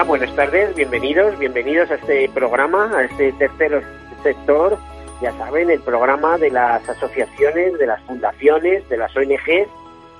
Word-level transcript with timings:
Buenas 0.00 0.34
tardes, 0.34 0.74
bienvenidos, 0.74 1.38
bienvenidos 1.38 1.88
a 1.90 1.94
este 1.94 2.28
programa, 2.30 2.90
a 2.96 3.04
este 3.04 3.30
tercer 3.34 3.84
sector, 4.22 4.76
ya 5.20 5.30
saben, 5.36 5.70
el 5.70 5.80
programa 5.80 6.38
de 6.38 6.50
las 6.50 6.88
asociaciones, 6.88 7.78
de 7.78 7.86
las 7.86 8.02
fundaciones, 8.02 8.88
de 8.88 8.96
las 8.96 9.14
ONGs 9.14 9.68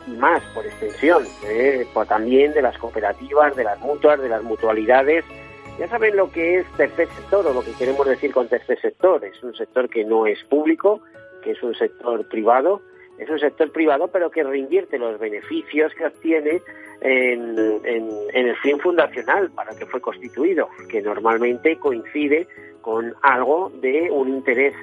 y 0.06 0.10
más 0.18 0.40
por 0.54 0.64
extensión, 0.66 1.24
¿eh? 1.46 1.84
también 2.06 2.52
de 2.52 2.62
las 2.62 2.78
cooperativas, 2.78 3.56
de 3.56 3.64
las 3.64 3.80
mutuas, 3.80 4.20
de 4.20 4.28
las 4.28 4.44
mutualidades. 4.44 5.24
Ya 5.80 5.88
saben 5.88 6.16
lo 6.16 6.30
que 6.30 6.58
es 6.58 6.66
tercer 6.76 7.08
sector 7.08 7.44
o 7.46 7.52
lo 7.52 7.64
que 7.64 7.72
queremos 7.72 8.06
decir 8.06 8.30
con 8.30 8.46
tercer 8.46 8.80
sector. 8.80 9.24
Es 9.24 9.42
un 9.42 9.54
sector 9.54 9.88
que 9.88 10.04
no 10.04 10.26
es 10.26 10.44
público, 10.44 11.00
que 11.42 11.52
es 11.52 11.62
un 11.62 11.74
sector 11.74 12.24
privado, 12.28 12.82
es 13.18 13.28
un 13.28 13.38
sector 13.38 13.70
privado, 13.70 14.08
pero 14.08 14.30
que 14.30 14.42
reinvierte 14.42 14.98
los 14.98 15.18
beneficios 15.18 15.92
que 15.94 16.06
obtiene 16.06 16.62
en, 17.00 17.58
el 18.32 18.56
fin 18.56 18.78
fundacional 18.78 19.50
para 19.50 19.74
que 19.74 19.86
fue 19.86 20.00
constituido, 20.00 20.68
que 20.88 21.02
normalmente 21.02 21.76
coincide 21.78 22.48
con 22.80 23.14
algo 23.22 23.70
de 23.80 24.10
un 24.10 24.28
interés 24.28 24.74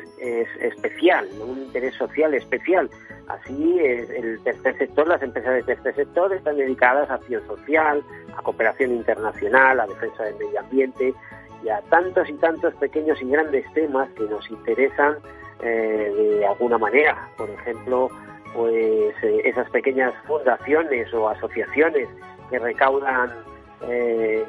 especial, 0.61 1.27
un 1.41 1.59
interés 1.59 1.95
social 1.95 2.33
especial. 2.33 2.89
Así, 3.27 3.77
el 3.80 4.39
tercer 4.43 4.77
sector, 4.77 5.08
las 5.08 5.21
empresas 5.21 5.53
del 5.55 5.66
tercer 5.66 5.95
sector 5.95 6.33
están 6.33 6.58
dedicadas 6.58 7.09
a 7.09 7.16
acción 7.16 7.45
social, 7.45 8.03
a 8.38 8.41
cooperación 8.41 8.91
internacional, 8.91 9.80
a 9.80 9.88
defensa 9.88 10.23
del 10.23 10.36
medio 10.36 10.59
ambiente 10.59 11.14
y 11.64 11.69
a 11.69 11.81
tantos 11.89 12.30
y 12.30 12.33
tantos 12.33 12.73
pequeños 12.75 13.21
y 13.21 13.30
grandes 13.30 13.66
temas 13.73 14.09
que 14.11 14.23
nos 14.23 14.49
interesan 14.49 15.17
eh, 15.61 16.38
de 16.39 16.45
alguna 16.45 16.77
manera. 16.77 17.29
Por 17.38 17.49
ejemplo, 17.49 18.09
pues 18.53 19.15
eh, 19.23 19.41
esas 19.45 19.69
pequeñas 19.69 20.13
fundaciones 20.25 21.13
o 21.13 21.29
asociaciones 21.29 22.07
que 22.49 22.59
recaudan 22.59 23.31
eh, 23.87 24.45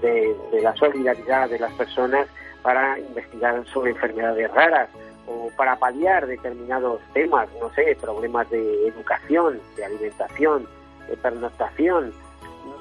de, 0.00 0.60
la 0.62 0.74
solidaridad 0.76 1.48
de 1.48 1.58
las 1.58 1.72
personas 1.74 2.26
para 2.62 2.98
investigar 2.98 3.64
sobre 3.66 3.90
enfermedades 3.90 4.50
raras 4.52 4.88
o 5.26 5.50
para 5.56 5.76
paliar 5.76 6.26
determinados 6.26 7.00
temas, 7.12 7.48
no 7.60 7.72
sé, 7.74 7.96
problemas 8.00 8.48
de 8.50 8.88
educación, 8.88 9.60
de 9.76 9.84
alimentación, 9.84 10.66
de 11.08 11.16
pernoctación. 11.16 12.12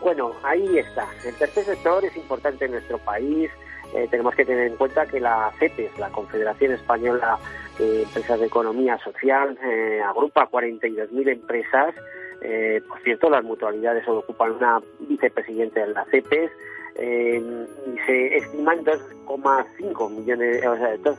Bueno, 0.02 0.34
ahí 0.44 0.78
está. 0.78 1.08
El 1.25 1.36
tercer 1.36 1.66
sector 1.66 2.03
es 2.06 2.16
importante 2.16 2.66
en 2.66 2.72
nuestro 2.72 2.97
país, 3.00 3.52
eh, 3.94 4.08
tenemos 4.09 4.34
que 4.36 4.45
tener 4.45 4.67
en 4.67 4.78
cuenta 4.78 5.06
que 5.06 5.20
la 5.20 5.52
CEPES, 5.59 6.00
la 6.00 6.09
Confederación 6.09 6.72
Española 6.73 7.38
de 7.78 8.03
Empresas 8.03 8.40
de 8.40 8.46
Economía 8.46 8.97
Social, 9.00 9.57
eh, 9.63 10.02
agrupa 10.02 10.50
42.000 10.50 11.29
empresas. 11.29 11.94
Eh, 12.41 12.81
por 12.88 13.01
cierto, 13.01 13.30
las 13.30 13.44
mutualidades 13.44 14.07
ocupan 14.07 14.53
una 14.53 14.81
vicepresidente 15.00 15.81
de 15.81 15.88
la 15.88 16.06
CEPES. 16.06 16.51
y 16.94 17.97
se 18.06 18.38
estiman 18.38 18.84
2,5 18.84 20.09
millones, 20.09 20.66
o 20.66 20.75
sea, 20.75 20.97
2, 20.97 21.18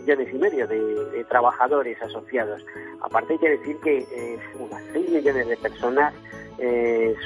millones 0.00 0.34
y 0.34 0.38
medio 0.38 0.66
de, 0.66 1.24
trabajadores 1.28 2.00
asociados. 2.02 2.64
Aparte 3.02 3.34
hay 3.34 3.38
que 3.38 3.50
decir 3.50 3.76
que 3.84 4.38
unas 4.58 4.82
6 4.92 5.10
millones 5.10 5.46
de 5.46 5.56
personas 5.58 6.14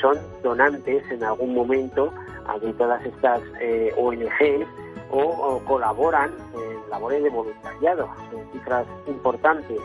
son 0.01 0.19
donantes 0.43 1.09
en 1.11 1.23
algún 1.23 1.55
momento 1.55 2.13
de 2.61 2.73
todas 2.75 3.07
estas 3.07 3.41
ONGs 3.97 4.67
o, 5.17 5.61
colaboran 5.65 6.33
en 6.55 6.91
labores 6.91 7.23
de 7.23 7.31
voluntariado, 7.31 8.09
en 8.33 8.53
cifras 8.53 8.87
importantes 9.07 9.81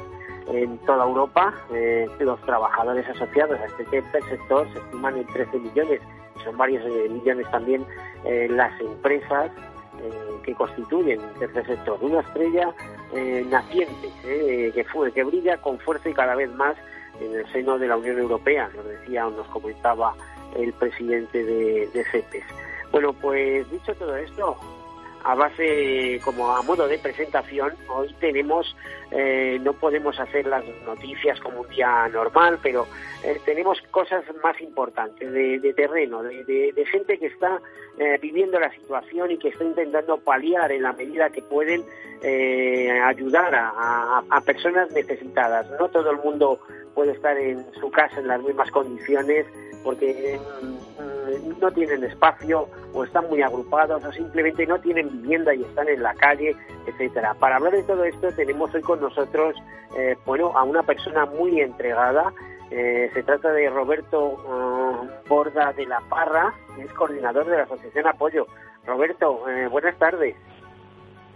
en 0.52 0.78
toda 0.80 1.06
Europa. 1.06 1.54
Eh, 1.72 2.08
los 2.20 2.40
trabajadores 2.42 3.08
asociados 3.08 3.60
a 3.60 3.66
este 3.66 3.86
tercer 3.86 4.24
sector 4.24 4.68
se 4.74 4.80
estiman 4.80 5.18
en 5.18 5.28
13 5.28 5.60
millones, 5.60 6.02
son 6.44 6.58
varios 6.58 6.84
eh, 6.86 7.10
millones 7.10 7.50
también 7.52 7.86
eh, 8.26 8.48
las 8.50 8.80
empresas 8.82 9.52
que 10.44 10.56
constituyen 10.56 11.20
el 11.20 11.40
tercer 11.40 11.68
sector. 11.68 11.98
Una 12.00 12.22
estrella 12.22 12.74
naciente 13.50 14.10
que, 14.24 15.24
brilla 15.26 15.58
con 15.58 15.78
fuerza 15.80 16.08
y 16.08 16.14
cada 16.14 16.36
vez 16.36 16.50
más 16.56 16.78
en 17.20 17.36
el 17.36 17.46
seno 17.52 17.78
de 17.78 17.90
la 17.90 17.98
Unión 17.98 18.18
Europea, 18.18 18.70
nos 18.74 18.86
decía 18.86 19.28
o 19.28 19.32
nos 19.32 19.46
comentaba 19.48 20.16
el 20.56 20.72
presidente 20.72 21.44
de, 21.44 21.88
de. 21.88 22.44
Bueno, 22.94 23.12
pues 23.12 23.70
dicho 23.70 23.94
todo 23.96 24.16
esto, 24.16 24.56
a 25.24 25.36
base, 25.36 26.20
como 26.24 26.56
a 26.56 26.62
modo 26.62 26.88
de 26.88 26.98
presentación, 26.98 27.74
hoy 27.90 28.14
tenemos, 28.20 28.76
eh, 29.12 29.60
no 29.62 29.74
podemos 29.74 30.20
hacer 30.20 30.46
las 30.48 30.64
noticias 30.86 31.40
como 31.40 31.62
un 31.62 31.70
día 31.70 32.08
normal, 32.08 32.60
pero 32.62 32.88
eh, 33.24 33.40
tenemos 33.46 33.82
cosas 33.92 34.24
más 34.44 34.60
importantes 34.62 35.32
de, 35.32 35.74
terreno, 35.74 36.24
de, 36.24 36.86
gente 36.92 37.18
que 37.18 37.28
está 37.28 37.60
eh, 37.98 38.18
viviendo 38.22 38.60
la 38.60 38.72
situación 38.72 39.32
y 39.32 39.38
que 39.38 39.50
está 39.50 39.64
intentando 39.64 40.18
paliar 40.18 40.72
en 40.72 40.84
la 40.84 40.94
medida 40.94 41.30
que 41.30 41.42
pueden 41.42 41.84
ayudar 43.06 43.56
a, 43.56 44.22
a 44.30 44.42
personas 44.42 44.92
necesitadas. 44.92 45.68
No 45.80 45.88
todo 45.88 46.12
el 46.12 46.18
mundo 46.18 46.60
puede 47.00 47.14
estar 47.14 47.38
en 47.38 47.66
su 47.80 47.90
casa 47.92 48.20
en 48.20 48.28
las 48.28 48.44
mismas 48.44 48.70
condiciones 48.72 49.46
porque 49.86 50.38
mm, 50.62 51.58
no 51.58 51.72
tienen 51.72 52.04
espacio 52.04 52.68
o 52.94 53.06
están 53.06 53.26
muy 53.30 53.42
agrupados 53.42 54.04
o 54.04 54.12
simplemente 54.12 54.68
no 54.68 54.78
tienen 54.82 55.10
vivienda 55.10 55.56
y 55.56 55.64
están 55.64 55.88
en 55.88 56.04
la 56.04 56.14
calle, 56.16 56.54
etcétera. 56.88 57.36
Para 57.36 57.56
hablar 57.56 57.72
de 57.72 57.84
todo 57.84 58.04
esto 58.04 58.34
tenemos 58.34 58.76
hoy 58.76 58.82
con 58.82 59.00
nosotros 59.00 59.56
eh, 59.98 60.18
bueno 60.26 60.52
a 60.58 60.64
una 60.64 60.84
persona 60.84 61.26
muy 61.26 61.62
entregada. 61.62 62.34
Eh, 62.70 63.10
se 63.14 63.24
trata 63.24 63.54
de 63.54 63.70
Roberto 63.70 64.20
uh, 64.20 65.30
Borda 65.30 65.72
de 65.72 65.86
la 65.86 66.02
Parra, 66.10 66.54
que 66.76 66.82
es 66.82 66.92
coordinador 66.92 67.46
de 67.46 67.60
la 67.60 67.64
Asociación 67.64 68.08
Apoyo. 68.08 68.46
Roberto, 68.86 69.50
eh, 69.50 69.68
buenas 69.68 69.98
tardes. 69.98 70.36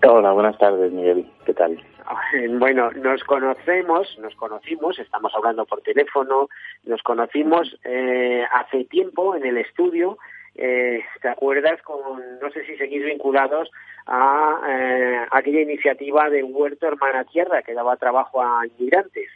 Hola, 0.06 0.34
buenas 0.34 0.58
tardes, 0.58 0.92
Miguel. 0.92 1.32
¿Qué 1.46 1.54
tal? 1.54 1.82
Bueno, 2.60 2.92
nos 2.92 3.24
conocemos, 3.24 4.18
nos 4.20 4.36
conocimos, 4.36 5.00
estamos 5.00 5.34
hablando 5.36 5.66
por 5.66 5.82
teléfono, 5.82 6.50
nos 6.86 7.02
conocimos 7.04 7.78
eh, 7.84 8.44
hace 8.52 8.86
tiempo 8.86 9.36
en 9.36 9.46
el 9.46 9.58
estudio. 9.58 10.18
Eh, 10.56 11.04
¿Te 11.22 11.30
acuerdas? 11.30 11.82
Con, 11.82 12.40
no 12.40 12.50
sé 12.52 12.66
si 12.66 12.76
seguís 12.78 13.04
vinculados 13.04 13.72
a 14.06 14.62
eh, 14.70 15.26
aquella 15.32 15.62
iniciativa 15.62 16.30
de 16.30 16.44
Huerto 16.44 16.88
Hermana 16.88 17.24
Tierra 17.24 17.64
que 17.64 17.74
daba 17.74 17.98
trabajo 17.98 18.42
a 18.42 18.66
inmigrantes. 18.68 19.30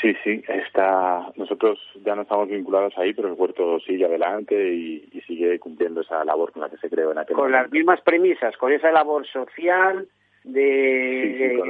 Sí, 0.00 0.14
sí, 0.22 0.44
está, 0.46 1.32
nosotros 1.34 1.80
ya 2.04 2.14
no 2.14 2.22
estamos 2.22 2.48
vinculados 2.48 2.96
ahí, 2.96 3.12
pero 3.12 3.26
el 3.26 3.34
huerto 3.34 3.80
sigue 3.80 4.04
adelante 4.04 4.54
y, 4.72 5.00
sigue 5.26 5.58
cumpliendo 5.58 6.00
esa 6.00 6.24
labor 6.24 6.52
con 6.52 6.62
la 6.62 6.68
que 6.68 6.76
se 6.76 6.90
creó 6.90 7.12
en 7.12 7.18
aquel 7.18 7.36
Con 7.36 7.52
las 7.52 7.70
mismas 7.70 8.00
premisas, 8.00 8.56
con 8.56 8.72
esa 8.72 8.90
labor 8.90 9.26
social 9.26 10.08
de 10.44 11.60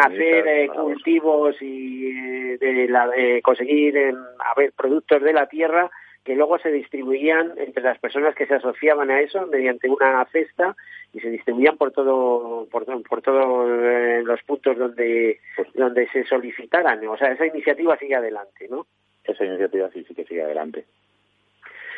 hacer 0.00 0.48
eh, 0.48 0.68
cultivos 0.68 1.60
y 1.60 2.06
eh, 2.08 2.58
de, 2.58 3.40
conseguir 3.42 3.96
eh, 3.96 4.14
a 4.38 4.58
ver, 4.58 4.72
productos 4.72 5.22
de 5.22 5.32
la 5.32 5.46
tierra 5.46 5.90
que 6.24 6.34
luego 6.34 6.58
se 6.58 6.72
distribuían 6.72 7.52
entre 7.56 7.82
las 7.82 7.98
personas 7.98 8.34
que 8.34 8.46
se 8.46 8.54
asociaban 8.54 9.10
a 9.10 9.20
eso 9.20 9.46
mediante 9.46 9.88
una 9.88 10.24
cesta 10.32 10.74
y 11.12 11.20
se 11.20 11.30
distribuían 11.30 11.76
por 11.76 11.92
todo 11.92 12.66
por, 12.70 12.84
por 13.04 13.22
todos 13.22 14.24
los 14.24 14.42
puntos 14.42 14.76
donde 14.76 15.38
donde 15.74 16.08
se 16.08 16.24
solicitaran. 16.24 17.06
O 17.06 17.16
sea 17.16 17.32
esa 17.32 17.46
iniciativa 17.46 17.96
sigue 17.98 18.16
adelante 18.16 18.66
no 18.68 18.86
esa 19.24 19.44
iniciativa 19.44 19.90
sí 19.92 20.04
sí 20.08 20.14
que 20.14 20.24
sigue 20.24 20.42
adelante. 20.42 20.84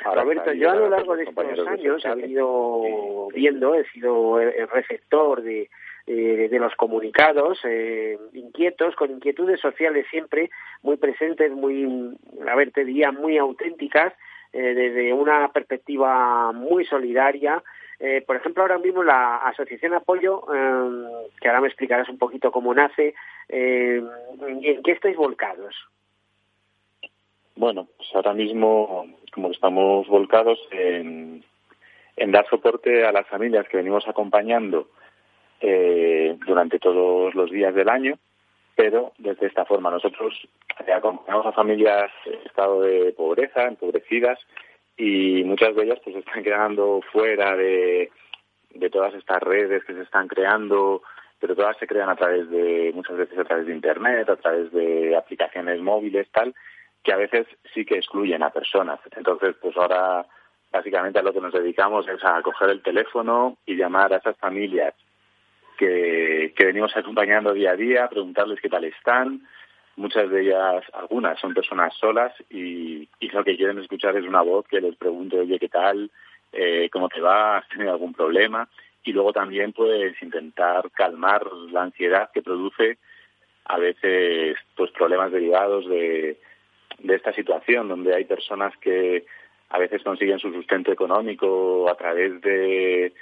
Roberto, 0.04 0.52
yo 0.52 0.70
a 0.70 0.76
lo 0.76 0.88
largo 0.88 1.16
de 1.16 1.24
estos 1.24 1.66
años 1.66 2.04
he 2.04 2.26
ido 2.28 3.28
viendo, 3.34 3.74
he 3.74 3.84
sido 3.90 4.40
el 4.40 4.68
receptor 4.68 5.42
de, 5.42 5.68
eh, 6.10 6.48
de 6.50 6.58
los 6.58 6.74
comunicados, 6.74 7.58
eh, 7.64 8.18
inquietos, 8.32 8.96
con 8.96 9.10
inquietudes 9.10 9.60
sociales 9.60 10.06
siempre 10.10 10.48
muy 10.82 10.96
presentes, 10.96 11.52
muy, 11.52 12.16
a 12.48 12.54
ver, 12.54 12.72
te 12.72 12.84
diría, 12.86 13.12
muy 13.12 13.36
auténticas, 13.36 14.14
desde 14.50 15.12
una 15.12 15.52
perspectiva 15.52 16.52
muy 16.52 16.86
solidaria. 16.86 17.62
por 18.26 18.36
ejemplo, 18.36 18.62
ahora 18.62 18.78
mismo 18.78 19.02
la 19.02 19.36
Asociación 19.36 19.92
Apoyo, 19.92 20.40
que 21.38 21.48
ahora 21.48 21.60
me 21.60 21.68
explicarás 21.68 22.08
un 22.08 22.16
poquito 22.16 22.50
cómo 22.50 22.72
nace, 22.72 23.14
¿en 23.50 24.82
qué 24.82 24.92
estáis 24.92 25.18
volcados? 25.18 25.74
Bueno, 27.58 27.88
pues 27.96 28.08
ahora 28.14 28.34
mismo, 28.34 29.04
como 29.32 29.50
estamos 29.50 30.06
volcados 30.06 30.60
en, 30.70 31.42
dar 32.16 32.48
soporte 32.48 33.04
a 33.04 33.10
las 33.10 33.26
familias 33.26 33.66
que 33.68 33.78
venimos 33.78 34.06
acompañando 34.06 34.88
eh, 35.60 36.36
durante 36.46 36.78
todos 36.78 37.34
los 37.34 37.50
días 37.50 37.74
del 37.74 37.88
año, 37.88 38.18
pero 38.76 39.12
desde 39.18 39.46
esta 39.46 39.64
forma. 39.64 39.90
Nosotros 39.90 40.34
acompañamos 40.94 41.46
a 41.46 41.52
familias 41.52 42.10
en 42.26 42.46
estado 42.46 42.82
de 42.82 43.12
pobreza, 43.12 43.64
empobrecidas, 43.64 44.38
y 44.96 45.42
muchas 45.44 45.74
de 45.74 45.84
ellas 45.84 46.00
pues 46.02 46.16
están 46.16 46.42
quedando 46.42 47.00
fuera 47.12 47.56
de, 47.56 48.10
de 48.74 48.90
todas 48.90 49.14
estas 49.14 49.42
redes 49.42 49.84
que 49.84 49.94
se 49.94 50.02
están 50.02 50.28
creando, 50.28 51.02
pero 51.40 51.54
todas 51.54 51.76
se 51.78 51.86
crean 51.86 52.08
a 52.08 52.16
través 52.16 52.50
de, 52.50 52.92
muchas 52.94 53.16
veces 53.16 53.38
a 53.38 53.44
través 53.44 53.66
de 53.66 53.74
Internet, 53.74 54.28
a 54.28 54.36
través 54.36 54.72
de 54.72 55.16
aplicaciones 55.16 55.80
móviles, 55.80 56.28
tal, 56.32 56.54
que 57.02 57.12
a 57.12 57.16
veces 57.16 57.46
sí 57.74 57.84
que 57.84 57.96
excluyen 57.96 58.42
a 58.42 58.50
personas. 58.50 59.00
Entonces, 59.16 59.54
pues 59.60 59.76
ahora 59.76 60.26
básicamente 60.70 61.18
a 61.18 61.22
lo 61.22 61.32
que 61.32 61.40
nos 61.40 61.52
dedicamos 61.52 62.06
es 62.08 62.22
a 62.24 62.42
coger 62.42 62.70
el 62.70 62.82
teléfono 62.82 63.56
y 63.66 63.76
llamar 63.76 64.12
a 64.12 64.18
esas 64.18 64.36
familias 64.36 64.94
que, 65.78 66.52
venimos 66.58 66.94
acompañando 66.96 67.54
día 67.54 67.70
a 67.70 67.76
día, 67.76 68.08
preguntarles 68.08 68.60
qué 68.60 68.68
tal 68.68 68.84
están. 68.84 69.42
Muchas 69.96 70.30
de 70.30 70.42
ellas, 70.42 70.84
algunas 70.92 71.40
son 71.40 71.54
personas 71.54 71.94
solas 71.94 72.32
y, 72.50 73.08
y 73.18 73.28
lo 73.30 73.42
que 73.42 73.56
quieren 73.56 73.78
escuchar 73.78 74.16
es 74.16 74.24
una 74.24 74.42
voz 74.42 74.66
que 74.68 74.80
les 74.80 74.96
pregunte, 74.96 75.38
oye, 75.38 75.58
¿qué 75.58 75.68
tal? 75.68 76.10
Eh, 76.52 76.88
¿Cómo 76.92 77.08
te 77.08 77.20
va? 77.20 77.58
¿Has 77.58 77.68
tenido 77.68 77.92
algún 77.92 78.12
problema? 78.12 78.68
Y 79.04 79.12
luego 79.12 79.32
también, 79.32 79.72
pues, 79.72 80.20
intentar 80.22 80.90
calmar 80.90 81.46
la 81.72 81.82
ansiedad 81.82 82.30
que 82.32 82.42
produce 82.42 82.98
a 83.64 83.78
veces, 83.78 84.56
pues, 84.76 84.90
problemas 84.92 85.32
derivados 85.32 85.88
de, 85.88 86.38
de 86.98 87.14
esta 87.14 87.32
situación, 87.32 87.88
donde 87.88 88.14
hay 88.14 88.24
personas 88.24 88.76
que 88.78 89.24
a 89.70 89.78
veces 89.78 90.02
consiguen 90.02 90.38
su 90.38 90.52
sustento 90.52 90.92
económico 90.92 91.88
a 91.90 91.96
través 91.96 92.40
de, 92.40 93.12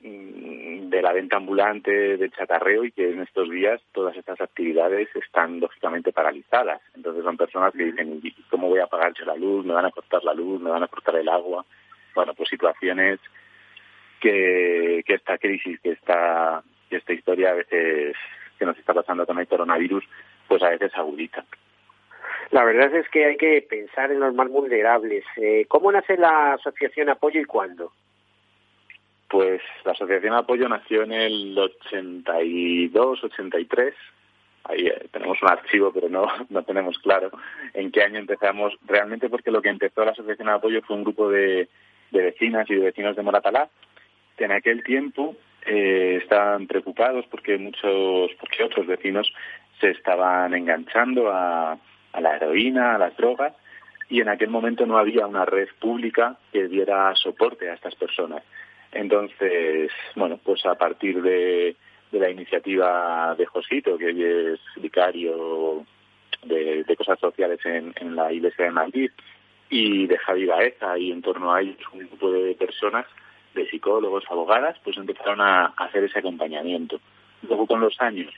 de 0.00 1.02
la 1.02 1.12
venta 1.12 1.36
ambulante 1.36 2.16
de 2.16 2.30
chatarreo 2.30 2.84
y 2.84 2.92
que 2.92 3.10
en 3.10 3.20
estos 3.20 3.50
días 3.50 3.80
todas 3.92 4.16
estas 4.16 4.40
actividades 4.40 5.08
están 5.14 5.60
lógicamente 5.60 6.12
paralizadas. 6.12 6.80
Entonces 6.94 7.22
son 7.22 7.36
personas 7.36 7.72
que 7.74 7.84
dicen, 7.84 8.20
¿cómo 8.50 8.68
voy 8.68 8.80
a 8.80 8.86
pagar 8.86 9.12
yo 9.14 9.24
la 9.26 9.36
luz? 9.36 9.64
¿Me 9.64 9.74
van 9.74 9.84
a 9.84 9.90
cortar 9.90 10.24
la 10.24 10.34
luz? 10.34 10.60
¿Me 10.60 10.70
van 10.70 10.82
a 10.82 10.88
cortar 10.88 11.16
el 11.16 11.28
agua? 11.28 11.64
Bueno, 12.14 12.34
pues 12.34 12.48
situaciones 12.48 13.20
que, 14.20 15.02
que 15.06 15.14
esta 15.14 15.38
crisis, 15.38 15.78
que 15.80 15.92
esta, 15.92 16.62
que 16.88 16.96
esta 16.96 17.12
historia 17.12 17.50
a 17.50 17.54
veces 17.54 18.16
que 18.58 18.66
nos 18.66 18.78
está 18.78 18.94
pasando 18.94 19.26
con 19.26 19.38
el 19.38 19.46
coronavirus, 19.46 20.04
pues 20.48 20.62
a 20.62 20.70
veces 20.70 20.92
agudiza. 20.94 21.44
La 22.50 22.64
verdad 22.64 22.94
es 22.94 23.08
que 23.10 23.26
hay 23.26 23.36
que 23.36 23.64
pensar 23.68 24.10
en 24.10 24.20
los 24.20 24.34
más 24.34 24.48
vulnerables. 24.48 25.24
Eh, 25.36 25.66
¿Cómo 25.68 25.92
nace 25.92 26.16
la 26.16 26.54
Asociación 26.54 27.08
Apoyo 27.08 27.40
y 27.40 27.44
cuándo? 27.44 27.92
Pues 29.30 29.62
la 29.84 29.92
Asociación 29.92 30.34
Apoyo 30.34 30.68
nació 30.68 31.04
en 31.04 31.12
el 31.12 31.56
82, 31.56 33.22
83. 33.22 33.94
Ahí 34.64 34.88
eh, 34.88 35.06
tenemos 35.12 35.40
un 35.40 35.48
archivo, 35.48 35.92
pero 35.92 36.08
no, 36.08 36.26
no 36.50 36.64
tenemos 36.64 36.98
claro 36.98 37.30
en 37.72 37.92
qué 37.92 38.02
año 38.02 38.18
empezamos. 38.18 38.76
Realmente 38.84 39.28
porque 39.28 39.52
lo 39.52 39.62
que 39.62 39.68
empezó 39.68 40.04
la 40.04 40.10
Asociación 40.10 40.48
Apoyo 40.48 40.82
fue 40.82 40.96
un 40.96 41.04
grupo 41.04 41.30
de, 41.30 41.68
de 42.10 42.22
vecinas 42.22 42.68
y 42.70 42.74
de 42.74 42.86
vecinos 42.86 43.14
de 43.14 43.22
Moratalá, 43.22 43.68
que 44.36 44.46
en 44.46 44.52
aquel 44.52 44.82
tiempo 44.82 45.36
eh, 45.64 46.18
estaban 46.20 46.66
preocupados 46.66 47.24
porque 47.30 47.56
muchos, 47.56 48.32
porque 48.40 48.64
otros 48.64 48.88
vecinos 48.88 49.32
se 49.80 49.90
estaban 49.90 50.54
enganchando 50.54 51.30
a 51.30 51.78
la 52.20 52.36
heroína, 52.36 52.96
a 52.96 52.98
las 52.98 53.16
drogas, 53.16 53.54
y 54.08 54.20
en 54.20 54.28
aquel 54.28 54.50
momento 54.50 54.86
no 54.86 54.98
había 54.98 55.24
una 55.28 55.44
red 55.44 55.68
pública 55.78 56.36
que 56.52 56.66
diera 56.66 57.14
soporte 57.14 57.70
a 57.70 57.74
estas 57.74 57.94
personas. 57.94 58.42
Entonces, 58.92 59.90
bueno, 60.16 60.38
pues 60.42 60.64
a 60.66 60.74
partir 60.74 61.22
de, 61.22 61.76
la 62.12 62.30
iniciativa 62.30 63.34
de 63.36 63.46
Josito, 63.46 63.96
que 63.96 64.06
hoy 64.06 64.24
es 64.24 64.60
vicario 64.76 65.84
de, 66.42 66.84
cosas 66.96 67.18
sociales 67.20 67.60
en, 67.64 68.16
la 68.16 68.32
Iglesia 68.32 68.64
de 68.64 68.70
Madrid, 68.72 69.10
y 69.72 70.08
de 70.08 70.18
Javi 70.18 70.46
Baeza, 70.46 70.98
y 70.98 71.12
en 71.12 71.22
torno 71.22 71.54
a 71.54 71.60
ellos 71.60 71.76
un 71.92 72.00
grupo 72.00 72.32
de 72.32 72.54
personas, 72.56 73.06
de 73.54 73.68
psicólogos, 73.68 74.24
abogadas, 74.28 74.76
pues 74.82 74.96
empezaron 74.96 75.40
a, 75.40 75.66
hacer 75.76 76.04
ese 76.04 76.18
acompañamiento. 76.18 77.00
Luego, 77.42 77.66
con 77.66 77.80
los 77.80 78.00
años, 78.00 78.32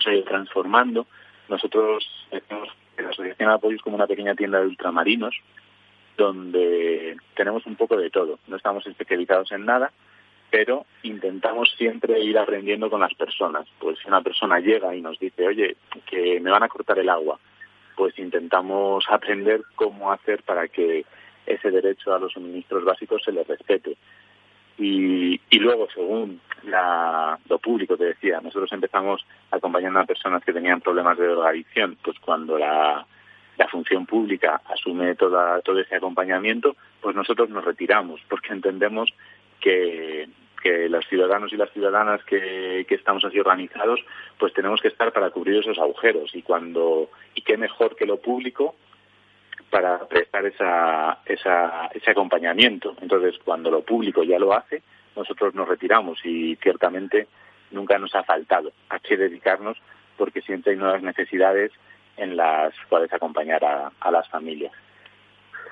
se 0.00 0.22
transformando 0.22 1.06
nosotros 1.48 2.04
en 2.30 3.04
la 3.04 3.10
Asociación 3.10 3.50
Apoyos 3.50 3.82
como 3.82 3.96
una 3.96 4.06
pequeña 4.08 4.34
tienda 4.34 4.60
de 4.60 4.66
ultramarinos 4.66 5.34
donde 6.18 7.16
tenemos 7.34 7.64
un 7.64 7.76
poco 7.76 7.96
de 7.96 8.10
todo. 8.10 8.38
No 8.48 8.56
estamos 8.56 8.86
especializados 8.86 9.50
en 9.52 9.64
nada, 9.64 9.90
pero 10.50 10.84
intentamos 11.04 11.72
siempre 11.78 12.20
ir 12.20 12.36
aprendiendo 12.36 12.90
con 12.90 13.00
las 13.00 13.14
personas. 13.14 13.66
Pues 13.78 13.98
si 14.00 14.08
una 14.08 14.20
persona 14.20 14.58
llega 14.58 14.94
y 14.94 15.00
nos 15.00 15.18
dice, 15.18 15.46
oye, 15.46 15.76
que 16.04 16.40
me 16.40 16.50
van 16.50 16.64
a 16.64 16.68
cortar 16.68 16.98
el 16.98 17.08
agua, 17.08 17.38
pues 17.96 18.18
intentamos 18.18 19.06
aprender 19.08 19.62
cómo 19.76 20.12
hacer 20.12 20.42
para 20.42 20.68
que 20.68 21.06
ese 21.46 21.70
derecho 21.70 22.12
a 22.12 22.18
los 22.18 22.32
suministros 22.32 22.84
básicos 22.84 23.22
se 23.24 23.32
les 23.32 23.46
respete. 23.46 23.96
Y, 24.76 25.40
y 25.50 25.58
luego, 25.58 25.88
según 25.92 26.40
la, 26.64 27.38
lo 27.48 27.58
público, 27.58 27.96
te 27.96 28.04
decía, 28.04 28.40
nosotros 28.40 28.72
empezamos 28.72 29.24
acompañando 29.50 30.00
a 30.00 30.04
personas 30.04 30.44
que 30.44 30.52
tenían 30.52 30.80
problemas 30.80 31.16
de 31.18 31.26
drogadicción, 31.26 31.96
pues 32.02 32.18
cuando 32.20 32.58
la, 32.58 33.04
la 33.58 33.68
función 33.68 34.06
pública 34.06 34.62
asume 34.64 35.16
toda, 35.16 35.60
todo 35.62 35.80
ese 35.80 35.96
acompañamiento, 35.96 36.76
pues 37.00 37.14
nosotros 37.14 37.50
nos 37.50 37.64
retiramos, 37.64 38.20
porque 38.28 38.52
entendemos 38.52 39.12
que, 39.60 40.28
que 40.62 40.88
los 40.88 41.04
ciudadanos 41.08 41.52
y 41.52 41.56
las 41.56 41.70
ciudadanas 41.72 42.22
que, 42.24 42.86
que 42.88 42.94
estamos 42.94 43.24
así 43.24 43.38
organizados, 43.38 44.00
pues 44.38 44.54
tenemos 44.54 44.80
que 44.80 44.88
estar 44.88 45.12
para 45.12 45.30
cubrir 45.30 45.58
esos 45.58 45.78
agujeros. 45.78 46.34
Y 46.34 46.42
cuando, 46.42 47.10
y 47.34 47.42
qué 47.42 47.56
mejor 47.56 47.96
que 47.96 48.06
lo 48.06 48.18
público 48.18 48.76
para 49.70 50.06
prestar 50.06 50.46
esa, 50.46 51.18
esa, 51.26 51.88
ese 51.92 52.10
acompañamiento. 52.12 52.96
Entonces, 53.02 53.38
cuando 53.44 53.70
lo 53.72 53.82
público 53.82 54.22
ya 54.22 54.38
lo 54.38 54.54
hace, 54.54 54.82
nosotros 55.16 55.52
nos 55.54 55.68
retiramos 55.68 56.24
y 56.24 56.56
ciertamente 56.62 57.26
nunca 57.72 57.98
nos 57.98 58.14
ha 58.14 58.22
faltado 58.22 58.72
a 58.88 59.00
qué 59.00 59.16
dedicarnos 59.16 59.76
porque 60.16 60.42
siempre 60.42 60.72
hay 60.72 60.78
nuevas 60.78 61.02
necesidades 61.02 61.72
en 62.18 62.36
las 62.36 62.74
cuales 62.88 63.12
acompañar 63.12 63.64
a, 63.64 63.90
a 64.00 64.10
las 64.10 64.28
familias. 64.28 64.72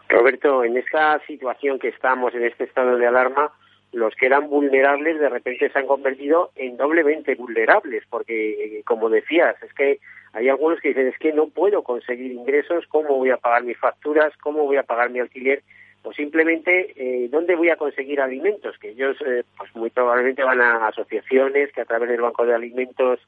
Roberto, 0.08 0.64
en 0.64 0.76
esta 0.76 1.20
situación 1.26 1.78
que 1.78 1.88
estamos, 1.88 2.34
en 2.34 2.44
este 2.44 2.64
estado 2.64 2.96
de 2.96 3.06
alarma, 3.06 3.52
los 3.92 4.14
que 4.14 4.26
eran 4.26 4.48
vulnerables 4.48 5.18
de 5.18 5.28
repente 5.28 5.70
se 5.70 5.78
han 5.78 5.86
convertido 5.86 6.50
en 6.54 6.76
doblemente 6.76 7.34
vulnerables, 7.34 8.04
porque, 8.10 8.82
como 8.84 9.08
decías, 9.08 9.60
es 9.62 9.72
que 9.74 10.00
hay 10.32 10.48
algunos 10.48 10.80
que 10.80 10.88
dicen, 10.88 11.08
es 11.08 11.18
que 11.18 11.32
no 11.32 11.48
puedo 11.48 11.82
conseguir 11.82 12.32
ingresos, 12.32 12.86
¿cómo 12.88 13.16
voy 13.16 13.30
a 13.30 13.38
pagar 13.38 13.62
mis 13.64 13.78
facturas? 13.78 14.36
¿Cómo 14.42 14.64
voy 14.64 14.76
a 14.76 14.82
pagar 14.82 15.10
mi 15.10 15.20
alquiler? 15.20 15.62
O 16.02 16.12
simplemente, 16.12 16.92
eh, 16.94 17.28
¿dónde 17.30 17.56
voy 17.56 17.70
a 17.70 17.76
conseguir 17.76 18.20
alimentos? 18.20 18.78
Que 18.78 18.90
ellos, 18.90 19.16
eh, 19.26 19.44
pues 19.56 19.74
muy 19.74 19.90
probablemente 19.90 20.44
van 20.44 20.60
a 20.60 20.86
asociaciones 20.88 21.72
que 21.72 21.80
a 21.80 21.86
través 21.86 22.10
del 22.10 22.20
Banco 22.20 22.44
de 22.44 22.54
Alimentos 22.54 23.18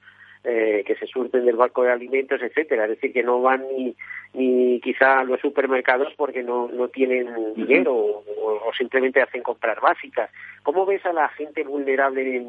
eh, 0.45 0.85
que 0.87 0.95
se 0.97 1.07
surten 1.07 1.45
del 1.45 1.57
banco 1.57 1.83
de 1.83 1.93
alimentos, 1.93 2.41
etcétera. 2.41 2.85
Es 2.85 2.91
decir, 2.91 3.13
que 3.13 3.23
no 3.23 3.43
van 3.43 3.65
ni, 3.69 3.95
ni 4.35 4.81
quizá 4.81 5.21
a 5.21 5.25
los 5.25 5.41
supermercados 5.41 6.13
porque 6.17 6.43
no, 6.43 6.69
no 6.69 6.89
tienen 6.89 7.55
dinero 7.55 7.95
o, 7.95 8.71
simplemente 8.77 9.21
hacen 9.21 9.43
comprar 9.43 9.81
básicas. 9.81 10.31
¿Cómo 10.63 10.87
ves 10.87 11.05
a 11.07 11.13
la 11.13 11.29
gente 11.31 11.65
vulnerable 11.65 12.45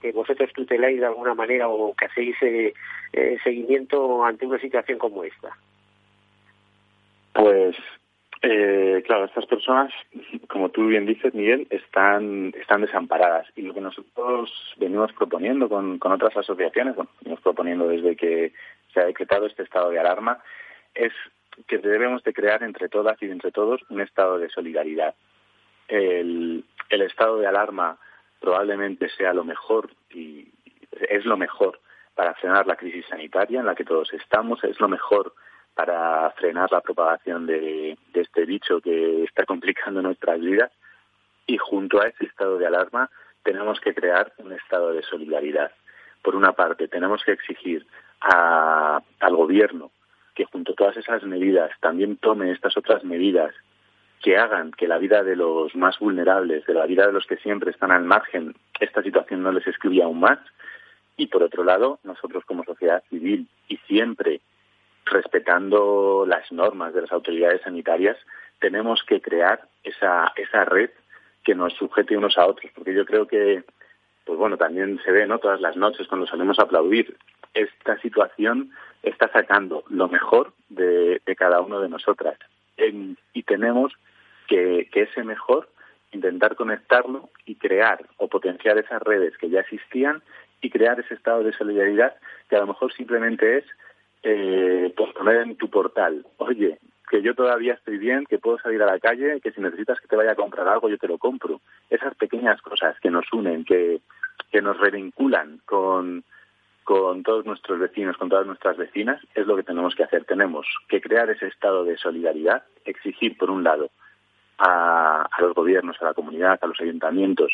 que 0.00 0.12
vosotros 0.12 0.52
tuteláis 0.52 0.98
de 0.98 1.06
alguna 1.06 1.34
manera 1.34 1.68
o 1.68 1.94
que 1.94 2.06
hacéis 2.06 2.36
eh, 2.42 2.72
eh, 3.12 3.38
seguimiento 3.44 4.24
ante 4.24 4.46
una 4.46 4.58
situación 4.58 4.98
como 4.98 5.22
esta? 5.22 5.56
Pues 7.34 7.76
eh, 8.42 9.02
claro, 9.06 9.26
estas 9.26 9.44
personas, 9.46 9.92
como 10.48 10.70
tú 10.70 10.86
bien 10.86 11.04
dices, 11.04 11.34
Miguel, 11.34 11.66
están, 11.70 12.52
están 12.58 12.80
desamparadas. 12.80 13.46
Y 13.54 13.62
lo 13.62 13.74
que 13.74 13.82
nosotros 13.82 14.50
venimos 14.78 15.12
proponiendo 15.12 15.68
con, 15.68 15.98
con 15.98 16.12
otras 16.12 16.36
asociaciones, 16.36 16.96
bueno, 16.96 17.10
venimos 17.20 17.42
proponiendo 17.42 17.88
desde 17.88 18.16
que 18.16 18.52
se 18.94 19.00
ha 19.00 19.04
decretado 19.04 19.46
este 19.46 19.62
estado 19.62 19.90
de 19.90 19.98
alarma, 19.98 20.38
es 20.94 21.12
que 21.66 21.78
debemos 21.78 22.22
de 22.24 22.32
crear 22.32 22.62
entre 22.62 22.88
todas 22.88 23.22
y 23.22 23.26
entre 23.26 23.52
todos 23.52 23.82
un 23.90 24.00
estado 24.00 24.38
de 24.38 24.48
solidaridad. 24.48 25.14
El, 25.88 26.64
el 26.88 27.02
estado 27.02 27.38
de 27.38 27.46
alarma 27.46 27.98
probablemente 28.40 29.10
sea 29.10 29.34
lo 29.34 29.44
mejor 29.44 29.90
y 30.14 30.48
es 31.10 31.26
lo 31.26 31.36
mejor 31.36 31.78
para 32.14 32.34
frenar 32.34 32.66
la 32.66 32.76
crisis 32.76 33.04
sanitaria 33.06 33.60
en 33.60 33.66
la 33.66 33.74
que 33.74 33.84
todos 33.84 34.12
estamos, 34.14 34.64
es 34.64 34.80
lo 34.80 34.88
mejor 34.88 35.34
para 35.74 36.30
frenar 36.32 36.70
la 36.72 36.80
propagación 36.80 37.46
de, 37.46 37.96
este 38.14 38.44
bicho 38.44 38.80
que 38.80 39.24
está 39.24 39.44
complicando 39.44 40.02
nuestras 40.02 40.40
vidas. 40.40 40.70
Y 41.46 41.56
junto 41.58 42.00
a 42.00 42.08
ese 42.08 42.26
estado 42.26 42.58
de 42.58 42.66
alarma 42.66 43.10
tenemos 43.42 43.80
que 43.80 43.94
crear 43.94 44.32
un 44.38 44.52
estado 44.52 44.92
de 44.92 45.02
solidaridad. 45.02 45.72
Por 46.22 46.36
una 46.36 46.52
parte, 46.52 46.88
tenemos 46.88 47.22
que 47.24 47.32
exigir 47.32 47.86
al 48.20 49.36
gobierno 49.36 49.90
que 50.34 50.44
junto 50.44 50.72
a 50.72 50.74
todas 50.74 50.96
esas 50.96 51.22
medidas 51.24 51.70
también 51.80 52.16
tome 52.16 52.52
estas 52.52 52.76
otras 52.76 53.02
medidas 53.04 53.54
que 54.22 54.36
hagan 54.36 54.70
que 54.72 54.86
la 54.86 54.98
vida 54.98 55.22
de 55.22 55.34
los 55.34 55.74
más 55.74 55.98
vulnerables, 55.98 56.66
de 56.66 56.74
la 56.74 56.86
vida 56.86 57.06
de 57.06 57.12
los 57.12 57.26
que 57.26 57.38
siempre 57.38 57.70
están 57.70 57.90
al 57.90 58.04
margen, 58.04 58.54
esta 58.78 59.02
situación 59.02 59.42
no 59.42 59.50
les 59.50 59.66
escribía 59.66 60.04
aún 60.04 60.20
más. 60.20 60.38
Y 61.16 61.26
por 61.26 61.42
otro 61.42 61.64
lado, 61.64 61.98
nosotros 62.04 62.44
como 62.44 62.64
sociedad 62.64 63.02
civil 63.08 63.48
y 63.68 63.78
siempre 63.88 64.40
respetando 65.10 66.24
las 66.26 66.50
normas 66.52 66.94
de 66.94 67.02
las 67.02 67.12
autoridades 67.12 67.62
sanitarias, 67.62 68.16
tenemos 68.58 69.02
que 69.04 69.20
crear 69.20 69.60
esa, 69.82 70.32
esa 70.36 70.64
red 70.64 70.90
que 71.44 71.54
nos 71.54 71.72
sujete 71.74 72.16
unos 72.16 72.36
a 72.38 72.46
otros, 72.46 72.70
porque 72.74 72.94
yo 72.94 73.04
creo 73.04 73.26
que, 73.26 73.64
pues 74.24 74.38
bueno, 74.38 74.56
también 74.56 75.00
se 75.04 75.10
ve, 75.10 75.26
¿no? 75.26 75.38
Todas 75.38 75.60
las 75.60 75.76
noches 75.76 76.06
cuando 76.06 76.26
salimos 76.26 76.58
a 76.58 76.64
aplaudir, 76.64 77.16
esta 77.54 77.98
situación 78.00 78.70
está 79.02 79.28
sacando 79.32 79.84
lo 79.88 80.08
mejor 80.08 80.52
de, 80.68 81.20
cada 81.36 81.60
uno 81.60 81.80
de 81.80 81.88
nosotras 81.88 82.38
y 82.76 83.42
tenemos 83.44 83.92
que, 84.46 84.88
que 84.92 85.02
ese 85.02 85.22
mejor 85.24 85.68
intentar 86.12 86.56
conectarlo 86.56 87.30
y 87.46 87.56
crear 87.56 88.04
o 88.16 88.28
potenciar 88.28 88.78
esas 88.78 89.02
redes 89.02 89.36
que 89.38 89.48
ya 89.48 89.60
existían 89.60 90.22
y 90.60 90.70
crear 90.70 90.98
ese 91.00 91.14
estado 91.14 91.42
de 91.42 91.52
solidaridad 91.52 92.14
que 92.48 92.56
a 92.56 92.60
lo 92.60 92.66
mejor 92.66 92.92
simplemente 92.92 93.58
es 93.58 93.64
eh, 94.22 94.92
pues 94.96 95.12
poner 95.12 95.42
en 95.42 95.56
tu 95.56 95.68
portal, 95.70 96.26
oye, 96.38 96.78
que 97.10 97.22
yo 97.22 97.34
todavía 97.34 97.74
estoy 97.74 97.98
bien, 97.98 98.24
que 98.24 98.38
puedo 98.38 98.58
salir 98.58 98.82
a 98.82 98.86
la 98.86 99.00
calle, 99.00 99.40
que 99.40 99.50
si 99.50 99.60
necesitas 99.60 100.00
que 100.00 100.06
te 100.06 100.16
vaya 100.16 100.32
a 100.32 100.36
comprar 100.36 100.68
algo, 100.68 100.88
yo 100.88 100.96
te 100.96 101.08
lo 101.08 101.18
compro. 101.18 101.60
Esas 101.90 102.14
pequeñas 102.14 102.62
cosas 102.62 102.98
que 103.00 103.10
nos 103.10 103.30
unen, 103.32 103.64
que, 103.64 104.00
que 104.52 104.62
nos 104.62 104.78
revinculan 104.78 105.60
con, 105.66 106.22
con 106.84 107.24
todos 107.24 107.44
nuestros 107.44 107.80
vecinos, 107.80 108.16
con 108.16 108.28
todas 108.28 108.46
nuestras 108.46 108.76
vecinas, 108.76 109.20
es 109.34 109.44
lo 109.44 109.56
que 109.56 109.64
tenemos 109.64 109.96
que 109.96 110.04
hacer. 110.04 110.24
Tenemos 110.24 110.68
que 110.88 111.00
crear 111.00 111.28
ese 111.30 111.48
estado 111.48 111.84
de 111.84 111.96
solidaridad, 111.96 112.62
exigir, 112.84 113.36
por 113.36 113.50
un 113.50 113.64
lado, 113.64 113.90
a, 114.58 115.28
los 115.40 115.54
gobiernos, 115.54 116.00
a 116.00 116.04
la 116.04 116.14
comunidad, 116.14 116.60
a 116.62 116.66
los 116.66 116.80
ayuntamientos, 116.80 117.52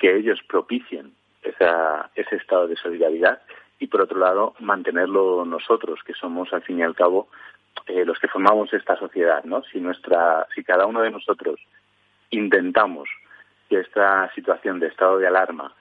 que 0.00 0.16
ellos 0.16 0.40
propicien 0.48 1.12
esa, 1.42 2.10
ese 2.16 2.34
estado 2.34 2.66
de 2.66 2.76
solidaridad 2.76 3.40
y, 3.78 3.86
por 3.86 4.02
otro 4.02 4.18
lado, 4.18 4.54
mantenerlo 4.60 5.44
nosotros, 5.44 6.00
que 6.04 6.14
somos, 6.14 6.52
al 6.52 6.62
fin 6.62 6.80
y 6.80 6.82
al 6.82 6.94
cabo, 6.94 7.28
eh, 7.86 8.04
los 8.04 8.18
que 8.18 8.28
formamos 8.28 8.72
esta 8.72 8.96
sociedad. 8.96 9.44
¿no? 9.44 9.62
Si, 9.64 9.80
nuestra, 9.80 10.46
si 10.54 10.64
cada 10.64 10.86
uno 10.86 11.00
de 11.00 11.10
nosotros 11.10 11.60
intentamos 12.30 13.08
que 13.68 13.80
esta 13.80 14.30
situación 14.34 14.80
de 14.80 14.88
estado 14.88 15.18
de 15.18 15.26
alarma 15.26 15.74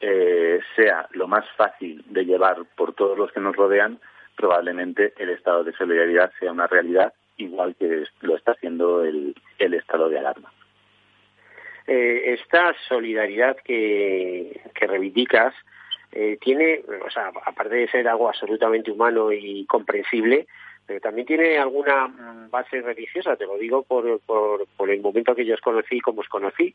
eh, 0.00 0.60
sea 0.76 1.08
lo 1.12 1.28
más 1.28 1.44
fácil 1.56 2.04
de 2.08 2.24
llevar 2.24 2.64
por 2.76 2.94
todos 2.94 3.16
los 3.16 3.32
que 3.32 3.40
nos 3.40 3.56
rodean, 3.56 3.98
probablemente 4.36 5.14
el 5.18 5.30
estado 5.30 5.64
de 5.64 5.72
solidaridad 5.72 6.32
sea 6.38 6.52
una 6.52 6.66
realidad 6.66 7.12
igual 7.36 7.74
que 7.76 8.04
lo 8.20 8.36
está 8.36 8.52
haciendo 8.52 9.04
el, 9.04 9.34
estado 9.58 10.08
de 10.08 10.18
alarma. 10.18 10.52
Eh, 11.86 12.34
esta 12.38 12.74
solidaridad 12.88 13.56
que, 13.64 14.60
que 14.74 14.86
reivindicas 14.86 15.54
eh, 16.16 16.38
tiene, 16.40 16.80
o 17.04 17.10
sea, 17.10 17.32
aparte 17.44 17.74
de 17.74 17.88
ser 17.88 18.06
algo 18.06 18.28
absolutamente 18.28 18.92
humano 18.92 19.32
y 19.32 19.66
comprensible, 19.66 20.46
pero 20.86 21.00
también 21.00 21.26
tiene 21.26 21.58
alguna 21.58 22.06
mm, 22.06 22.50
base 22.50 22.80
religiosa, 22.82 23.34
te 23.34 23.46
lo 23.46 23.58
digo 23.58 23.82
por, 23.82 24.20
por, 24.20 24.64
por 24.76 24.90
el 24.90 25.00
momento 25.00 25.34
que 25.34 25.44
yo 25.44 25.54
os 25.54 25.60
conocí 25.60 25.96
y 25.96 26.00
como 26.00 26.20
os 26.20 26.28
conocí. 26.28 26.72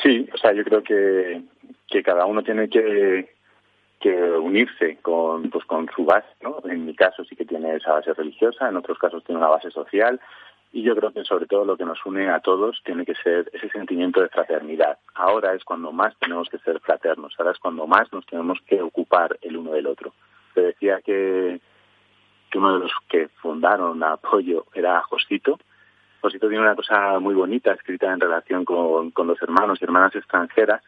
Sí, 0.00 0.28
o 0.32 0.36
sea, 0.38 0.52
yo 0.52 0.62
creo 0.62 0.84
que, 0.84 1.42
que 1.88 2.02
cada 2.04 2.26
uno 2.26 2.44
tiene 2.44 2.68
que, 2.68 3.34
que 3.98 4.12
unirse 4.12 4.98
con, 5.02 5.50
pues, 5.50 5.64
con 5.64 5.88
su 5.96 6.04
base, 6.04 6.28
¿no? 6.42 6.62
En 6.64 6.86
mi 6.86 6.94
caso 6.94 7.24
sí 7.24 7.34
que 7.34 7.44
tiene 7.44 7.74
esa 7.74 7.94
base 7.94 8.14
religiosa, 8.14 8.68
en 8.68 8.76
otros 8.76 8.98
casos 8.98 9.24
tiene 9.24 9.40
una 9.40 9.48
base 9.48 9.72
social, 9.72 10.20
y 10.76 10.82
yo 10.82 10.94
creo 10.94 11.10
que 11.10 11.24
sobre 11.24 11.46
todo 11.46 11.64
lo 11.64 11.78
que 11.78 11.86
nos 11.86 12.04
une 12.04 12.28
a 12.28 12.40
todos 12.40 12.82
tiene 12.84 13.06
que 13.06 13.14
ser 13.14 13.50
ese 13.54 13.70
sentimiento 13.70 14.20
de 14.20 14.28
fraternidad. 14.28 14.98
Ahora 15.14 15.54
es 15.54 15.64
cuando 15.64 15.90
más 15.90 16.14
tenemos 16.18 16.50
que 16.50 16.58
ser 16.58 16.80
fraternos, 16.80 17.34
ahora 17.38 17.52
es 17.52 17.58
cuando 17.58 17.86
más 17.86 18.12
nos 18.12 18.26
tenemos 18.26 18.58
que 18.66 18.82
ocupar 18.82 19.38
el 19.40 19.56
uno 19.56 19.72
del 19.72 19.86
otro. 19.86 20.12
Te 20.52 20.60
decía 20.60 21.00
que, 21.00 21.62
que 22.50 22.58
uno 22.58 22.74
de 22.74 22.80
los 22.80 22.92
que 23.08 23.28
fundaron 23.40 24.02
Apoyo 24.02 24.66
era 24.74 25.00
Josito, 25.00 25.58
Josito 26.20 26.46
tiene 26.46 26.64
una 26.64 26.76
cosa 26.76 27.20
muy 27.20 27.34
bonita 27.34 27.72
escrita 27.72 28.12
en 28.12 28.20
relación 28.20 28.66
con, 28.66 29.14
los 29.16 29.42
hermanos 29.42 29.78
y 29.80 29.84
hermanas 29.84 30.14
extranjeras, 30.14 30.82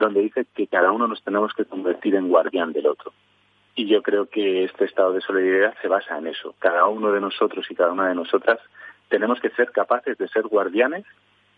donde 0.00 0.20
dice 0.20 0.46
que 0.52 0.66
cada 0.66 0.90
uno 0.90 1.06
nos 1.06 1.22
tenemos 1.22 1.54
que 1.54 1.64
convertir 1.64 2.16
en 2.16 2.28
guardián 2.28 2.72
del 2.72 2.88
otro. 2.88 3.12
Y 3.76 3.86
yo 3.86 4.02
creo 4.02 4.26
que 4.26 4.64
este 4.64 4.86
estado 4.86 5.12
de 5.12 5.20
solidaridad 5.20 5.76
se 5.80 5.86
basa 5.86 6.18
en 6.18 6.26
eso. 6.26 6.56
Cada 6.58 6.86
uno 6.86 7.12
de 7.12 7.20
nosotros 7.20 7.70
y 7.70 7.76
cada 7.76 7.92
una 7.92 8.08
de 8.08 8.16
nosotras 8.16 8.58
tenemos 9.08 9.40
que 9.40 9.50
ser 9.50 9.72
capaces 9.72 10.16
de 10.18 10.28
ser 10.28 10.46
guardianes 10.46 11.04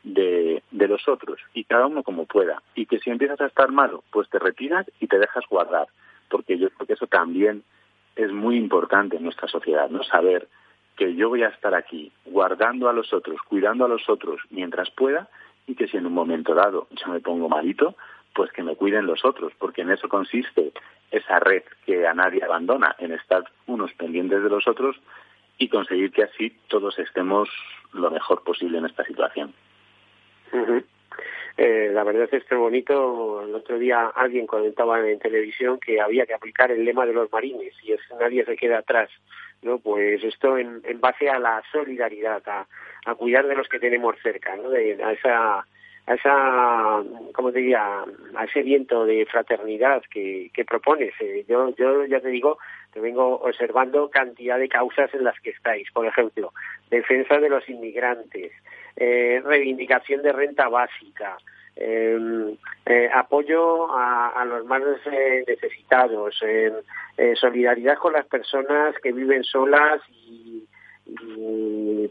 de, 0.02 0.62
los 0.72 1.06
otros 1.08 1.38
y 1.54 1.64
cada 1.64 1.86
uno 1.86 2.02
como 2.02 2.26
pueda. 2.26 2.62
Y 2.74 2.86
que 2.86 2.98
si 2.98 3.10
empiezas 3.10 3.40
a 3.40 3.46
estar 3.46 3.70
malo, 3.70 4.02
pues 4.10 4.28
te 4.28 4.38
retiras 4.38 4.86
y 4.98 5.06
te 5.06 5.18
dejas 5.18 5.44
guardar. 5.48 5.88
Porque 6.28 6.58
yo 6.58 6.70
creo 6.70 6.86
que 6.86 6.92
eso 6.94 7.06
también 7.06 7.62
es 8.16 8.32
muy 8.32 8.56
importante 8.56 9.16
en 9.16 9.24
nuestra 9.24 9.48
sociedad, 9.48 9.88
¿no? 9.88 10.02
Saber 10.02 10.48
que 10.96 11.14
yo 11.14 11.28
voy 11.28 11.42
a 11.42 11.48
estar 11.48 11.74
aquí 11.74 12.12
guardando 12.26 12.88
a 12.88 12.92
los 12.92 13.12
otros, 13.12 13.40
cuidando 13.42 13.84
a 13.84 13.88
los 13.88 14.08
otros 14.08 14.40
mientras 14.50 14.90
pueda 14.90 15.28
y 15.66 15.74
que 15.74 15.86
si 15.86 15.96
en 15.96 16.06
un 16.06 16.12
momento 16.12 16.54
dado 16.54 16.88
yo 16.90 17.12
me 17.12 17.20
pongo 17.20 17.48
malito, 17.48 17.94
pues 18.34 18.50
que 18.52 18.62
me 18.62 18.76
cuiden 18.76 19.06
los 19.06 19.24
otros, 19.24 19.52
porque 19.58 19.82
en 19.82 19.90
eso 19.90 20.08
consiste 20.08 20.72
esa 21.10 21.40
red 21.40 21.62
que 21.86 22.06
a 22.06 22.14
nadie 22.14 22.44
abandona, 22.44 22.94
en 22.98 23.12
estar 23.12 23.44
unos 23.66 23.92
pendientes 23.94 24.42
de 24.42 24.48
los 24.48 24.66
otros 24.68 24.96
y 25.60 25.68
conseguir 25.68 26.10
que 26.10 26.24
así 26.24 26.56
todos 26.68 26.98
estemos 26.98 27.48
lo 27.92 28.10
mejor 28.10 28.42
posible 28.42 28.78
en 28.78 28.86
esta 28.86 29.04
situación. 29.04 29.52
Eh, 31.58 31.90
la 31.92 32.02
verdad 32.02 32.28
es 32.32 32.44
que 32.44 32.54
es 32.54 32.60
bonito. 32.60 33.42
El 33.42 33.54
otro 33.54 33.78
día 33.78 34.06
alguien 34.14 34.46
comentaba 34.46 35.06
en 35.06 35.18
televisión 35.18 35.78
que 35.78 36.00
había 36.00 36.24
que 36.24 36.32
aplicar 36.32 36.70
el 36.72 36.82
lema 36.82 37.04
de 37.04 37.12
los 37.12 37.30
marines 37.30 37.74
y 37.82 37.92
es 37.92 38.00
nadie 38.18 38.44
se 38.46 38.56
queda 38.56 38.78
atrás. 38.78 39.10
¿no? 39.60 39.78
Pues 39.78 40.24
esto 40.24 40.56
en, 40.56 40.80
en 40.84 40.98
base 40.98 41.28
a 41.28 41.38
la 41.38 41.62
solidaridad, 41.70 42.42
a, 42.48 42.66
a 43.04 43.14
cuidar 43.14 43.46
de 43.46 43.54
los 43.54 43.68
que 43.68 43.78
tenemos 43.78 44.16
cerca, 44.22 44.56
¿no? 44.56 44.70
De, 44.70 45.04
a 45.04 45.12
esa 45.12 45.66
a 46.10 46.14
esa, 46.14 47.02
¿cómo 47.32 47.52
te 47.52 47.60
diría? 47.60 48.04
A 48.34 48.44
ese 48.44 48.62
viento 48.62 49.04
de 49.04 49.26
fraternidad 49.26 50.02
que, 50.10 50.50
que 50.52 50.64
propones. 50.64 51.12
Eh, 51.20 51.44
yo, 51.48 51.74
yo 51.76 52.04
ya 52.06 52.20
te 52.20 52.28
digo, 52.28 52.58
te 52.92 53.00
vengo 53.00 53.40
observando 53.40 54.10
cantidad 54.10 54.58
de 54.58 54.68
causas 54.68 55.12
en 55.14 55.24
las 55.24 55.38
que 55.40 55.50
estáis. 55.50 55.90
Por 55.92 56.06
ejemplo, 56.06 56.52
defensa 56.90 57.38
de 57.38 57.48
los 57.48 57.68
inmigrantes, 57.68 58.52
eh, 58.96 59.40
reivindicación 59.44 60.22
de 60.22 60.32
renta 60.32 60.68
básica, 60.68 61.36
Em, 61.76 62.58
eh, 62.84 63.08
apoyo 63.12 63.88
a, 63.90 64.44
los 64.44 64.66
más 64.66 64.82
necesitados, 65.46 66.38
eh, 66.42 66.72
solidaridad 67.36 67.96
con 67.96 68.12
las 68.12 68.26
personas 68.26 68.94
que 69.02 69.12
viven 69.12 69.44
solas 69.44 70.02
y, 70.10 70.66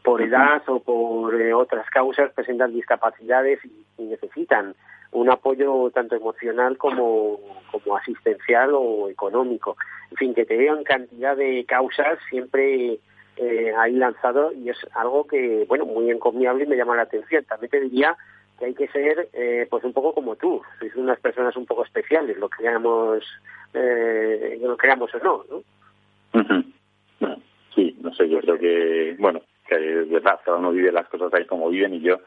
por 0.09 0.23
edad 0.23 0.63
o 0.65 0.79
por 0.79 1.39
eh, 1.39 1.53
otras 1.53 1.87
causas 1.91 2.31
presentan 2.33 2.73
discapacidades 2.73 3.59
y, 3.63 4.03
necesitan 4.03 4.73
un 5.11 5.29
apoyo 5.29 5.91
tanto 5.91 6.15
emocional 6.15 6.77
como, 6.79 7.39
como 7.71 7.95
asistencial 7.95 8.71
o 8.73 9.07
económico. 9.07 9.77
En 10.09 10.17
fin, 10.17 10.33
que 10.33 10.45
te 10.45 10.57
vean 10.57 10.83
cantidad 10.83 11.37
de 11.37 11.63
causas 11.65 12.17
siempre 12.27 12.97
eh, 13.37 13.73
ahí 13.77 13.93
lanzado 13.93 14.51
y 14.51 14.69
es 14.69 14.77
algo 14.95 15.27
que, 15.27 15.65
bueno, 15.67 15.85
muy 15.85 16.09
encomiable 16.09 16.63
y 16.63 16.67
me 16.67 16.75
llama 16.75 16.95
la 16.95 17.03
atención. 17.03 17.45
También 17.45 17.69
te 17.69 17.81
diría 17.81 18.17
que 18.57 18.65
hay 18.65 18.73
que 18.73 18.87
ser 18.87 19.29
eh, 19.33 19.67
pues 19.69 19.83
un 19.83 19.93
poco 19.93 20.15
como 20.15 20.37
tú, 20.37 20.63
sois 20.79 20.95
unas 20.95 21.19
personas 21.19 21.55
un 21.55 21.67
poco 21.67 21.85
especiales, 21.85 22.35
lo 22.37 22.49
creamos, 22.49 23.23
eh, 23.75 24.59
lo 24.59 24.75
creamos 24.75 25.13
o 25.13 25.19
no, 25.19 25.45
¿no? 25.51 25.63
sí, 27.75 27.95
no 28.01 28.11
sé, 28.15 28.27
yo 28.27 28.39
creo 28.39 28.57
que, 28.57 29.15
bueno, 29.19 29.41
que 29.69 30.01
es 30.01 30.09
verdad, 30.09 30.39
cada 30.43 30.57
uno 30.57 30.71
vive 30.71 30.91
las 30.91 31.07
cosas 31.07 31.33
ahí 31.33 31.45
como 31.45 31.69
viven 31.69 31.93
y 31.93 32.01
yo, 32.01 32.19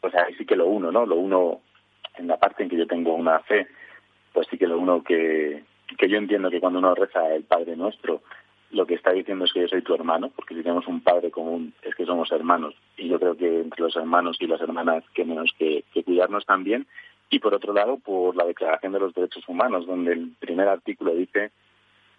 pues 0.00 0.14
ahí 0.14 0.34
sí 0.34 0.46
que 0.46 0.56
lo 0.56 0.66
uno, 0.66 0.90
¿no? 0.90 1.06
Lo 1.06 1.16
uno 1.16 1.60
en 2.16 2.26
la 2.26 2.38
parte 2.38 2.62
en 2.62 2.70
que 2.70 2.76
yo 2.76 2.86
tengo 2.86 3.14
una 3.14 3.40
fe, 3.40 3.66
pues 4.32 4.46
sí 4.50 4.58
que 4.58 4.66
lo 4.66 4.78
uno 4.78 5.02
que, 5.02 5.62
que 5.98 6.08
yo 6.08 6.16
entiendo 6.16 6.50
que 6.50 6.60
cuando 6.60 6.78
uno 6.78 6.94
reza 6.94 7.34
el 7.34 7.44
Padre 7.44 7.76
Nuestro, 7.76 8.22
lo 8.70 8.86
que 8.86 8.94
está 8.94 9.12
diciendo 9.12 9.44
es 9.44 9.52
que 9.52 9.60
yo 9.60 9.68
soy 9.68 9.82
tu 9.82 9.94
hermano, 9.94 10.30
porque 10.34 10.54
si 10.54 10.62
tenemos 10.62 10.86
un 10.86 11.00
padre 11.00 11.30
común 11.30 11.72
es 11.82 11.94
que 11.94 12.04
somos 12.04 12.30
hermanos. 12.32 12.74
Y 12.96 13.08
yo 13.08 13.18
creo 13.18 13.36
que 13.36 13.60
entre 13.60 13.82
los 13.82 13.96
hermanos 13.96 14.36
y 14.40 14.46
las 14.46 14.60
hermanas 14.60 15.04
que 15.14 15.24
menos 15.24 15.52
que, 15.58 15.84
cuidarnos 16.04 16.44
también. 16.46 16.86
Y 17.30 17.38
por 17.38 17.54
otro 17.54 17.72
lado, 17.72 17.98
por 17.98 18.36
la 18.36 18.44
Declaración 18.44 18.92
de 18.92 19.00
los 19.00 19.14
Derechos 19.14 19.48
Humanos, 19.48 19.86
donde 19.86 20.12
el 20.12 20.32
primer 20.38 20.68
artículo 20.68 21.14
dice 21.14 21.50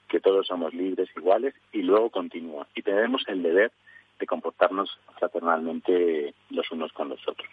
que 0.08 0.20
todos 0.20 0.48
somos 0.48 0.74
libres, 0.74 1.10
iguales, 1.16 1.54
y 1.74 1.82
luego 1.82 2.10
continúa. 2.10 2.68
Y 2.76 2.82
tenemos 2.82 3.24
el 3.28 3.44
deber 3.44 3.72
de 4.20 4.26
comportarnos 4.26 5.00
fraternalmente 5.18 6.34
los 6.50 6.70
unos 6.72 6.92
con 6.94 7.10
los 7.10 7.28
otros. 7.28 7.50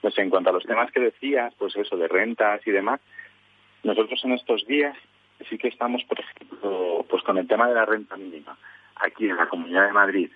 Pues 0.00 0.16
en 0.18 0.30
cuanto 0.30 0.50
a 0.50 0.52
los 0.52 0.64
temas 0.64 0.90
que 0.92 1.00
decías, 1.00 1.54
pues 1.58 1.76
eso, 1.76 1.96
de 1.96 2.08
rentas 2.08 2.66
y 2.66 2.70
demás, 2.70 3.00
nosotros 3.82 4.20
en 4.24 4.32
estos 4.32 4.66
días 4.66 4.96
sí 5.48 5.58
que 5.58 5.68
estamos, 5.68 6.02
por 6.04 6.20
ejemplo, 6.20 7.04
pues 7.08 7.22
con 7.22 7.38
el 7.38 7.46
tema 7.46 7.68
de 7.68 7.74
la 7.74 7.84
renta 7.84 8.16
mínima, 8.16 8.56
aquí 8.96 9.28
en 9.28 9.36
la 9.36 9.48
Comunidad 9.48 9.86
de 9.86 9.92
Madrid, 9.92 10.30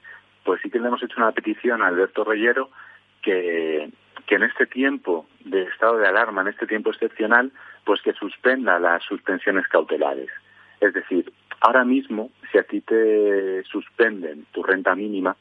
pues 0.44 0.60
sí 0.62 0.70
que 0.70 0.78
le 0.78 0.88
hemos 0.88 1.02
hecho 1.02 1.16
una 1.16 1.32
petición 1.32 1.82
a 1.82 1.88
Alberto 1.88 2.24
Reyero 2.24 2.70
que, 3.22 3.90
que 4.26 4.34
en 4.34 4.42
este 4.44 4.66
tiempo 4.66 5.26
de 5.44 5.62
estado 5.62 5.98
de 5.98 6.06
alarma, 6.06 6.42
en 6.42 6.48
este 6.48 6.66
tiempo 6.66 6.90
excepcional, 6.90 7.52
pues 7.84 8.00
que 8.02 8.12
suspenda 8.12 8.78
las 8.78 9.02
suspensiones 9.04 9.66
cautelares. 9.68 10.30
Es 10.80 10.94
decir, 10.94 11.32
ahora 11.60 11.84
mismo, 11.84 12.30
si 12.50 12.58
a 12.58 12.62
ti 12.62 12.80
te 12.80 13.62
suspenden 13.64 14.46
tu 14.52 14.62
renta 14.62 14.94
mínima, 14.94 15.36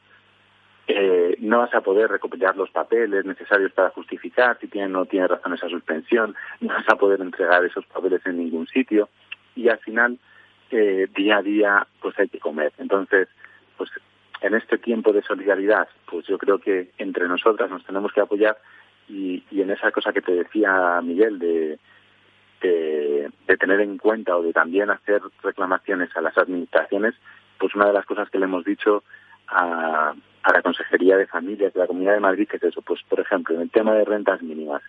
eh, 0.90 1.36
no 1.40 1.58
vas 1.58 1.74
a 1.74 1.80
poder 1.80 2.10
recopilar 2.10 2.56
los 2.56 2.70
papeles 2.70 3.24
necesarios 3.24 3.72
para 3.72 3.90
justificar 3.90 4.58
si 4.60 4.68
tiene 4.68 4.86
o 4.86 4.90
no 4.90 5.06
tiene 5.06 5.28
razón 5.28 5.54
esa 5.54 5.68
suspensión, 5.68 6.34
no 6.60 6.74
vas 6.74 6.88
a 6.88 6.96
poder 6.96 7.20
entregar 7.20 7.64
esos 7.64 7.86
papeles 7.86 8.24
en 8.26 8.38
ningún 8.38 8.66
sitio 8.66 9.08
y 9.54 9.68
al 9.68 9.78
final, 9.78 10.18
eh, 10.70 11.06
día 11.14 11.38
a 11.38 11.42
día, 11.42 11.86
pues 12.00 12.18
hay 12.18 12.28
que 12.28 12.38
comer. 12.38 12.72
Entonces, 12.78 13.28
pues 13.76 13.90
en 14.40 14.54
este 14.54 14.78
tiempo 14.78 15.12
de 15.12 15.22
solidaridad, 15.22 15.88
pues 16.06 16.26
yo 16.26 16.38
creo 16.38 16.58
que 16.58 16.90
entre 16.98 17.28
nosotras 17.28 17.70
nos 17.70 17.84
tenemos 17.84 18.12
que 18.12 18.20
apoyar 18.20 18.56
y, 19.08 19.42
y 19.50 19.60
en 19.60 19.70
esa 19.70 19.90
cosa 19.90 20.12
que 20.12 20.22
te 20.22 20.32
decía 20.32 21.00
Miguel 21.02 21.38
de, 21.38 21.78
de, 22.62 23.30
de, 23.46 23.56
tener 23.56 23.80
en 23.80 23.98
cuenta 23.98 24.36
o 24.36 24.42
de 24.42 24.52
también 24.52 24.90
hacer 24.90 25.20
reclamaciones 25.42 26.16
a 26.16 26.20
las 26.20 26.36
administraciones, 26.38 27.14
pues 27.58 27.74
una 27.74 27.86
de 27.86 27.92
las 27.92 28.06
cosas 28.06 28.30
que 28.30 28.38
le 28.38 28.44
hemos 28.44 28.64
dicho 28.64 29.02
a, 29.48 30.14
a 30.42 30.52
la 30.52 30.62
Consejería 30.62 31.16
de 31.16 31.26
Familias 31.26 31.72
de 31.72 31.80
la 31.80 31.86
Comunidad 31.86 32.14
de 32.14 32.20
Madrid, 32.20 32.48
que 32.48 32.56
es 32.56 32.62
eso, 32.62 32.82
pues 32.82 33.00
por 33.08 33.20
ejemplo, 33.20 33.54
en 33.54 33.62
el 33.62 33.70
tema 33.70 33.94
de 33.94 34.04
rentas 34.04 34.42
mínimas, 34.42 34.82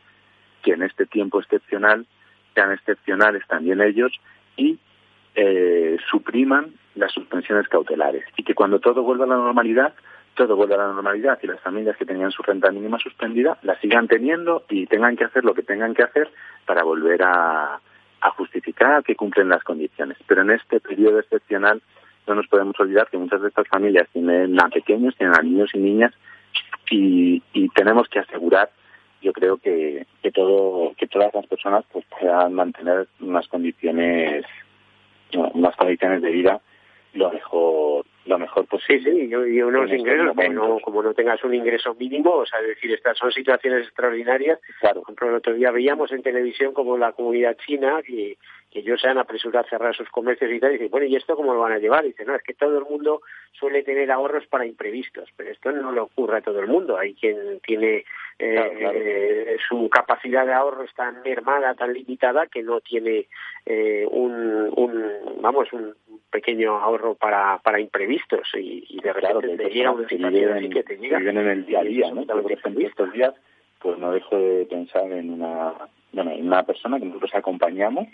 que 0.63 0.74
en 0.74 0.84
este 0.84 1.05
tiempo 1.05 1.39
excepcional 1.39 2.05
sean 2.53 2.72
excepcionales 2.72 3.46
también 3.48 3.81
ellos 3.81 4.12
y 4.55 4.79
eh, 5.36 5.98
supriman 6.10 6.74
las 6.96 7.12
suspensiones 7.13 7.67
cautelares 7.67 8.25
y 8.36 8.43
que 8.43 8.53
cuando 8.53 8.79
todo 8.79 9.01
vuelva 9.03 9.25
a 9.25 9.29
la 9.29 9.38
normalidad, 9.38 9.93
todo 10.36 10.55
vuelva 10.55 10.75
a 10.75 10.88
la 10.88 10.93
normalidad 10.93 11.39
y 11.41 11.48
las 11.48 11.62
familias 11.62 11.98
que 11.98 12.05
tenían 12.05 12.31
su 12.31 12.43
renta 12.43 12.72
mínima 12.72 13.00
suspendida 13.00 13.58
la 13.63 13.79
sigan 13.79 14.08
teniendo 14.08 14.65
y 14.70 14.86
tengan 14.88 15.15
que 15.15 15.25
hacer 15.25 15.43
lo 15.43 15.53
que 15.53 15.63
tengan 15.63 15.93
que 15.93 16.03
hacer 16.03 16.29
para 16.65 16.84
volver 16.84 17.24
a, 17.24 17.79
a 18.22 18.29
justificar 18.31 19.03
que 19.03 19.15
cumplen 19.15 19.50
las 19.50 19.63
condiciones. 19.63 20.17
Pero 20.27 20.41
en 20.41 20.51
este 20.51 20.79
periodo 20.79 21.20
excepcional 21.20 21.81
no 22.28 22.36
nos 22.36 22.48
podemos 22.48 22.80
olvidar 22.80 23.10
que 23.10 23.18
muchas 23.18 23.42
de 23.42 23.50
estas 23.50 23.68
familias 23.68 24.08
tienen 24.13 24.60
a 24.60 24.70
pequeños, 24.70 25.16
tienen 25.18 25.36
a 25.36 25.42
niños 25.42 25.70
y 25.74 25.80
niñas 25.80 26.13
y, 26.90 27.42
y 27.54 27.70
tenemos 27.70 28.08
que 28.08 28.20
asegurar 28.20 28.70
yo 29.22 29.34
creo 29.34 29.58
que, 29.58 30.06
que 30.22 30.32
todo 30.32 30.94
que 30.98 31.08
todas 31.08 31.34
las 31.34 31.46
personas 31.46 31.86
pues 31.92 32.06
puedan 32.06 32.54
mantener 32.54 33.08
unas 33.20 33.48
condiciones 33.48 34.46
unas 35.54 35.75
condiciones 35.75 36.22
de 36.22 36.32
vida 36.32 36.62
lo 37.13 37.32
mejor 37.32 38.06
lo 38.25 38.38
mejor 38.38 38.66
posible. 38.68 39.12
Sí, 39.12 39.28
sí, 39.28 39.30
y, 39.32 39.62
unos 39.62 39.92
ingresos, 39.92 40.36
como 40.36 40.54
no, 40.54 40.80
como 40.80 41.04
no 41.04 41.13
tengas 41.13 41.44
un 41.44 41.56
ingreso 41.56 41.96
mínimo, 41.96 42.36
o 42.36 42.46
sea, 42.46 42.62
decir, 42.62 42.92
estas 42.92 43.18
son 43.18 43.32
situaciones 43.32 43.88
extraordinarias. 43.88 44.60
Claro. 44.80 45.01
Por 45.01 45.04
ejemplo, 45.04 45.30
el 45.30 45.36
otro 45.36 45.54
día 45.56 45.72
veíamos 45.72 46.12
en 46.12 46.22
televisión 46.22 46.74
como 46.74 46.98
la 46.98 47.13
comunidad 47.13 47.58
china, 47.66 48.00
que, 48.06 48.38
que 48.72 48.80
ellos 48.80 49.01
se 49.01 49.08
han 49.10 49.18
apresurado 49.18 49.66
a 49.66 49.70
cerrar 49.70 49.96
sus 49.96 50.10
comercios 50.10 50.50
y 50.51 50.60
tal, 50.60 50.70
y 50.72 50.74
dicen, 50.74 50.90
bueno, 50.92 51.06
¿y 51.06 51.16
esto 51.16 51.36
cómo 51.36 51.54
lo 51.54 51.60
van 51.60 51.74
a 51.74 51.78
llevar? 51.80 52.06
Y 52.06 52.10
dice, 52.10 52.25
no, 52.25 52.34
es 52.36 52.42
que 52.42 52.54
todo 52.54 52.78
el 52.78 52.86
mundo 52.86 53.22
suele 53.51 53.84
tener 53.84 54.10
ahorros 54.12 54.48
para 54.48 54.66
imprevistos, 54.66 55.30
pero 55.36 55.51
esto 55.51 55.72
no 55.72 55.92
le 55.92 56.00
ocurre 56.00 56.38
a 56.38 56.42
todo 56.42 56.60
el 56.60 56.68
mundo. 56.68 56.98
Hay 56.98 57.13
quien 57.13 57.60
tiene 57.60 58.06
eh, 58.40 58.54
Claro, 58.56 58.72
claro. 58.80 58.98
eh, 58.98 59.58
su 59.68 59.90
capacidad 59.90 60.46
de 60.46 60.54
ahorro 60.54 60.84
es 60.84 60.94
tan 60.94 61.22
mermada, 61.22 61.75
tan 61.75 61.94
limitada, 61.94 62.48
que 62.48 62.64
no 62.64 62.79
tiene 62.81 63.27
eh, 63.66 64.07
un, 64.10 64.72
un, 64.75 65.42
vamos, 65.42 65.72
un 65.74 65.94
pequeño 66.31 66.77
ahorro 66.77 67.16
para, 67.16 67.60
para 67.60 67.79
imprevistos 67.79 68.48
y, 68.55 68.86
y 68.90 69.01
de 69.01 69.14
Claro, 69.14 69.42
repente 69.42 69.64
que 69.64 69.70
te 69.70 69.75
llega 69.75 69.92
una 69.92 70.07
situación 70.07 70.53
así 70.53 70.70
que 70.70 70.84
te 70.84 70.98
llega. 70.98 71.20
viven 71.20 71.38
en 71.38 71.48
el 71.50 71.66
día 71.66 71.79
a 71.81 71.84
día, 71.84 72.12
¿no? 72.12 72.25
Por 72.25 72.51
ejemplo, 72.51 72.88
estos 72.88 73.12
días, 73.12 73.34
pues 73.79 73.98
no 73.98 74.14
dejo 74.14 74.38
de 74.38 74.66
pensar 74.66 75.12
en 75.12 75.29
una, 75.29 75.74
bueno, 76.14 76.31
en 76.31 76.48
una 76.48 76.64
persona 76.64 77.00
que 77.00 77.05
nosotros 77.05 77.36
acompañamos, 77.36 78.07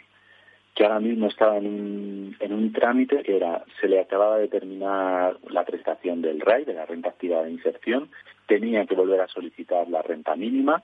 que 0.78 0.84
ahora 0.84 1.00
mismo 1.00 1.26
estaba 1.26 1.58
en 1.58 1.66
un, 1.66 2.38
en 2.40 2.54
un 2.54 2.72
trámite 2.72 3.24
que 3.24 3.36
era, 3.36 3.66
se 3.82 3.88
le 3.88 4.00
acababa 4.00 4.38
de 4.38 4.48
terminar 4.48 5.36
la 5.50 5.66
prestación 5.66 6.22
del 6.22 6.40
RAI, 6.40 6.66
de 6.66 6.76
la 6.76 6.86
renta 6.86 7.10
activa 7.10 7.42
de 7.42 7.50
inserción, 7.50 8.12
tenía 8.46 8.86
que 8.86 8.94
volver 8.94 9.20
a 9.22 9.28
solicitar 9.28 9.90
la 9.90 10.04
renta 10.04 10.36
mínima, 10.36 10.84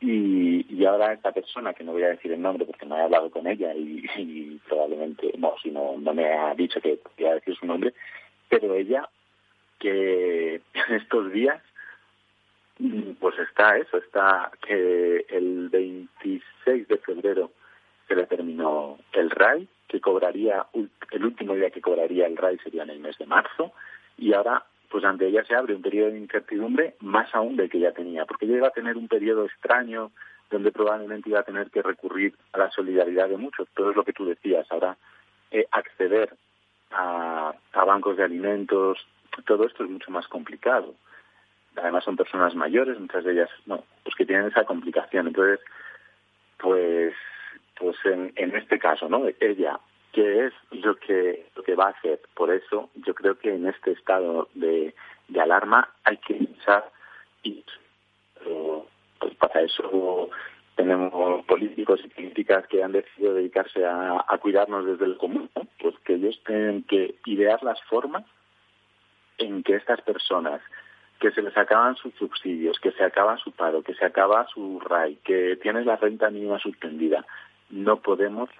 y, 0.00 0.66
y 0.68 0.84
ahora 0.84 1.12
esta 1.12 1.30
persona, 1.30 1.74
que 1.74 1.84
no 1.84 1.92
voy 1.92 2.02
a 2.02 2.08
decir 2.08 2.32
el 2.32 2.42
nombre 2.42 2.66
porque 2.66 2.86
no 2.86 2.98
he 2.98 3.02
hablado 3.02 3.30
con 3.30 3.46
ella 3.46 3.72
y, 3.72 4.60
probablemente, 4.68 5.32
no, 5.38 5.54
si 5.62 5.70
no, 5.70 5.96
no 5.96 6.12
me 6.12 6.32
ha 6.32 6.52
dicho 6.56 6.80
que 6.80 6.98
voy 7.16 7.28
a 7.28 7.34
decir 7.34 7.54
su 7.54 7.66
nombre, 7.66 7.94
pero 8.48 8.74
ella, 8.74 9.08
que 9.78 10.56
en 10.74 10.94
estos 10.96 11.30
días, 11.30 11.62
pues 13.20 13.38
está 13.38 13.76
eso, 13.76 13.98
está 13.98 14.50
que 14.66 15.24
el 15.28 15.68
26 15.68 16.88
de 16.88 16.98
febrero 16.98 17.52
se 18.08 18.14
le 18.14 18.26
terminó 18.26 18.98
el 19.12 19.30
RAI, 19.30 19.68
que 19.86 20.00
cobraría, 20.00 20.66
el 21.10 21.24
último 21.24 21.54
día 21.54 21.70
que 21.70 21.80
cobraría 21.80 22.26
el 22.26 22.36
RAI 22.36 22.58
sería 22.58 22.82
en 22.82 22.90
el 22.90 23.00
mes 23.00 23.16
de 23.18 23.26
marzo, 23.26 23.72
y 24.16 24.32
ahora 24.32 24.64
pues 24.90 25.04
ante 25.04 25.26
ella 25.26 25.44
se 25.44 25.54
abre 25.54 25.74
un 25.74 25.82
periodo 25.82 26.10
de 26.12 26.18
incertidumbre 26.18 26.94
más 27.00 27.34
aún 27.34 27.56
del 27.56 27.68
que 27.68 27.78
ya 27.78 27.92
tenía, 27.92 28.24
porque 28.24 28.46
ella 28.46 28.56
iba 28.56 28.68
a 28.68 28.72
tener 28.72 28.96
un 28.96 29.06
periodo 29.06 29.44
extraño 29.44 30.10
donde 30.50 30.72
probablemente 30.72 31.28
iba 31.28 31.40
a 31.40 31.44
tener 31.44 31.70
que 31.70 31.82
recurrir 31.82 32.34
a 32.52 32.58
la 32.58 32.70
solidaridad 32.70 33.28
de 33.28 33.36
muchos, 33.36 33.68
todo 33.74 33.90
es 33.90 33.96
lo 33.96 34.04
que 34.04 34.14
tú 34.14 34.24
decías, 34.24 34.66
ahora 34.70 34.96
eh, 35.50 35.66
acceder 35.70 36.34
a, 36.90 37.52
a 37.74 37.84
bancos 37.84 38.16
de 38.16 38.24
alimentos, 38.24 38.98
todo 39.46 39.66
esto 39.66 39.84
es 39.84 39.90
mucho 39.90 40.10
más 40.10 40.26
complicado. 40.28 40.94
Además 41.76 42.04
son 42.04 42.16
personas 42.16 42.54
mayores, 42.54 42.98
muchas 42.98 43.24
de 43.24 43.32
ellas, 43.32 43.50
no, 43.66 43.84
pues 44.02 44.14
que 44.16 44.26
tienen 44.26 44.46
esa 44.46 44.64
complicación. 44.64 45.28
Entonces, 45.28 45.60
pues, 46.58 47.14
pues 47.78 47.96
en, 48.04 48.32
en 48.36 48.56
este 48.56 48.78
caso, 48.78 49.08
¿no? 49.08 49.24
Ella 49.40 49.78
qué 50.12 50.46
es 50.46 50.52
lo 50.70 50.96
que 50.96 51.46
lo 51.54 51.62
que 51.62 51.74
va 51.74 51.86
a 51.86 51.90
hacer. 51.90 52.20
Por 52.34 52.52
eso 52.52 52.90
yo 52.94 53.14
creo 53.14 53.38
que 53.38 53.54
en 53.54 53.66
este 53.66 53.92
estado 53.92 54.48
de, 54.54 54.94
de 55.28 55.40
alarma 55.40 55.88
hay 56.04 56.16
que 56.18 56.34
pensar 56.34 56.90
y 57.42 57.64
pues 59.18 59.34
para 59.34 59.62
eso 59.62 60.30
tenemos 60.76 61.44
políticos 61.46 62.00
y 62.04 62.08
políticas 62.08 62.66
que 62.68 62.82
han 62.82 62.92
decidido 62.92 63.34
dedicarse 63.34 63.84
a, 63.84 64.24
a 64.26 64.38
cuidarnos 64.38 64.86
desde 64.86 65.06
el 65.06 65.16
común, 65.16 65.50
pues 65.80 65.94
que 66.04 66.14
ellos 66.14 66.40
tienen 66.46 66.84
que 66.84 67.16
idear 67.26 67.62
las 67.62 67.82
formas 67.84 68.24
en 69.38 69.62
que 69.62 69.74
estas 69.74 70.00
personas 70.02 70.60
que 71.18 71.32
se 71.32 71.42
les 71.42 71.56
acaban 71.56 71.96
sus 71.96 72.14
subsidios, 72.14 72.78
que 72.78 72.92
se 72.92 73.02
acaba 73.02 73.38
su 73.38 73.50
paro, 73.50 73.82
que 73.82 73.94
se 73.94 74.04
acaba 74.04 74.46
su 74.46 74.78
RAI, 74.80 75.16
que 75.24 75.56
tienes 75.56 75.84
la 75.84 75.96
renta 75.96 76.30
mínima 76.30 76.60
suspendida, 76.60 77.26
no 77.70 77.96
podemos 78.00 78.50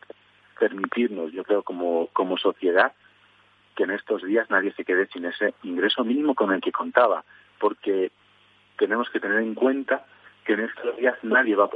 permitirnos, 0.59 1.33
yo 1.33 1.45
creo, 1.45 1.63
como, 1.63 2.09
como 2.13 2.37
sociedad, 2.37 2.93
que 3.77 3.85
en 3.85 3.91
estos 3.91 4.23
días 4.25 4.51
nadie 4.51 4.73
se 4.73 4.85
quede 4.85 5.07
sin 5.07 5.25
ese 5.25 5.55
ingreso 5.63 6.05
mínimo 6.05 6.35
con 6.35 6.53
el 6.53 6.61
que 6.61 6.73
contaba, 6.73 7.25
porque 7.61 8.11
tenemos 8.77 9.09
que 9.11 9.21
tener 9.21 9.39
en 9.39 9.55
cuenta 9.55 10.05
que 10.45 10.55
en 10.55 10.61
estos 10.61 10.97
días 10.97 11.17
nadie 11.23 11.55
va 11.55 11.67
a. 11.67 11.71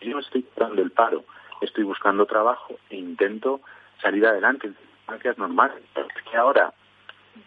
Yo 0.00 0.18
estoy 0.18 0.46
dando 0.56 0.82
el 0.82 0.90
paro, 0.90 1.24
estoy 1.60 1.84
buscando 1.84 2.26
trabajo 2.26 2.78
e 2.90 2.96
intento 2.96 3.60
salir 4.00 4.26
adelante 4.26 4.68
en 4.68 4.74
circunstancias 4.74 5.38
normales. 5.38 5.76
Es 5.94 6.22
que 6.22 6.36
ahora 6.36 6.72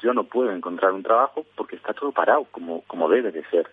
yo 0.01 0.13
no 0.13 0.23
puedo 0.25 0.51
encontrar 0.51 0.91
un 0.93 1.03
trabajo 1.03 1.45
porque 1.55 1.75
está 1.75 1.93
todo 1.93 2.11
parado, 2.11 2.45
como, 2.51 2.81
como 2.83 3.09
debe 3.09 3.31
de 3.31 3.43
ser. 3.45 3.69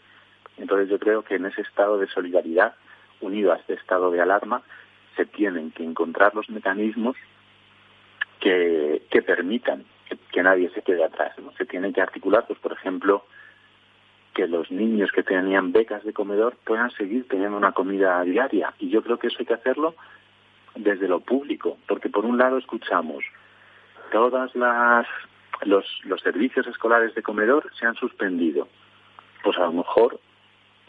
Entonces 0.56 0.88
yo 0.88 0.98
creo 0.98 1.22
que 1.22 1.36
en 1.36 1.46
ese 1.46 1.62
estado 1.62 1.98
de 1.98 2.08
solidaridad, 2.08 2.74
unido 3.20 3.52
a 3.52 3.56
este 3.56 3.74
estado 3.74 4.10
de 4.10 4.20
alarma, 4.20 4.62
se 5.16 5.26
tienen 5.26 5.70
que 5.72 5.84
encontrar 5.84 6.34
los 6.34 6.48
mecanismos 6.48 7.16
que, 8.40 9.02
permitan 9.26 9.84
que, 10.30 10.42
nadie 10.42 10.70
se 10.70 10.82
quede 10.82 11.04
atrás. 11.04 11.34
Se 11.56 11.66
tienen 11.66 11.92
que 11.92 12.00
articular, 12.00 12.44
pues 12.46 12.58
por 12.60 12.72
ejemplo, 12.72 13.24
que 14.32 14.46
los 14.46 14.70
niños 14.70 15.10
que 15.12 15.22
tenían 15.22 15.72
becas 15.72 16.04
de 16.04 16.12
comedor 16.12 16.56
puedan 16.64 16.90
seguir 16.92 17.26
teniendo 17.28 17.56
una 17.56 17.72
comida 17.72 18.22
diaria. 18.22 18.72
Y 18.78 18.90
yo 18.90 19.02
creo 19.02 19.18
que 19.18 19.26
eso 19.26 19.38
hay 19.40 19.46
que 19.46 19.54
hacerlo 19.54 19.94
desde 20.76 21.08
lo 21.08 21.20
público, 21.20 21.78
porque 21.88 22.08
por 22.08 22.24
un 22.24 22.38
lado 22.38 22.58
escuchamos 22.58 23.24
todas 24.12 24.54
las 24.54 25.06
los, 25.62 25.84
los 26.04 26.20
servicios 26.20 26.66
escolares 26.68 27.14
de 27.14 27.22
comedor 27.22 27.70
se 27.78 27.86
han 27.86 27.96
suspendido. 27.96 28.68
Pues 29.42 29.56
a 29.58 29.62
lo 29.62 29.72
mejor 29.72 30.20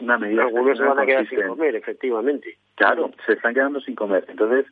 una 0.00 0.18
medida... 0.18 0.44
Algunos 0.44 0.78
se 0.78 0.84
van 0.84 0.98
a 0.98 1.06
quedar 1.06 1.28
sin 1.28 1.46
comer, 1.46 1.76
efectivamente. 1.76 2.56
Claro, 2.74 3.10
se 3.26 3.34
están 3.34 3.54
quedando 3.54 3.80
sin 3.80 3.94
comer. 3.94 4.24
Entonces, 4.28 4.66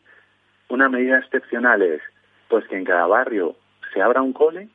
una 0.69 0.89
medida 0.89 1.19
excepcional 1.19 1.83
es 1.83 2.03
pues 2.49 2.67
que 2.69 2.77
en 2.77 2.85
cada 2.85 3.07
barrio 3.07 3.57
se 3.93 4.03
abra 4.03 4.23
un 4.23 4.33
cole, 4.33 4.69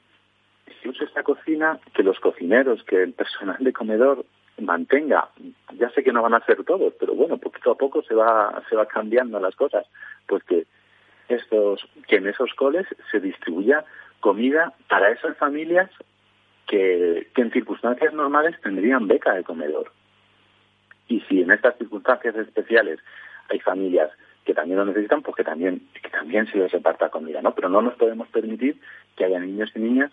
se 0.82 0.90
use 0.90 1.06
esta 1.06 1.24
cocina, 1.24 1.80
que 1.94 2.04
los 2.04 2.20
cocineros, 2.20 2.84
que 2.84 3.02
el 3.02 3.14
personal 3.14 3.58
de 3.60 3.74
comedor 3.74 4.26
mantenga, 4.60 5.30
ya 5.74 5.90
sé 5.90 6.04
que 6.04 6.14
no 6.14 6.22
van 6.22 6.36
a 6.36 6.46
ser 6.46 6.64
todos, 6.64 6.94
pero 7.00 7.16
bueno, 7.16 7.38
poquito 7.38 7.72
a 7.72 7.78
poco 7.78 8.04
se 8.04 8.14
va, 8.14 8.62
se 8.70 8.76
va 8.76 8.86
cambiando 8.86 9.40
las 9.40 9.56
cosas, 9.56 9.86
pues 10.28 10.44
que 10.44 10.66
estos, 11.28 11.88
que 12.08 12.18
en 12.18 12.28
esos 12.28 12.54
coles 12.54 12.86
se 13.12 13.20
distribuya 13.20 13.84
comida 14.20 14.74
para 14.88 15.10
esas 15.10 15.36
familias 15.38 15.90
que, 16.68 17.28
que 17.34 17.42
en 17.42 17.52
circunstancias 17.52 18.14
normales 18.14 18.60
tendrían 18.62 19.08
beca 19.08 19.34
de 19.34 19.44
comedor. 19.44 19.92
Y 21.14 21.20
si 21.30 21.42
en 21.42 21.52
estas 21.52 21.78
circunstancias 21.78 22.36
especiales 22.36 23.00
hay 23.50 23.60
familias 23.60 24.10
que 24.46 24.56
también 24.56 24.80
lo 24.80 24.86
necesitan, 24.86 25.22
pues 25.22 25.36
que 25.36 25.44
también, 25.44 25.88
que 26.02 26.10
también 26.10 26.48
se 26.48 26.58
les 26.58 26.72
reparta 26.72 27.10
comida, 27.10 27.40
¿no? 27.40 27.54
Pero 27.54 27.70
no 27.70 27.84
nos 27.84 27.94
podemos 27.94 28.28
permitir 28.30 28.80
que 29.16 29.26
haya 29.26 29.40
niños 29.40 29.70
y 29.76 29.80
niñas 29.80 30.12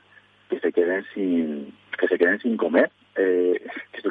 que 0.51 0.61
se 0.61 0.73
queden 0.73 1.07
sin, 1.15 1.75
que 1.99 2.07
se 2.07 2.19
queden 2.19 2.39
sin 2.41 2.59
comer 2.59 2.91
eh, 3.17 3.61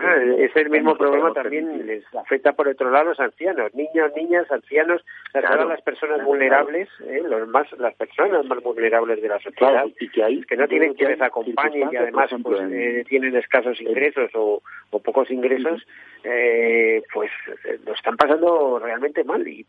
ah, 0.01 0.15
es 0.38 0.53
el 0.55 0.69
mismo 0.69 0.95
problema 0.97 1.31
también 1.31 1.88
les 1.88 2.03
afecta 2.15 2.51
por 2.51 2.67
otro 2.67 2.91
lado 2.91 3.05
a 3.05 3.09
los 3.09 3.19
ancianos, 3.19 3.73
niños, 3.73 4.12
niñas, 4.15 4.51
ancianos, 4.51 5.01
todas 5.31 5.67
las 5.67 5.81
personas 5.81 6.23
vulnerables, 6.25 6.89
eh, 7.05 7.21
los 7.25 7.47
más, 7.47 7.71
las 7.79 7.95
personas 7.95 8.45
más 8.45 8.62
vulnerables 8.62 9.21
de 9.21 9.27
la 9.29 9.39
sociedad, 9.39 9.85
y 9.99 10.09
que, 10.09 10.57
no 10.57 10.67
tienen 10.67 10.95
que 10.95 11.05
les 11.05 11.21
acompañen 11.21 11.89
y 11.91 11.95
además 11.95 12.29
pues, 12.43 12.59
eh, 12.71 13.05
tienen 13.07 13.35
escasos 13.38 13.79
ingresos 13.79 14.31
o, 14.33 14.62
pocos 14.89 15.31
ingresos, 15.31 15.81
eh, 16.25 17.01
pues 17.13 17.31
lo 17.85 17.93
están 17.93 18.17
pasando 18.17 18.79
realmente 18.79 19.23
mal. 19.23 19.47
Y 19.47 19.65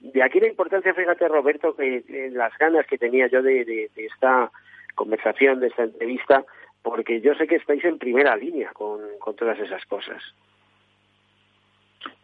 de 0.00 0.22
aquí 0.22 0.38
la 0.38 0.48
importancia, 0.48 0.92
fíjate 0.92 1.28
Roberto, 1.28 1.74
que 1.74 2.30
las 2.32 2.56
ganas 2.58 2.86
que 2.86 2.98
tenía 2.98 3.26
yo 3.28 3.42
de, 3.42 3.64
de 3.64 3.90
esta 3.96 4.50
conversación, 4.94 5.60
de 5.60 5.68
esta 5.68 5.84
entrevista, 5.84 6.44
porque 6.82 7.20
yo 7.20 7.34
sé 7.34 7.46
que 7.46 7.56
estáis 7.56 7.84
en 7.84 7.98
primera 7.98 8.36
línea 8.36 8.72
con, 8.72 9.00
con 9.18 9.36
todas 9.36 9.58
esas 9.58 9.84
cosas. 9.86 10.22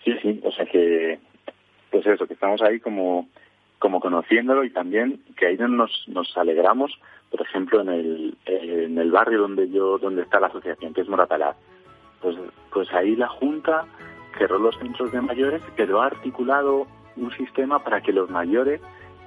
Sí, 0.04 0.16
sí, 0.22 0.40
o 0.44 0.52
sea 0.52 0.66
que, 0.66 1.18
pues 1.90 2.06
eso, 2.06 2.26
que 2.26 2.34
estamos 2.34 2.62
ahí 2.62 2.80
como, 2.80 3.28
como 3.78 4.00
conociéndolo 4.00 4.64
y 4.64 4.70
también 4.70 5.22
que 5.36 5.46
ahí 5.46 5.56
nos, 5.58 6.04
nos 6.08 6.36
alegramos, 6.36 6.98
por 7.30 7.42
ejemplo, 7.42 7.80
en 7.80 7.88
el, 7.88 8.38
en 8.46 8.98
el 8.98 9.10
barrio 9.10 9.40
donde 9.40 9.68
yo, 9.68 9.98
donde 9.98 10.22
está 10.22 10.40
la 10.40 10.46
asociación, 10.46 10.94
que 10.94 11.02
es 11.02 11.08
Moratalá, 11.08 11.56
pues, 12.22 12.36
pues 12.72 12.92
ahí 12.92 13.16
la 13.16 13.28
Junta 13.28 13.84
cerró 14.38 14.58
los 14.58 14.78
centros 14.78 15.12
de 15.12 15.20
mayores, 15.20 15.62
pero 15.76 16.00
ha 16.00 16.06
articulado 16.06 16.86
un 17.16 17.30
sistema 17.32 17.82
para 17.82 18.00
que 18.00 18.12
los 18.12 18.30
mayores 18.30 18.80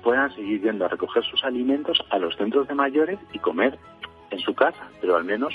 puedan 0.03 0.33
seguir 0.33 0.61
yendo 0.61 0.85
a 0.85 0.87
recoger 0.87 1.23
sus 1.23 1.43
alimentos 1.43 1.99
a 2.09 2.19
los 2.19 2.35
centros 2.37 2.67
de 2.67 2.75
mayores 2.75 3.19
y 3.33 3.39
comer 3.39 3.77
en 4.31 4.39
su 4.39 4.53
casa, 4.53 4.89
pero 5.01 5.15
al 5.15 5.23
menos 5.23 5.53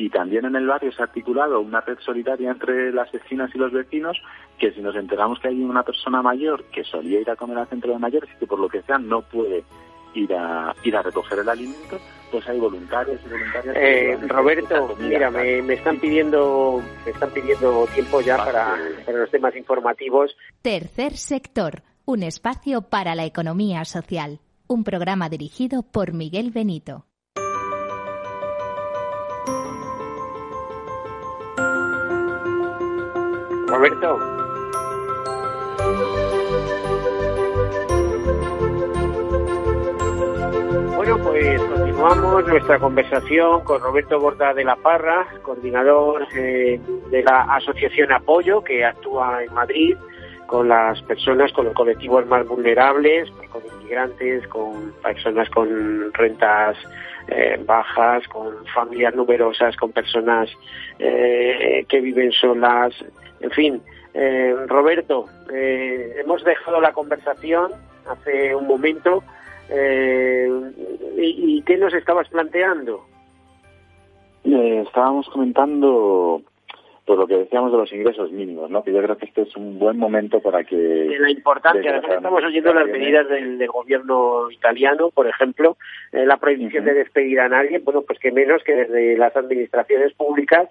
y 0.00 0.08
también 0.08 0.46
en 0.46 0.56
el 0.56 0.66
barrio 0.66 0.92
se 0.92 1.02
ha 1.02 1.04
articulado 1.04 1.60
una 1.60 1.82
red 1.82 1.98
solidaria 2.00 2.50
entre 2.50 2.90
las 2.90 3.12
vecinas 3.12 3.50
y 3.54 3.58
los 3.58 3.70
vecinos 3.70 4.16
que 4.58 4.72
si 4.72 4.80
nos 4.80 4.96
enteramos 4.96 5.38
que 5.38 5.48
hay 5.48 5.62
una 5.62 5.82
persona 5.82 6.22
mayor 6.22 6.64
que 6.72 6.84
solía 6.84 7.20
ir 7.20 7.30
a 7.30 7.36
comer 7.36 7.58
al 7.58 7.68
centro 7.68 7.92
de 7.92 7.98
mayores 7.98 8.30
y 8.34 8.38
que 8.38 8.46
por 8.46 8.58
lo 8.58 8.68
que 8.68 8.80
sea 8.82 8.98
no 8.98 9.20
puede 9.20 9.62
ir 10.14 10.32
a 10.32 10.74
ir 10.84 10.96
a 10.96 11.02
recoger 11.02 11.40
el 11.40 11.48
alimento 11.50 11.98
pues 12.30 12.48
hay 12.48 12.58
voluntarios 12.58 13.20
y 13.26 13.28
voluntarias 13.28 13.76
eh, 13.76 14.18
Roberto 14.26 14.96
mira 14.98 15.30
me, 15.30 15.58
están 15.74 15.98
pidiendo 15.98 16.82
me 17.04 17.10
están 17.10 17.30
pidiendo 17.30 17.86
tiempo 17.92 18.22
ya 18.22 18.38
para, 18.38 18.78
para 19.04 19.18
los 19.18 19.30
temas 19.30 19.54
informativos. 19.54 20.34
Tercer 20.62 21.16
sector 21.16 21.82
un 22.06 22.22
espacio 22.22 22.82
para 22.82 23.14
la 23.14 23.24
economía 23.24 23.84
social. 23.84 24.40
Un 24.66 24.82
programa 24.82 25.28
dirigido 25.28 25.82
por 25.82 26.12
Miguel 26.12 26.50
Benito 26.50 27.04
Roberto. 33.80 34.18
Bueno, 40.96 41.18
pues 41.22 41.62
continuamos 41.62 42.46
nuestra 42.46 42.78
conversación 42.78 43.64
con 43.64 43.80
Roberto 43.80 44.20
Borda 44.20 44.52
de 44.52 44.64
la 44.64 44.76
Parra, 44.76 45.26
coordinador 45.40 46.26
eh, 46.36 46.78
de 47.10 47.22
la 47.22 47.40
Asociación 47.54 48.12
Apoyo, 48.12 48.62
que 48.62 48.84
actúa 48.84 49.44
en 49.44 49.54
Madrid 49.54 49.96
con 50.46 50.68
las 50.68 51.00
personas, 51.04 51.50
con 51.54 51.64
los 51.64 51.74
colectivos 51.74 52.26
más 52.26 52.46
vulnerables, 52.46 53.30
con 53.50 53.62
inmigrantes, 53.78 54.46
con 54.48 54.92
personas 55.02 55.48
con 55.48 56.12
rentas 56.12 56.76
eh, 57.28 57.58
bajas, 57.64 58.28
con 58.28 58.66
familias 58.74 59.14
numerosas, 59.14 59.74
con 59.76 59.90
personas 59.92 60.50
eh, 60.98 61.86
que 61.88 62.00
viven 62.02 62.30
solas, 62.32 62.92
en 63.40 63.50
fin, 63.50 63.82
eh, 64.14 64.54
Roberto, 64.66 65.26
eh, 65.52 66.16
hemos 66.18 66.44
dejado 66.44 66.80
la 66.80 66.92
conversación 66.92 67.72
hace 68.08 68.54
un 68.54 68.66
momento 68.66 69.22
eh, 69.70 70.48
y, 71.16 71.62
qué 71.62 71.76
nos 71.76 71.94
estabas 71.94 72.28
planteando? 72.28 73.06
estábamos 74.42 75.28
comentando 75.28 76.42
por 77.04 77.18
lo 77.18 77.26
que 77.26 77.36
decíamos 77.36 77.70
de 77.70 77.78
los 77.78 77.92
ingresos 77.92 78.32
mínimos, 78.32 78.70
¿no? 78.70 78.82
Que 78.82 78.92
yo 78.92 79.02
creo 79.02 79.16
que 79.16 79.26
este 79.26 79.42
es 79.42 79.54
un 79.54 79.78
buen 79.78 79.98
momento 79.98 80.40
para 80.40 80.64
que... 80.64 80.76
De 80.76 81.18
la 81.18 81.30
importancia, 81.30 81.90
además 81.90 82.16
estamos 82.16 82.42
oyendo 82.42 82.72
las 82.72 82.88
medidas 82.88 83.28
del, 83.28 83.64
gobierno 83.68 84.50
italiano, 84.50 85.10
por 85.10 85.28
ejemplo, 85.28 85.76
la 86.12 86.38
prohibición 86.38 86.84
de 86.86 86.94
despedir 86.94 87.40
a 87.40 87.48
nadie, 87.48 87.78
bueno, 87.78 88.02
pues 88.02 88.18
que 88.18 88.32
menos 88.32 88.64
que 88.64 88.74
desde 88.74 89.16
las 89.16 89.36
administraciones 89.36 90.14
públicas 90.14 90.68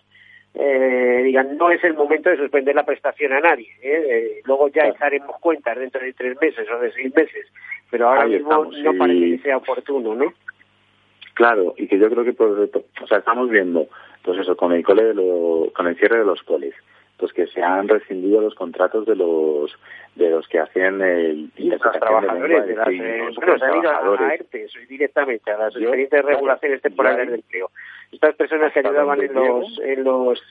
eh, 0.55 1.21
digan 1.23 1.57
no 1.57 1.69
es 1.69 1.83
el 1.83 1.93
momento 1.93 2.29
de 2.29 2.37
suspender 2.37 2.75
la 2.75 2.85
prestación 2.85 3.33
a 3.33 3.39
nadie. 3.39 3.69
¿eh? 3.81 4.05
eh 4.09 4.41
luego 4.45 4.67
ya 4.69 4.87
echaremos 4.87 5.37
cuentas 5.39 5.77
dentro 5.77 6.01
de 6.01 6.13
tres 6.13 6.37
meses 6.41 6.67
o 6.69 6.79
de 6.79 6.91
seis 6.91 7.13
meses, 7.15 7.47
pero 7.89 8.09
ahora 8.09 8.25
mismo 8.25 8.65
no 8.65 8.93
parece 8.97 9.37
que 9.37 9.43
sea 9.43 9.57
oportuno, 9.57 10.15
¿no? 10.15 10.33
Claro, 11.33 11.73
y 11.77 11.87
que 11.87 11.97
yo 11.97 12.09
creo 12.09 12.25
que 12.25 12.33
por, 12.33 12.49
o 12.49 13.07
sea, 13.07 13.19
estamos 13.19 13.49
viendo, 13.49 13.87
pues 14.23 14.39
eso, 14.39 14.57
con 14.57 14.73
el 14.73 14.83
cole 14.83 15.05
de 15.05 15.13
lo, 15.13 15.71
con 15.73 15.87
el 15.87 15.95
cierre 15.95 16.17
de 16.17 16.25
los 16.25 16.43
coles, 16.43 16.73
pues 17.19 17.33
que 17.33 17.47
se 17.47 17.61
han 17.61 17.87
rescindido 17.87 18.41
los 18.41 18.55
contratos 18.55 19.05
de 19.05 19.15
los 19.15 19.71
de 20.15 20.29
los 20.29 20.47
que 20.47 20.59
hacen 20.59 21.01
el 21.01 21.51
los 21.57 21.81
trabajadores 21.81 22.65
de, 22.65 22.75
las 22.75 22.87
eh, 22.87 23.21
bueno, 23.35 23.55
ido 23.55 23.91
a, 23.91 24.85
directamente 24.87 25.51
a 25.51 25.57
las 25.57 25.73
diferentes 25.73 26.25
regulaciones 26.25 26.81
temporales 26.81 27.27
de 27.27 27.35
empleo. 27.35 27.69
Estas 28.11 28.35
personas 28.35 28.73
que 28.73 28.79
ayudaban 28.79 29.21
en 29.21 29.33
los, 29.33 29.79
en 29.83 30.03
los 30.03 30.41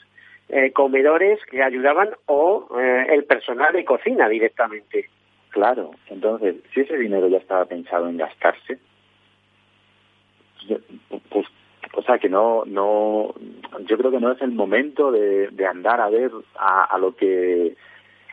eh, 0.51 0.73
comedores, 0.73 1.41
que 1.47 1.63
ayudaban, 1.63 2.11
o 2.27 2.69
eh, 2.79 3.07
el 3.11 3.25
personal 3.25 3.73
de 3.73 3.85
cocina 3.85 4.29
directamente. 4.29 5.09
Claro, 5.51 5.91
entonces, 6.09 6.57
si 6.73 6.81
ese 6.81 6.97
dinero 6.97 7.29
ya 7.29 7.39
estaba 7.39 7.65
pensado 7.65 8.09
en 8.09 8.19
gastarse, 8.19 8.79
pues, 11.31 11.47
o 11.99 12.03
sea 12.03 12.19
que 12.19 12.29
no, 12.29 12.63
no, 12.65 13.35
yo 13.87 13.99
creo 13.99 14.13
que 14.13 14.21
no 14.21 14.31
es 14.31 14.41
el 14.41 14.53
momento 14.53 15.11
de, 15.11 15.49
de 15.49 15.67
andar 15.67 16.01
a 16.01 16.09
ver 16.09 16.31
a, 16.57 16.85
a 16.85 16.97
lo 16.99 17.17
que 17.17 17.77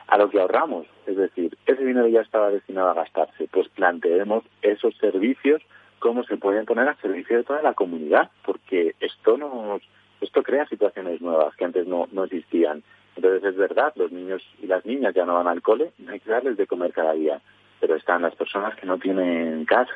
a 0.07 0.19
lo 0.19 0.29
que 0.29 0.39
ahorramos. 0.39 0.85
Es 1.07 1.17
decir, 1.17 1.57
ese 1.65 1.83
dinero 1.83 2.07
ya 2.07 2.21
estaba 2.21 2.51
destinado 2.51 2.89
a 2.89 2.93
gastarse. 2.93 3.47
Pues 3.51 3.67
planteemos 3.69 4.43
esos 4.61 4.95
servicios 4.97 5.63
cómo 5.97 6.23
se 6.25 6.37
pueden 6.37 6.65
poner 6.65 6.87
a 6.87 6.95
servicio 6.97 7.37
de 7.37 7.43
toda 7.43 7.63
la 7.63 7.73
comunidad, 7.73 8.29
porque 8.45 8.93
esto 8.99 9.37
nos, 9.37 9.81
esto 10.21 10.43
crea 10.43 10.67
situaciones 10.67 11.19
nuevas 11.19 11.55
que 11.55 11.65
antes 11.65 11.87
no, 11.87 12.07
no 12.11 12.25
existían. 12.25 12.83
Entonces 13.15 13.43
es 13.43 13.55
verdad, 13.55 13.93
los 13.95 14.11
niños 14.11 14.43
y 14.61 14.67
las 14.67 14.85
niñas 14.85 15.15
ya 15.15 15.25
no 15.25 15.33
van 15.33 15.47
al 15.47 15.63
cole, 15.63 15.93
no 15.97 16.11
hay 16.11 16.19
que 16.19 16.29
darles 16.29 16.57
de 16.57 16.67
comer 16.67 16.93
cada 16.93 17.13
día, 17.13 17.41
pero 17.79 17.95
están 17.95 18.21
las 18.21 18.35
personas 18.35 18.75
que 18.75 18.85
no 18.85 18.99
tienen 18.99 19.65
casa, 19.65 19.95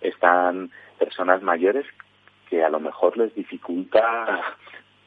están 0.00 0.72
personas 1.00 1.42
mayores 1.42 1.86
que 2.48 2.62
a 2.62 2.68
lo 2.68 2.78
mejor 2.78 3.16
les 3.16 3.34
dificulta 3.34 4.56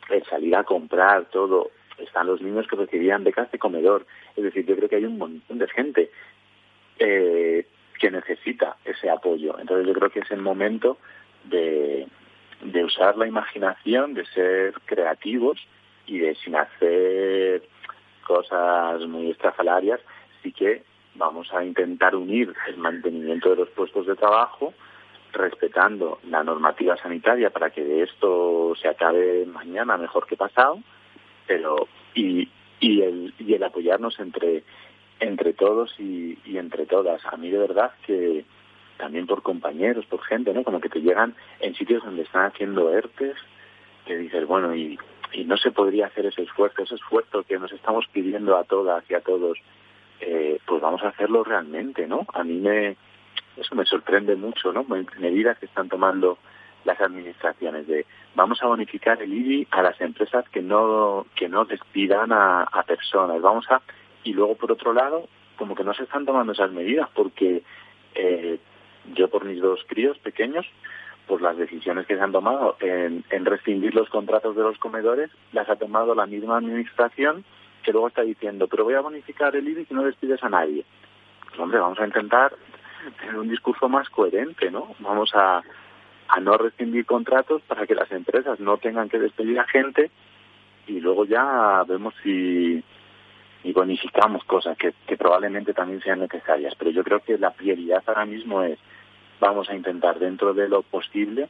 el 0.09 0.23
salir 0.25 0.55
a 0.55 0.63
comprar 0.63 1.25
todo, 1.25 1.69
están 1.99 2.27
los 2.27 2.41
niños 2.41 2.67
que 2.67 2.75
recibían 2.75 3.23
becas 3.23 3.51
de 3.51 3.59
comedor, 3.59 4.05
es 4.35 4.43
decir, 4.43 4.65
yo 4.65 4.75
creo 4.75 4.89
que 4.89 4.95
hay 4.97 5.05
un 5.05 5.17
montón 5.17 5.59
de 5.59 5.67
gente 5.67 6.11
eh, 6.99 7.67
que 7.99 8.11
necesita 8.11 8.77
ese 8.83 9.09
apoyo. 9.09 9.57
Entonces 9.59 9.87
yo 9.87 9.93
creo 9.93 10.09
que 10.09 10.21
es 10.21 10.31
el 10.31 10.41
momento 10.41 10.97
de, 11.43 12.07
de 12.63 12.83
usar 12.83 13.17
la 13.17 13.27
imaginación, 13.27 14.13
de 14.13 14.25
ser 14.25 14.73
creativos 14.85 15.59
y 16.07 16.17
de 16.17 16.35
sin 16.35 16.55
hacer 16.55 17.63
cosas 18.25 19.01
muy 19.07 19.31
estrafalarias, 19.31 19.99
sí 20.41 20.51
que 20.51 20.83
vamos 21.15 21.53
a 21.53 21.63
intentar 21.63 22.15
unir 22.15 22.53
el 22.67 22.77
mantenimiento 22.77 23.51
de 23.51 23.57
los 23.57 23.69
puestos 23.69 24.07
de 24.07 24.15
trabajo 24.15 24.73
respetando 25.33 26.19
la 26.29 26.43
normativa 26.43 26.95
sanitaria 26.95 27.49
para 27.49 27.71
que 27.71 28.03
esto 28.03 28.73
se 28.79 28.87
acabe 28.87 29.45
mañana 29.45 29.97
mejor 29.97 30.27
que 30.27 30.37
pasado, 30.37 30.79
pero 31.47 31.87
y, 32.13 32.47
y 32.79 33.01
el, 33.01 33.33
y 33.39 33.53
el 33.53 33.63
apoyarnos 33.63 34.19
entre 34.19 34.63
entre 35.19 35.53
todos 35.53 35.93
y, 35.99 36.37
entre 36.57 36.85
todas. 36.85 37.21
A 37.25 37.37
mí 37.37 37.49
de 37.49 37.57
verdad 37.57 37.91
que, 38.05 38.45
también 38.97 39.25
por 39.25 39.41
compañeros, 39.41 40.05
por 40.05 40.21
gente, 40.21 40.53
¿no? 40.53 40.63
Como 40.63 40.81
que 40.81 40.89
te 40.89 41.01
llegan 41.01 41.35
en 41.59 41.75
sitios 41.75 42.03
donde 42.03 42.23
están 42.23 42.45
haciendo 42.45 42.91
ERTES, 42.91 43.35
que 44.05 44.17
dices, 44.17 44.45
bueno, 44.45 44.75
y, 44.75 44.97
y 45.31 45.45
no 45.45 45.55
se 45.57 45.71
podría 45.71 46.07
hacer 46.07 46.25
ese 46.25 46.43
esfuerzo, 46.43 46.83
ese 46.83 46.95
esfuerzo 46.95 47.43
que 47.43 47.57
nos 47.57 47.71
estamos 47.71 48.05
pidiendo 48.11 48.57
a 48.57 48.65
todas 48.65 49.03
y 49.09 49.13
a 49.13 49.21
todos, 49.21 49.57
eh, 50.19 50.59
pues 50.65 50.81
vamos 50.81 51.01
a 51.03 51.09
hacerlo 51.09 51.43
realmente, 51.43 52.05
¿no? 52.07 52.25
A 52.33 52.43
mí 52.43 52.55
me, 52.59 52.97
eso 53.57 53.75
me 53.75 53.85
sorprende 53.85 54.35
mucho, 54.35 54.73
¿no? 54.73 54.85
Medidas 55.19 55.57
que 55.59 55.65
están 55.65 55.89
tomando 55.89 56.37
las 56.85 56.99
administraciones 56.99 57.87
de 57.87 58.05
vamos 58.35 58.61
a 58.61 58.67
bonificar 58.67 59.21
el 59.21 59.33
IBI 59.33 59.67
a 59.71 59.81
las 59.81 59.99
empresas 60.01 60.47
que 60.49 60.61
no 60.61 61.25
que 61.35 61.47
no 61.47 61.65
despidan 61.65 62.31
a, 62.31 62.67
personas, 62.85 63.41
vamos 63.41 63.65
a 63.69 63.81
y 64.23 64.33
luego 64.33 64.55
por 64.55 64.71
otro 64.71 64.93
lado 64.93 65.27
como 65.57 65.75
que 65.75 65.83
no 65.83 65.93
se 65.93 66.03
están 66.03 66.25
tomando 66.25 66.51
esas 66.53 66.71
medidas 66.71 67.09
porque 67.13 67.63
eh, 68.15 68.59
yo 69.13 69.29
por 69.29 69.45
mis 69.45 69.61
dos 69.61 69.79
críos 69.87 70.17
pequeños 70.19 70.65
pues 71.27 71.41
las 71.41 71.57
decisiones 71.57 72.05
que 72.05 72.15
se 72.15 72.21
han 72.21 72.33
tomado 72.33 72.75
en, 72.81 73.23
en 73.29 73.45
rescindir 73.45 73.95
los 73.95 74.09
contratos 74.09 74.55
de 74.55 74.63
los 74.63 74.77
comedores 74.77 75.29
las 75.53 75.69
ha 75.69 75.77
tomado 75.77 76.13
la 76.15 76.25
misma 76.25 76.57
administración 76.57 77.45
que 77.83 77.93
luego 77.93 78.09
está 78.09 78.23
diciendo 78.23 78.67
pero 78.67 78.83
voy 78.83 78.95
a 78.95 79.01
bonificar 79.01 79.55
el 79.55 79.67
IBI 79.67 79.87
y 79.89 79.93
no 79.93 80.03
despides 80.03 80.43
a 80.43 80.49
nadie 80.49 80.83
pues 81.47 81.59
hombre 81.59 81.79
vamos 81.79 81.99
a 81.99 82.05
intentar 82.05 82.53
tener 83.11 83.37
un 83.37 83.49
discurso 83.49 83.89
más 83.89 84.09
coherente 84.09 84.71
no 84.71 84.95
vamos 84.99 85.33
a 85.35 85.61
no 86.41 86.57
rescindir 86.57 87.05
contratos 87.05 87.61
para 87.63 87.85
que 87.85 87.95
las 87.95 88.11
empresas 88.11 88.59
no 88.59 88.77
tengan 88.77 89.07
que 89.09 89.19
despedir 89.19 89.59
a 89.59 89.67
gente 89.67 90.09
y 90.87 90.99
luego 90.99 91.25
ya 91.25 91.83
vemos 91.87 92.13
si 92.23 92.83
y 93.63 93.71
bonificamos 93.71 94.43
cosas 94.43 94.77
que, 94.77 94.93
que 95.07 95.17
probablemente 95.17 95.73
también 95.73 96.01
sean 96.01 96.19
necesarias. 96.19 96.75
Pero 96.77 96.91
yo 96.91 97.03
creo 97.03 97.21
que 97.21 97.37
la 97.37 97.51
prioridad 97.51 98.03
ahora 98.05 98.25
mismo 98.25 98.61
es 98.61 98.77
vamos 99.39 99.69
a 99.69 99.75
intentar 99.75 100.19
dentro 100.19 100.53
de 100.53 100.67
lo 100.67 100.81
posible 100.81 101.47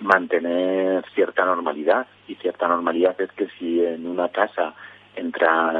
mantener 0.00 1.04
cierta 1.14 1.44
normalidad. 1.44 2.06
Y 2.26 2.34
cierta 2.36 2.66
normalidad 2.66 3.20
es 3.20 3.30
que 3.32 3.48
si 3.58 3.84
en 3.84 4.06
una 4.06 4.28
casa 4.28 4.74
entra 5.14 5.72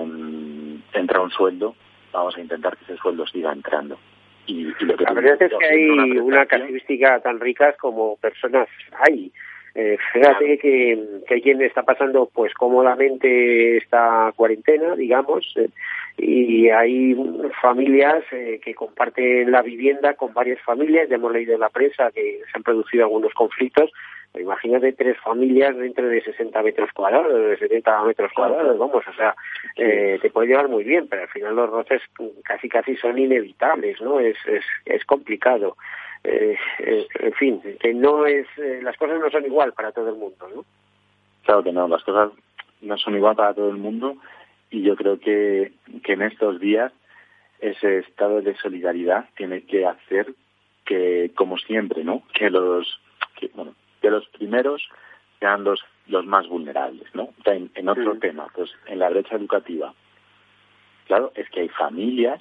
entra 0.93 1.21
un 1.21 1.31
sueldo 1.31 1.75
vamos 2.13 2.37
a 2.37 2.41
intentar 2.41 2.77
que 2.77 2.85
ese 2.85 2.97
sueldo 2.97 3.27
siga 3.27 3.53
entrando 3.53 3.99
y, 4.49 4.65
la 4.81 5.13
verdad 5.13 5.41
es 5.43 5.53
que 5.59 5.67
hay 5.67 6.19
una, 6.19 6.47
casuística 6.47 7.21
tan 7.21 7.39
ricas 7.39 7.77
como 7.77 8.17
personas 8.17 8.69
hay. 9.07 9.31
Eh, 9.75 9.97
fíjate 10.13 10.59
que, 10.59 10.99
que 11.27 11.35
hay 11.35 11.43
quien 11.43 11.63
está 11.63 11.83
pasando 11.83 12.29
pues 12.35 12.53
cómodamente 12.55 13.77
esta 13.77 14.33
cuarentena, 14.35 14.97
digamos, 14.97 15.55
eh, 15.57 15.69
y 16.17 16.69
hay 16.69 17.17
familias 17.63 18.25
eh, 18.33 18.61
que 18.65 18.75
comparten 18.75 19.53
la 19.53 19.63
vivienda 19.63 20.15
con 20.15 20.35
varias 20.35 20.61
familias, 20.63 21.09
ya 21.09 21.15
hemos 21.15 21.33
leído 21.33 21.55
en 21.55 21.61
la 21.61 21.69
prensa 21.69 22.11
que 22.11 22.41
se 22.51 22.57
han 22.57 22.65
producido 22.65 23.05
algunos 23.05 23.33
conflictos, 23.35 23.93
imagínate 24.35 24.93
tres 24.93 25.19
familias 25.19 25.77
dentro 25.77 26.09
de 26.09 26.23
60 26.23 26.63
metros 26.63 26.91
cuadrados, 26.93 27.33
de 27.33 27.57
70 27.57 28.03
metros 28.05 28.33
cuadrados, 28.35 28.79
vamos, 28.79 29.05
o 29.07 29.13
sea, 29.15 29.35
eh, 29.77 30.19
te 30.21 30.31
puede 30.31 30.49
llevar 30.49 30.69
muy 30.69 30.85
bien, 30.85 31.09
pero 31.09 31.23
al 31.23 31.29
final 31.29 31.57
los 31.57 31.71
roces 31.71 32.03
casi 32.45 32.69
casi 32.69 32.97
son 32.97 33.19
inevitables, 33.19 34.01
¿no? 34.01 34.21
Es, 34.21 34.37
es, 34.47 34.65
es 34.85 35.05
complicado. 35.05 35.77
Eh, 36.25 36.57
eh, 36.81 37.07
en 37.21 37.33
fin, 37.35 37.63
que 37.81 37.95
no 37.95 38.27
es, 38.27 38.47
eh, 38.59 38.81
las 38.83 38.97
cosas 38.97 39.21
no 39.21 39.31
son 39.31 39.45
igual 39.45 39.73
para 39.73 39.93
todo 39.93 40.09
el 40.09 40.17
mundo, 40.17 40.49
¿no? 40.55 40.65
Claro 41.45 41.63
que 41.63 41.73
no, 41.73 41.87
las 41.89 42.03
cosas 42.03 42.33
no 42.83 42.99
son 42.99 43.17
igual 43.17 43.37
para 43.37 43.55
todo 43.55 43.71
el 43.71 43.77
mundo 43.77 44.17
y 44.71 44.83
yo 44.83 44.97
creo 44.97 45.19
que, 45.19 45.73
que 46.03 46.13
en 46.13 46.23
estos 46.23 46.61
días 46.61 46.93
ese 47.61 47.99
estado 47.99 48.43
de 48.43 48.57
solidaridad 48.57 49.27
tiene 49.37 49.63
que 49.63 49.87
hacer 49.87 50.35
que, 50.85 51.31
como 51.35 51.57
siempre, 51.59 52.05
¿no? 52.05 52.23
Que 52.35 52.51
los, 52.51 53.01
que, 53.37 53.51
bueno, 53.55 53.75
que 54.01 54.11
los 54.11 54.27
primeros 54.29 54.89
sean 55.41 55.65
los, 55.65 55.81
los 56.07 56.25
más 56.27 56.49
vulnerables, 56.49 57.07
¿no? 57.15 57.29
En, 57.45 57.71
en 57.75 57.89
otro 57.89 58.19
tema, 58.19 58.49
pues 58.55 58.71
en 58.87 58.99
la 58.99 59.09
brecha 59.09 59.37
educativa. 59.37 59.95
Claro, 61.07 61.33
es 61.35 61.49
que 61.51 61.61
hay 61.61 61.69
familias 61.69 62.41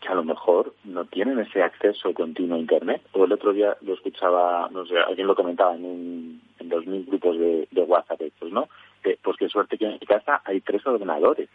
que 0.00 0.08
a 0.08 0.14
lo 0.14 0.24
mejor 0.24 0.74
no 0.84 1.06
tienen 1.06 1.38
ese 1.38 1.62
acceso 1.62 2.12
continuo 2.12 2.56
a 2.56 2.60
Internet. 2.60 3.02
O 3.12 3.24
el 3.24 3.32
otro 3.32 3.52
día 3.52 3.76
lo 3.80 3.94
escuchaba, 3.94 4.68
no 4.70 4.84
sé, 4.84 4.98
alguien 4.98 5.26
lo 5.26 5.34
comentaba 5.34 5.74
en, 5.74 5.84
un, 5.84 6.42
en 6.58 6.68
dos 6.68 6.86
mil 6.86 7.04
grupos 7.06 7.38
de, 7.38 7.66
de 7.70 7.82
WhatsApp, 7.82 8.20
pues, 8.38 8.52
¿no? 8.52 8.68
Que, 9.02 9.18
pues 9.22 9.36
qué 9.38 9.48
suerte 9.48 9.78
que 9.78 9.86
en 9.86 9.92
mi 9.92 10.06
casa 10.06 10.42
hay 10.44 10.60
tres 10.60 10.86
ordenadores, 10.86 11.48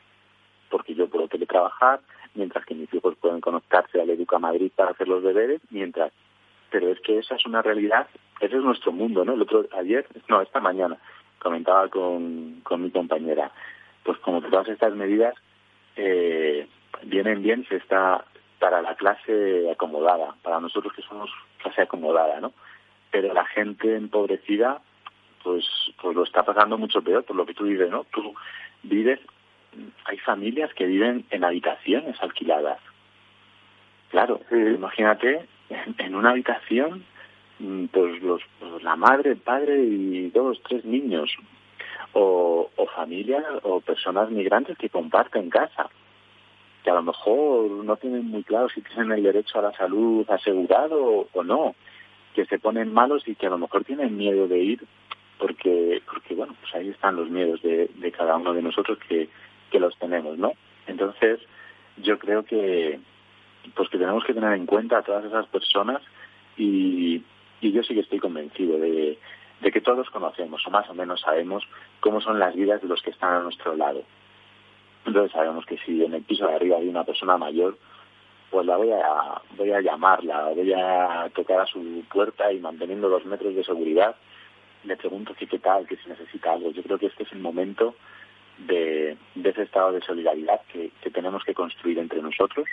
porque 0.69 0.95
yo 0.95 1.07
puedo 1.07 1.27
teletrabajar, 1.27 2.01
mientras 2.33 2.65
que 2.65 2.75
mis 2.75 2.91
hijos 2.93 3.15
pueden 3.21 3.39
conectarse 3.39 4.01
al 4.01 4.09
Educa 4.09 4.39
Madrid 4.39 4.71
para 4.75 4.91
hacer 4.91 5.07
los 5.07 5.23
deberes, 5.23 5.61
mientras 5.69 6.11
pero 6.71 6.89
es 6.89 6.99
que 7.01 7.19
esa 7.19 7.35
es 7.35 7.45
una 7.45 7.61
realidad, 7.61 8.07
ese 8.39 8.57
es 8.57 8.63
nuestro 8.63 8.91
mundo, 8.91 9.25
¿no? 9.25 9.33
El 9.33 9.41
otro, 9.41 9.65
ayer, 9.77 10.07
no, 10.27 10.41
esta 10.41 10.59
mañana, 10.59 10.97
comentaba 11.39 11.87
con, 11.87 12.61
con 12.63 12.83
mi 12.83 12.91
compañera, 12.91 13.51
pues 14.03 14.17
como 14.19 14.41
todas 14.41 14.67
estas 14.67 14.93
medidas 14.93 15.35
eh, 15.95 16.67
vienen 17.03 17.41
bien 17.41 17.65
se 17.67 17.77
está 17.77 18.25
para 18.59 18.81
la 18.81 18.95
clase 18.95 19.69
acomodada, 19.71 20.35
para 20.43 20.59
nosotros 20.59 20.93
que 20.93 21.01
somos 21.01 21.29
clase 21.61 21.81
acomodada, 21.81 22.39
¿no? 22.41 22.53
Pero 23.11 23.33
la 23.33 23.45
gente 23.45 23.95
empobrecida, 23.95 24.81
pues, 25.43 25.65
pues 26.01 26.15
lo 26.15 26.23
está 26.23 26.43
pasando 26.43 26.77
mucho 26.77 27.01
peor 27.01 27.23
por 27.23 27.35
lo 27.35 27.45
que 27.45 27.53
tú 27.53 27.63
vives, 27.63 27.89
¿no? 27.89 28.05
Tú 28.11 28.35
vives, 28.83 29.19
hay 30.05 30.17
familias 30.19 30.73
que 30.73 30.85
viven 30.85 31.25
en 31.31 31.43
habitaciones 31.43 32.21
alquiladas. 32.21 32.79
Claro, 34.09 34.41
imagínate 34.51 35.47
en, 35.69 36.15
una 36.15 36.31
habitación 36.31 37.05
mm, 37.59 37.85
pues 37.85 38.21
los 38.21 38.41
pues 38.59 38.83
la 38.83 38.95
madre, 38.95 39.31
el 39.31 39.37
padre 39.37 39.81
y 39.83 40.29
dos, 40.29 40.61
tres 40.67 40.85
niños 40.85 41.31
o, 42.13 42.69
o 42.75 42.85
familias 42.87 43.43
o 43.63 43.81
personas 43.81 44.29
migrantes 44.31 44.77
que 44.77 44.89
comparten 44.89 45.49
casa 45.49 45.89
que 46.83 46.89
a 46.89 46.93
lo 46.93 47.03
mejor 47.03 47.69
no 47.83 47.97
tienen 47.97 48.25
muy 48.25 48.43
claro 48.43 48.69
si 48.69 48.81
tienen 48.81 49.11
el 49.11 49.23
derecho 49.23 49.59
a 49.59 49.63
la 49.63 49.73
salud 49.73 50.29
asegurado 50.29 51.27
o, 51.31 51.43
no 51.43 51.75
que 52.33 52.45
se 52.45 52.59
ponen 52.59 52.93
malos 52.93 53.27
y 53.27 53.35
que 53.35 53.47
a 53.47 53.49
lo 53.49 53.57
mejor 53.57 53.83
tienen 53.83 54.15
miedo 54.15 54.47
de 54.47 54.59
ir 54.59 54.83
porque 55.37 56.01
porque 56.05 56.35
bueno 56.35 56.55
pues 56.59 56.73
ahí 56.75 56.89
están 56.89 57.15
los 57.15 57.29
miedos 57.29 57.61
de, 57.61 57.89
de 57.95 58.11
cada 58.11 58.37
uno 58.37 58.53
de 58.53 58.61
nosotros 58.61 58.97
que, 59.07 59.29
que 59.71 59.79
los 59.79 59.97
tenemos 59.97 60.37
no 60.37 60.53
entonces 60.87 61.39
yo 61.97 62.17
creo 62.17 62.43
que 62.43 62.99
pues 63.75 63.89
que 63.89 63.97
tenemos 63.97 64.23
que 64.23 64.33
tener 64.33 64.53
en 64.53 64.65
cuenta 64.65 64.99
a 64.99 65.03
todas 65.03 65.25
esas 65.25 65.45
personas 65.47 66.01
y, 66.57 67.23
yo 67.61 67.83
sí 67.83 67.93
que 67.93 68.01
estoy 68.01 68.19
convencido 68.19 68.77
de, 68.77 69.17
que 69.61 69.81
todos 69.81 70.09
conocemos 70.09 70.65
o 70.65 70.69
más 70.69 70.89
o 70.89 70.93
menos 70.93 71.21
sabemos 71.21 71.63
cómo 71.99 72.21
son 72.21 72.39
las 72.39 72.55
vidas 72.55 72.81
de 72.81 72.87
los 72.87 73.01
que 73.01 73.11
están 73.11 73.33
a 73.33 73.39
nuestro 73.41 73.75
lado. 73.75 74.03
Entonces 75.05 75.31
sabemos 75.31 75.65
que 75.65 75.77
si 75.77 76.03
en 76.03 76.13
el 76.13 76.23
piso 76.23 76.47
de 76.47 76.55
arriba 76.55 76.77
hay 76.77 76.87
una 76.87 77.03
persona 77.03 77.37
mayor, 77.37 77.77
pues 78.49 78.65
la 78.65 78.77
voy 78.77 78.91
a, 78.91 79.41
voy 79.57 79.71
a 79.71 79.81
llamarla, 79.81 80.49
voy 80.55 80.73
a 80.73 81.29
tocar 81.35 81.61
a 81.61 81.65
su 81.65 82.03
puerta 82.11 82.51
y 82.51 82.59
manteniendo 82.59 83.09
los 83.09 83.25
metros 83.25 83.55
de 83.55 83.63
seguridad, 83.63 84.15
le 84.83 84.97
pregunto 84.97 85.35
qué 85.37 85.59
tal, 85.59 85.85
que 85.85 85.97
si 85.97 86.09
necesita 86.09 86.53
algo. 86.53 86.71
Yo 86.71 86.81
creo 86.81 86.97
que 86.97 87.07
este 87.07 87.23
es 87.23 87.31
el 87.33 87.39
momento 87.39 87.95
de, 88.57 89.17
de 89.35 89.49
ese 89.49 89.63
estado 89.63 89.91
de 89.91 90.01
solidaridad 90.01 90.61
que, 90.71 90.91
que 91.01 91.11
tenemos 91.11 91.43
que 91.43 91.53
construir 91.53 91.99
entre 91.99 92.21
nosotros 92.21 92.65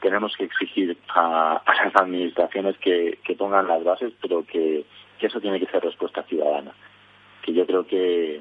tenemos 0.00 0.34
que 0.36 0.44
exigir 0.44 0.96
a, 1.08 1.62
a 1.64 1.84
las 1.84 1.94
administraciones 1.96 2.76
que, 2.78 3.18
pongan 3.38 3.68
las 3.68 3.82
bases, 3.84 4.12
pero 4.20 4.44
que, 4.44 4.84
eso 5.20 5.40
tiene 5.40 5.60
que 5.60 5.66
ser 5.66 5.82
respuesta 5.82 6.22
ciudadana. 6.24 6.72
Que 7.42 7.52
yo 7.52 7.66
creo 7.66 7.86
que, 7.86 8.40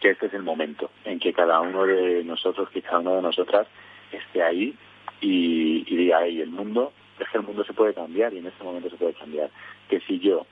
que 0.00 0.10
este 0.10 0.26
es 0.26 0.34
el 0.34 0.42
momento 0.42 0.90
en 1.04 1.18
que 1.18 1.32
cada 1.32 1.60
uno 1.60 1.84
de 1.84 2.24
nosotros, 2.24 2.70
que 2.70 2.82
cada 2.82 3.00
una 3.00 3.16
de 3.16 3.22
nosotras 3.22 3.66
esté 4.10 4.42
ahí 4.42 4.74
y, 5.20 5.84
y 5.86 5.96
diga, 5.96 6.18
ahí 6.18 6.40
el 6.40 6.50
mundo, 6.50 6.92
es 7.18 7.28
que 7.28 7.38
el 7.38 7.44
mundo 7.44 7.64
se 7.64 7.74
puede 7.74 7.94
cambiar 7.94 8.32
y 8.32 8.38
en 8.38 8.46
este 8.46 8.64
momento 8.64 8.88
se 8.88 8.96
puede 8.96 9.12
cambiar. 9.12 9.50
Que 9.88 10.00
si 10.00 10.18
yo 10.18 10.46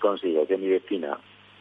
consigo 0.00 0.46
que 0.46 0.56
mi 0.56 0.68
vecina 0.68 1.18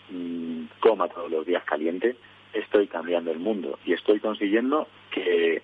mmm, 0.10 0.64
coma 0.80 1.08
todos 1.08 1.30
los 1.30 1.46
días 1.46 1.64
caliente, 1.64 2.16
estoy 2.54 2.88
cambiando 2.88 3.32
el 3.32 3.40
mundo 3.40 3.78
y 3.86 3.94
estoy 3.94 4.20
consiguiendo 4.20 4.88
que 5.12 5.62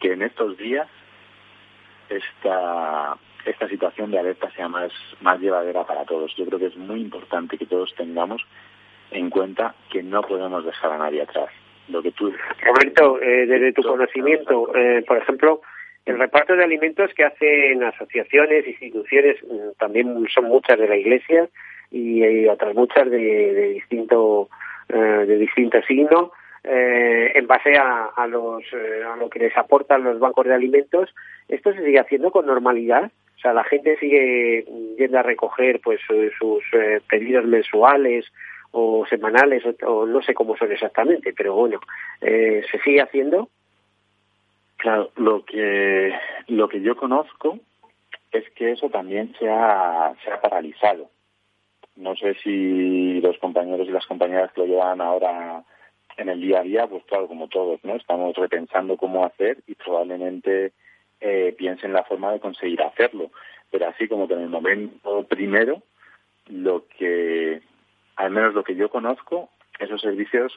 en 0.00 0.22
estos 0.22 0.58
días 0.58 0.88
esta, 2.16 3.16
esta 3.44 3.68
situación 3.68 4.10
de 4.10 4.18
alerta 4.18 4.50
sea 4.52 4.68
más, 4.68 4.92
más 5.20 5.40
llevadera 5.40 5.84
para 5.84 6.04
todos. 6.04 6.34
Yo 6.36 6.46
creo 6.46 6.58
que 6.58 6.66
es 6.66 6.76
muy 6.76 7.00
importante 7.00 7.58
que 7.58 7.66
todos 7.66 7.94
tengamos 7.94 8.42
en 9.10 9.30
cuenta 9.30 9.74
que 9.90 10.02
no 10.02 10.22
podemos 10.22 10.64
dejar 10.64 10.92
a 10.92 10.98
nadie 10.98 11.22
atrás. 11.22 11.50
Lo 11.88 12.02
que 12.02 12.12
tú, 12.12 12.32
Roberto, 12.62 13.20
eh, 13.20 13.46
desde 13.46 13.72
tu 13.72 13.82
conocimiento, 13.82 14.74
eh, 14.74 15.04
por 15.06 15.18
ejemplo, 15.18 15.60
el 16.06 16.18
reparto 16.18 16.56
de 16.56 16.64
alimentos 16.64 17.12
que 17.14 17.24
hacen 17.24 17.82
asociaciones, 17.82 18.66
instituciones, 18.66 19.36
mm, 19.42 19.78
también 19.78 20.26
son 20.32 20.44
muchas 20.44 20.78
de 20.78 20.88
la 20.88 20.96
Iglesia 20.96 21.48
y, 21.90 22.24
y 22.24 22.48
otras 22.48 22.74
muchas 22.74 23.10
de, 23.10 23.18
de 23.18 23.68
distinto 23.70 24.48
eh, 24.88 25.24
de 25.26 25.38
distinto 25.38 25.80
signo, 25.82 26.32
eh, 26.64 27.32
en 27.34 27.46
base 27.46 27.78
a, 27.78 28.10
a 28.14 28.26
los 28.26 28.62
eh, 28.72 29.02
a 29.04 29.16
lo 29.16 29.30
que 29.30 29.38
les 29.38 29.56
aportan 29.56 30.04
los 30.04 30.18
bancos 30.18 30.44
de 30.44 30.54
alimentos 30.54 31.14
esto 31.48 31.72
se 31.72 31.84
sigue 31.84 32.00
haciendo 32.00 32.30
con 32.30 32.46
normalidad 32.46 33.10
o 33.36 33.40
sea, 33.42 33.54
la 33.54 33.64
gente 33.64 33.96
sigue 33.96 34.64
yendo 34.96 35.18
a 35.18 35.22
recoger 35.24 35.80
pues 35.80 35.98
sus 36.38 36.62
eh, 36.74 37.00
pedidos 37.10 37.44
mensuales 37.44 38.24
o 38.70 39.04
semanales 39.06 39.64
o, 39.84 40.06
no 40.06 40.22
sé 40.22 40.32
cómo 40.32 40.56
son 40.56 40.70
exactamente, 40.70 41.32
pero 41.36 41.52
bueno, 41.52 41.80
eh, 42.20 42.62
se 42.70 42.78
sigue 42.82 43.00
haciendo. 43.02 43.48
Claro, 44.76 45.10
lo 45.16 45.44
que 45.44 46.12
lo 46.46 46.68
que 46.68 46.82
yo 46.82 46.96
conozco 46.96 47.58
es 48.30 48.48
que 48.50 48.70
eso 48.70 48.90
también 48.90 49.34
se 49.40 49.48
ha, 49.50 50.14
se 50.22 50.30
ha 50.30 50.40
paralizado. 50.40 51.10
No 51.96 52.14
sé 52.14 52.34
si 52.44 53.20
los 53.20 53.38
compañeros 53.38 53.88
y 53.88 53.90
las 53.90 54.06
compañeras 54.06 54.52
que 54.52 54.60
lo 54.60 54.68
llevan 54.68 55.00
ahora 55.00 55.64
en 56.16 56.28
el 56.28 56.40
día 56.40 56.60
a 56.60 56.62
día, 56.62 56.86
pues 56.86 57.02
claro, 57.06 57.26
como 57.26 57.48
todos, 57.48 57.82
¿no? 57.82 57.96
Estamos 57.96 58.36
repensando 58.36 58.96
cómo 58.96 59.24
hacer 59.24 59.58
y 59.66 59.74
probablemente 59.74 60.72
eh, 61.22 61.54
piensen 61.56 61.92
la 61.92 62.02
forma 62.02 62.32
de 62.32 62.40
conseguir 62.40 62.82
hacerlo. 62.82 63.30
Pero 63.70 63.88
así 63.88 64.08
como 64.08 64.26
que 64.26 64.34
en 64.34 64.40
el 64.40 64.48
momento 64.48 65.24
primero, 65.28 65.82
lo 66.48 66.86
que, 66.98 67.62
al 68.16 68.30
menos 68.30 68.54
lo 68.54 68.64
que 68.64 68.74
yo 68.74 68.90
conozco, 68.90 69.48
esos 69.78 70.00
servicios 70.00 70.52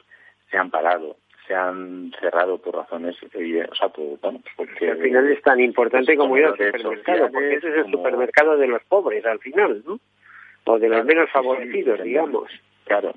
se 0.50 0.58
han 0.58 0.70
parado, 0.70 1.16
se 1.46 1.54
han 1.54 2.12
cerrado 2.20 2.58
por 2.58 2.74
razones, 2.74 3.16
o 3.22 3.74
sea, 3.74 3.88
pues, 3.88 4.20
bueno, 4.20 4.40
pues 4.42 4.54
porque... 4.56 4.90
Al 4.90 4.98
final 4.98 5.30
es 5.30 5.40
tan 5.42 5.60
importante 5.60 6.16
como 6.16 6.36
ir 6.36 6.46
al 6.46 6.56
supermercado, 6.56 7.30
porque 7.30 7.54
ese 7.54 7.68
es 7.68 7.86
el 7.86 7.90
supermercado 7.92 8.56
de 8.56 8.66
los 8.66 8.82
pobres, 8.84 9.24
al 9.24 9.38
final, 9.38 9.82
¿no? 9.86 10.00
O 10.64 10.78
de 10.80 10.88
los 10.88 11.04
menos 11.04 11.30
favorecidos, 11.30 12.02
digamos. 12.02 12.50
Claro, 12.84 13.14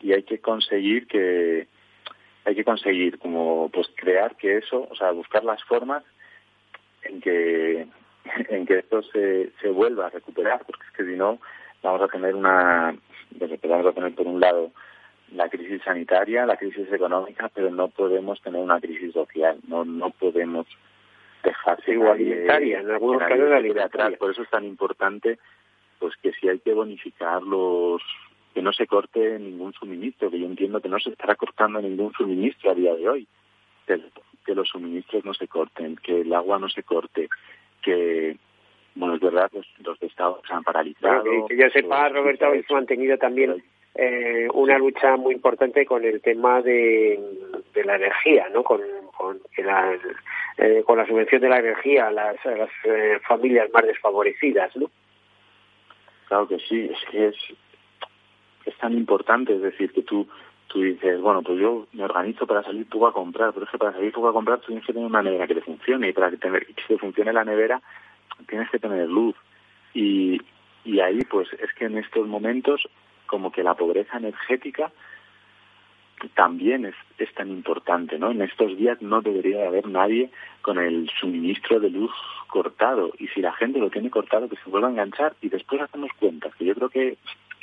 y 0.00 0.12
hay 0.12 0.24
que 0.24 0.38
conseguir 0.38 1.06
que 1.06 1.68
hay 2.44 2.54
que 2.54 2.64
conseguir 2.64 3.18
como 3.18 3.68
pues 3.72 3.88
crear 3.94 4.36
que 4.36 4.56
eso, 4.56 4.88
o 4.90 4.94
sea, 4.96 5.12
buscar 5.12 5.44
las 5.44 5.62
formas 5.64 6.02
en 7.04 7.20
que 7.20 7.86
en 8.48 8.66
que 8.66 8.78
esto 8.78 9.02
se, 9.02 9.50
se 9.60 9.68
vuelva 9.68 10.06
a 10.06 10.10
recuperar, 10.10 10.62
porque 10.66 10.84
es 10.86 10.96
que 10.96 11.04
si 11.04 11.16
no 11.16 11.38
vamos 11.82 12.02
a 12.02 12.08
tener 12.08 12.34
una 12.34 12.94
pues, 13.38 13.50
vamos 13.62 13.86
a 13.86 13.92
tener 13.92 14.14
por 14.14 14.26
un 14.26 14.40
lado 14.40 14.70
la 15.32 15.48
crisis 15.48 15.80
sanitaria, 15.84 16.44
la 16.44 16.56
crisis 16.56 16.92
económica, 16.92 17.48
pero 17.54 17.70
no 17.70 17.88
podemos 17.88 18.40
tener 18.42 18.60
una 18.60 18.80
crisis 18.80 19.12
social, 19.12 19.58
no 19.68 19.84
no 19.84 20.10
podemos 20.10 20.66
dejarse 21.42 21.92
igualitaria, 21.92 22.80
en 22.80 22.90
algunos 22.90 23.22
casos 23.22 23.50
atrás, 23.82 24.12
por 24.18 24.30
eso 24.30 24.42
es 24.42 24.50
tan 24.50 24.64
importante 24.64 25.38
pues 25.98 26.14
que 26.22 26.32
si 26.32 26.48
hay 26.48 26.58
que 26.58 26.72
bonificar 26.72 27.42
los 27.42 28.02
que 28.54 28.62
no 28.62 28.72
se 28.72 28.86
corte 28.86 29.38
ningún 29.38 29.72
suministro, 29.72 30.30
que 30.30 30.40
yo 30.40 30.46
entiendo 30.46 30.80
que 30.80 30.88
no 30.88 30.98
se 30.98 31.10
estará 31.10 31.36
cortando 31.36 31.80
ningún 31.80 32.12
suministro 32.12 32.70
a 32.70 32.74
día 32.74 32.94
de 32.94 33.08
hoy, 33.08 33.28
que, 34.44 34.54
los 34.54 34.68
suministros 34.68 35.24
no 35.24 35.34
se 35.34 35.48
corten, 35.48 35.96
que 35.96 36.22
el 36.22 36.32
agua 36.32 36.58
no 36.58 36.68
se 36.68 36.82
corte, 36.82 37.28
que, 37.82 38.36
bueno, 38.94 39.14
es 39.14 39.20
verdad, 39.20 39.50
los, 39.52 39.66
los 39.84 40.02
estados 40.02 40.40
se 40.46 40.52
han 40.52 40.64
paralizado. 40.64 41.24
que, 41.48 41.56
yo 41.56 41.70
sepa, 41.70 42.08
Roberto, 42.08 42.46
habéis 42.46 42.70
mantenido 42.70 43.16
también 43.18 43.62
eh, 43.94 44.48
una 44.54 44.78
lucha 44.78 45.16
muy 45.16 45.34
importante 45.34 45.84
con 45.84 46.04
el 46.04 46.20
tema 46.20 46.62
de, 46.62 47.18
de 47.74 47.84
la 47.84 47.96
energía, 47.96 48.48
¿no? 48.52 48.62
Con, 48.62 48.80
con, 49.16 49.40
la, 49.58 49.98
eh, 50.58 50.82
con 50.86 50.98
la 50.98 51.06
subvención 51.06 51.40
de 51.40 51.48
la 51.48 51.58
energía 51.58 52.08
a 52.08 52.12
las, 52.12 52.36
las 52.44 52.70
eh, 52.84 53.18
familias 53.26 53.68
más 53.72 53.84
desfavorecidas, 53.84 54.74
¿no? 54.76 54.90
Claro 56.28 56.46
que 56.46 56.58
sí, 56.60 56.88
es 56.90 57.10
que 57.10 57.26
es, 57.26 57.36
es 58.64 58.76
tan 58.78 58.92
importante, 58.92 59.54
es 59.54 59.62
decir, 59.62 59.92
que 59.92 60.02
tú 60.02 60.28
tú 60.72 60.80
dices, 60.82 61.20
bueno, 61.20 61.42
pues 61.42 61.58
yo 61.58 61.86
me 61.92 62.04
organizo 62.04 62.46
para 62.46 62.62
salir 62.62 62.86
poco 62.86 63.08
a 63.08 63.12
comprar, 63.12 63.52
pero 63.52 63.66
es 63.66 63.70
que 63.70 63.78
para 63.78 63.92
salir 63.92 64.12
poco 64.12 64.28
a 64.28 64.32
comprar 64.32 64.60
tienes 64.60 64.84
que 64.84 64.92
tener 64.92 65.06
una 65.06 65.22
nevera 65.22 65.46
que 65.46 65.56
te 65.56 65.62
funcione 65.62 66.08
y 66.08 66.12
para 66.12 66.30
que, 66.30 66.36
tener, 66.36 66.66
que 66.66 66.98
funcione 66.98 67.32
la 67.32 67.44
nevera 67.44 67.80
tienes 68.48 68.70
que 68.70 68.78
tener 68.78 69.08
luz. 69.08 69.34
Y, 69.92 70.40
y 70.84 71.00
ahí, 71.00 71.20
pues 71.24 71.48
es 71.54 71.72
que 71.74 71.86
en 71.86 71.98
estos 71.98 72.26
momentos, 72.26 72.88
como 73.26 73.50
que 73.50 73.62
la 73.62 73.74
pobreza 73.74 74.16
energética 74.16 74.92
también 76.34 76.84
es, 76.84 76.94
es 77.18 77.32
tan 77.34 77.48
importante, 77.48 78.18
¿no? 78.18 78.30
En 78.30 78.42
estos 78.42 78.76
días 78.76 79.00
no 79.00 79.22
debería 79.22 79.66
haber 79.66 79.88
nadie 79.88 80.30
con 80.62 80.78
el 80.78 81.10
suministro 81.18 81.80
de 81.80 81.90
luz 81.90 82.12
cortado 82.48 83.12
y 83.18 83.28
si 83.28 83.40
la 83.40 83.52
gente 83.54 83.78
lo 83.78 83.90
tiene 83.90 84.10
cortado 84.10 84.48
que 84.48 84.56
se 84.56 84.70
vuelva 84.70 84.88
a 84.88 84.90
enganchar 84.90 85.34
y 85.40 85.48
después 85.48 85.80
hacemos 85.80 86.10
cuentas, 86.18 86.54
que 86.56 86.66
yo 86.66 86.74
creo 86.74 86.90
que 86.90 87.16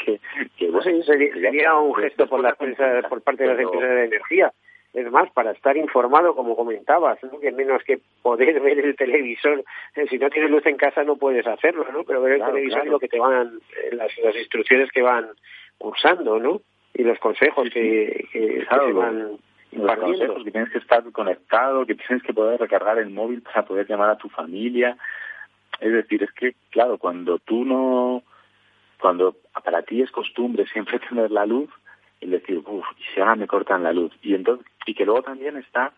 que, 0.08 0.20
que 0.58 1.04
sería, 1.04 1.76
un 1.76 1.94
gesto 1.96 2.28
por, 2.28 2.42
la 2.42 2.54
por 2.54 3.22
parte 3.22 3.44
de 3.44 3.50
las 3.50 3.60
empresas 3.60 3.90
de 3.90 4.06
energía. 4.06 4.54
Es 4.94 5.12
más, 5.12 5.30
para 5.32 5.52
estar 5.52 5.76
informado, 5.76 6.34
como 6.34 6.56
comentabas, 6.56 7.20
que 7.42 7.52
menos 7.52 7.84
que 7.84 8.00
poder 8.22 8.60
ver 8.62 8.80
el 8.80 8.96
televisor, 8.96 9.64
si 10.10 10.18
no 10.18 10.30
tienes 10.30 10.50
luz 10.50 10.66
en 10.66 10.78
casa 10.78 11.04
no 11.04 11.18
puedes 11.18 11.46
hacerlo, 11.46 11.86
¿no? 11.92 12.04
Pero 12.04 12.22
ver 12.22 12.34
el 12.34 12.46
televisor 12.46 12.86
es 12.86 12.92
lo 12.92 13.00
que 13.00 13.10
te 13.10 13.20
van, 13.20 13.60
eh, 13.84 13.96
las, 13.96 14.18
las 14.20 14.36
instrucciones 14.36 14.90
que 14.92 15.02
van 15.02 15.28
cursando, 15.78 16.40
¿no? 16.40 16.62
Y 16.94 17.04
los 17.04 17.20
consejos 17.20 17.70
que, 17.72 18.28
que, 18.32 18.66
se 18.66 18.94
van 18.94 19.38
impartiendo. 19.72 20.44
que 20.44 20.52
tienes 20.52 20.72
que 20.72 20.80
estar 20.80 21.04
conectado, 21.12 21.86
que 21.86 21.96
tienes 21.96 22.24
que 22.24 22.34
poder 22.34 22.60
recargar 22.60 22.98
el 22.98 23.10
móvil 23.10 23.42
para 23.44 23.66
poder 23.66 23.88
llamar 23.88 24.10
a 24.10 24.18
tu 24.18 24.30
familia. 24.30 24.98
Es 25.80 25.92
decir, 25.92 26.24
es 26.24 26.32
que, 26.32 26.56
claro, 26.72 26.98
cuando 26.98 27.38
tú 27.38 27.66
no 27.66 28.24
cuando 29.00 29.36
para 29.64 29.82
ti 29.84 30.02
es 30.02 30.12
costumbre 30.12 30.66
siempre 30.68 31.00
tener 31.10 31.32
la 31.32 31.46
luz, 31.46 31.70
y 32.20 32.28
decir, 32.28 32.62
uff, 32.66 32.86
si 33.14 33.20
ahora 33.20 33.36
me 33.36 33.48
cortan 33.48 33.84
la 33.84 33.94
luz. 33.94 34.12
Y 34.22 34.34
entonces, 34.34 34.66
y 34.86 34.94
que 34.94 35.06
luego 35.06 35.22
también 35.22 35.58
está, 35.58 35.94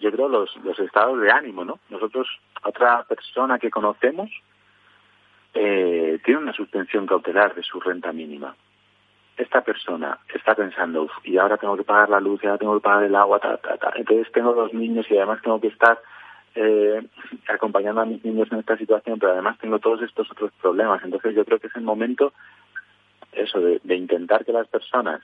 yo 0.00 0.12
creo, 0.12 0.28
los, 0.28 0.54
los 0.62 0.78
estados 0.78 1.20
de 1.20 1.30
ánimo, 1.30 1.64
¿no? 1.64 1.78
Nosotros, 1.90 2.28
otra 2.62 3.04
persona 3.04 3.58
que 3.58 3.70
conocemos, 3.70 4.30
eh, 5.54 6.20
tiene 6.24 6.40
una 6.40 6.52
suspensión 6.52 7.06
cautelar 7.06 7.54
de 7.54 7.62
su 7.62 7.80
renta 7.80 8.12
mínima. 8.12 8.54
Esta 9.36 9.62
persona 9.62 10.18
está 10.32 10.54
pensando, 10.54 11.02
uff, 11.02 11.12
y 11.24 11.36
ahora 11.36 11.56
tengo 11.56 11.76
que 11.76 11.84
pagar 11.84 12.08
la 12.10 12.20
luz, 12.20 12.42
y 12.42 12.46
ahora 12.46 12.58
tengo 12.58 12.74
que 12.74 12.84
pagar 12.84 13.04
el 13.04 13.14
agua, 13.14 13.40
ta, 13.40 13.56
ta, 13.56 13.76
ta. 13.76 13.92
Entonces 13.96 14.30
tengo 14.32 14.54
dos 14.54 14.72
niños 14.72 15.06
y 15.10 15.16
además 15.16 15.42
tengo 15.42 15.60
que 15.60 15.68
estar 15.68 15.98
eh, 16.56 17.06
acompañando 17.48 18.00
a 18.00 18.06
mis 18.06 18.24
niños 18.24 18.48
en 18.50 18.58
esta 18.58 18.76
situación, 18.76 19.18
pero 19.18 19.32
además 19.32 19.58
tengo 19.58 19.78
todos 19.78 20.02
estos 20.02 20.30
otros 20.30 20.50
problemas. 20.60 21.02
Entonces 21.04 21.34
yo 21.34 21.44
creo 21.44 21.58
que 21.58 21.66
es 21.68 21.76
el 21.76 21.82
momento, 21.82 22.32
eso, 23.32 23.60
de, 23.60 23.94
intentar 23.94 24.44
que 24.44 24.52
las 24.52 24.66
personas 24.66 25.22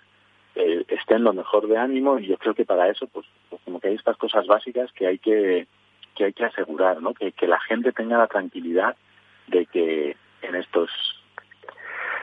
eh, 0.54 0.84
estén 0.88 1.24
lo 1.24 1.32
mejor 1.32 1.66
de 1.66 1.78
ánimo 1.78 2.18
y 2.18 2.26
yo 2.26 2.36
creo 2.36 2.54
que 2.54 2.66
para 2.66 2.88
eso, 2.88 3.06
pues, 3.06 3.26
pues, 3.48 3.60
como 3.64 3.80
que 3.80 3.88
hay 3.88 3.94
estas 3.94 4.16
cosas 4.18 4.46
básicas 4.46 4.92
que 4.92 5.06
hay 5.06 5.18
que, 5.18 5.66
que 6.14 6.24
hay 6.24 6.32
que 6.32 6.44
asegurar, 6.44 7.00
¿no? 7.00 7.14
Que, 7.14 7.32
que 7.32 7.46
la 7.46 7.60
gente 7.60 7.92
tenga 7.92 8.18
la 8.18 8.26
tranquilidad 8.26 8.94
de 9.48 9.66
que 9.66 10.16
en 10.42 10.54
estos 10.54 10.90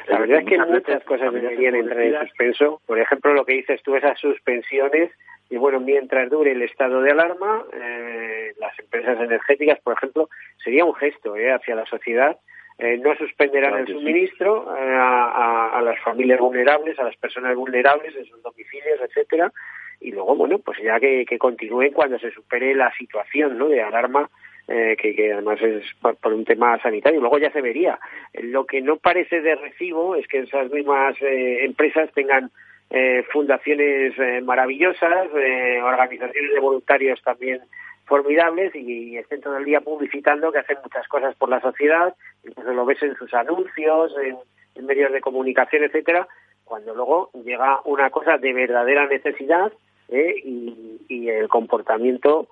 la 0.07 0.19
verdad 0.21 0.39
es 0.39 0.45
que 0.45 0.57
muchas 0.57 1.03
cosas 1.03 1.31
deberían 1.31 1.75
entrar 1.75 2.01
en 2.01 2.19
suspenso. 2.21 2.81
Por 2.87 2.99
ejemplo, 2.99 3.31
lo 3.33 3.45
que 3.45 3.53
dices 3.53 3.79
tú, 3.83 3.95
esas 3.95 4.19
suspensiones 4.19 5.11
y 5.49 5.57
bueno, 5.57 5.79
mientras 5.79 6.29
dure 6.29 6.51
el 6.51 6.61
estado 6.61 7.01
de 7.01 7.11
alarma, 7.11 7.63
eh, 7.73 8.28
las 8.57 8.77
empresas 8.79 9.19
energéticas, 9.19 9.79
por 9.81 9.93
ejemplo, 9.93 10.29
sería 10.63 10.85
un 10.85 10.95
gesto 10.95 11.35
eh, 11.35 11.51
hacia 11.51 11.75
la 11.75 11.85
sociedad. 11.85 12.37
Eh, 12.77 12.97
no 12.97 13.13
suspenderán 13.15 13.79
el 13.79 13.87
suministro 13.87 14.73
eh, 14.75 14.95
a, 14.95 15.77
a, 15.77 15.81
las 15.81 15.99
familias 15.99 16.39
vulnerables, 16.39 16.97
a 16.97 17.03
las 17.03 17.15
personas 17.17 17.55
vulnerables 17.55 18.15
en 18.15 18.25
sus 18.25 18.41
domicilios, 18.41 18.99
etcétera, 19.01 19.51
y 19.99 20.11
luego, 20.11 20.35
bueno, 20.35 20.59
pues 20.59 20.77
ya 20.81 20.99
que, 20.99 21.25
que 21.25 21.37
continúen 21.37 21.91
cuando 21.91 22.17
se 22.19 22.31
supere 22.31 22.73
la 22.73 22.91
situación 22.93 23.57
¿no? 23.57 23.67
de 23.67 23.81
alarma 23.81 24.29
eh, 24.69 24.95
que, 24.97 25.15
que, 25.15 25.33
además 25.33 25.61
es 25.61 25.83
por, 26.01 26.15
por, 26.17 26.33
un 26.33 26.45
tema 26.45 26.79
sanitario. 26.81 27.19
Luego 27.19 27.37
ya 27.37 27.51
se 27.51 27.61
vería. 27.61 27.99
Lo 28.33 28.65
que 28.65 28.81
no 28.81 28.97
parece 28.97 29.41
de 29.41 29.55
recibo 29.55 30.15
es 30.15 30.27
que 30.27 30.39
esas 30.39 30.71
mismas 30.71 31.15
eh, 31.21 31.65
empresas 31.65 32.09
tengan 32.13 32.51
eh, 32.91 33.23
fundaciones 33.31 34.13
eh, 34.17 34.41
maravillosas, 34.41 35.27
eh, 35.35 35.81
organizaciones 35.81 36.53
de 36.53 36.59
voluntarios 36.59 37.21
también 37.23 37.61
formidables 38.09 38.75
y, 38.75 39.15
estén 39.17 39.39
todo 39.39 39.57
el 39.57 39.65
día 39.65 39.79
publicitando 39.79 40.51
que 40.51 40.59
hacen 40.59 40.77
muchas 40.83 41.07
cosas 41.07 41.35
por 41.35 41.47
la 41.49 41.61
sociedad, 41.61 42.13
incluso 42.43 42.73
lo 42.73 42.85
ves 42.85 43.01
en 43.01 43.15
sus 43.15 43.33
anuncios, 43.33 44.13
en, 44.21 44.37
medios 44.85 45.11
de 45.11 45.21
comunicación, 45.21 45.83
etcétera, 45.83 46.27
cuando 46.63 46.95
luego 46.95 47.31
llega 47.43 47.81
una 47.83 48.09
cosa 48.09 48.37
de 48.37 48.53
verdadera 48.53 49.07
necesidad 49.07 49.71
y, 50.09 51.01
y, 51.09 51.29
el 51.29 51.49
comportamiento 51.49 52.47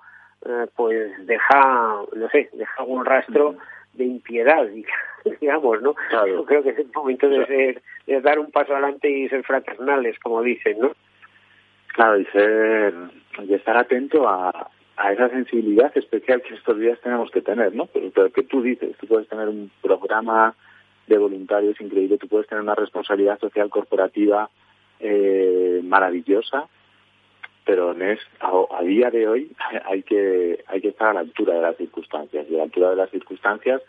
pues 0.76 1.26
deja, 1.26 2.02
no 2.14 2.28
sé, 2.28 2.48
deja 2.52 2.84
un 2.84 3.04
rastro 3.04 3.56
de 3.94 4.04
impiedad, 4.04 4.66
digamos, 5.40 5.82
¿no? 5.82 5.94
Yo 6.26 6.44
creo 6.44 6.62
que 6.62 6.70
es 6.70 6.78
el 6.78 6.90
momento 6.94 7.28
de, 7.28 7.46
ser, 7.46 7.82
de 8.06 8.20
dar 8.20 8.38
un 8.38 8.50
paso 8.50 8.72
adelante 8.72 9.10
y 9.10 9.28
ser 9.28 9.42
fraternales, 9.42 10.18
como 10.20 10.42
dicen, 10.42 10.78
¿no? 10.78 10.92
Claro, 11.94 12.18
y 12.18 12.24
ser, 12.26 12.94
y 13.42 13.54
estar 13.54 13.76
atento 13.76 14.28
a, 14.28 14.70
a 14.98 15.12
esa 15.12 15.28
sensibilidad 15.28 15.96
especial 15.96 16.42
que 16.42 16.54
estos 16.54 16.78
días 16.78 16.98
tenemos 17.00 17.30
que 17.30 17.40
tener, 17.40 17.72
¿no? 17.72 17.86
Pero, 17.86 18.32
que 18.32 18.42
tú 18.42 18.62
dices, 18.62 18.96
tú 18.98 19.06
puedes 19.06 19.28
tener 19.28 19.48
un 19.48 19.70
programa 19.80 20.56
de 21.06 21.16
voluntarios 21.16 21.80
increíble, 21.80 22.18
tú 22.18 22.26
puedes 22.26 22.48
tener 22.48 22.62
una 22.62 22.74
responsabilidad 22.74 23.38
social 23.38 23.70
corporativa 23.70 24.50
eh, 24.98 25.80
maravillosa, 25.84 26.66
pero 27.64 27.92
es, 27.92 28.18
a, 28.40 28.82
día 28.82 29.10
de 29.10 29.28
hoy 29.28 29.52
hay 29.84 30.02
que 30.02 30.64
hay 30.66 30.80
que 30.80 30.88
estar 30.88 31.10
a 31.10 31.14
la 31.14 31.20
altura 31.20 31.54
de 31.54 31.62
las 31.62 31.76
circunstancias 31.76 32.46
y 32.50 32.54
a 32.54 32.58
la 32.58 32.64
altura 32.64 32.90
de 32.90 32.96
las 32.96 33.10
circunstancias 33.10 33.80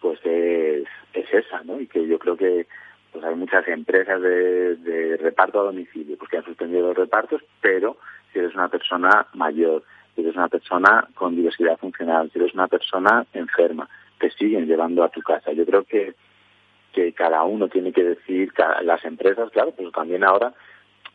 pues 0.00 0.20
es, 0.24 0.86
es 1.12 1.34
esa, 1.34 1.62
¿no? 1.64 1.80
Y 1.80 1.88
que 1.88 2.06
yo 2.06 2.18
creo 2.20 2.36
que 2.36 2.66
pues 3.10 3.24
hay 3.24 3.34
muchas 3.34 3.66
empresas 3.66 4.22
de, 4.22 4.76
de 4.76 5.16
reparto 5.16 5.60
a 5.60 5.64
domicilio 5.64 6.16
pues 6.16 6.30
que 6.30 6.36
han 6.36 6.44
suspendido 6.44 6.86
los 6.86 6.96
repartos, 6.96 7.42
pero 7.60 7.96
si 8.32 8.38
eres 8.38 8.54
una 8.54 8.68
persona 8.68 9.26
mayor, 9.34 9.82
si 10.14 10.20
eres 10.20 10.36
una 10.36 10.48
persona 10.48 11.08
con 11.14 11.36
diversidad 11.36 11.78
funcional, 11.78 12.30
si 12.30 12.38
eres 12.38 12.54
una 12.54 12.68
persona 12.68 13.26
enferma, 13.32 13.88
te 14.18 14.30
siguen 14.30 14.66
llevando 14.66 15.02
a 15.02 15.08
tu 15.08 15.20
casa. 15.22 15.52
Yo 15.52 15.64
creo 15.64 15.84
que, 15.84 16.14
que 16.92 17.12
cada 17.12 17.42
uno 17.44 17.68
tiene 17.68 17.92
que 17.92 18.04
decir, 18.04 18.52
las 18.82 19.04
empresas, 19.04 19.50
claro, 19.50 19.72
pero 19.76 19.90
también 19.90 20.24
ahora 20.24 20.52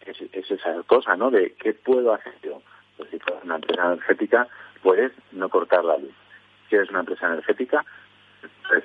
es, 0.05 0.17
es 0.31 0.51
esa 0.51 0.83
cosa, 0.83 1.15
¿no? 1.15 1.31
De 1.31 1.53
qué 1.53 1.73
puedo 1.73 2.13
hacer 2.13 2.33
yo. 2.43 2.61
Pues 2.97 3.09
si 3.09 3.15
eres 3.17 3.43
una 3.43 3.55
empresa 3.55 3.85
energética, 3.85 4.47
puedes 4.81 5.11
no 5.31 5.49
cortar 5.49 5.85
la 5.85 5.97
luz. 5.97 6.13
Si 6.69 6.75
eres 6.75 6.89
una 6.89 7.01
empresa 7.01 7.27
energética, 7.27 7.85
pues 8.67 8.83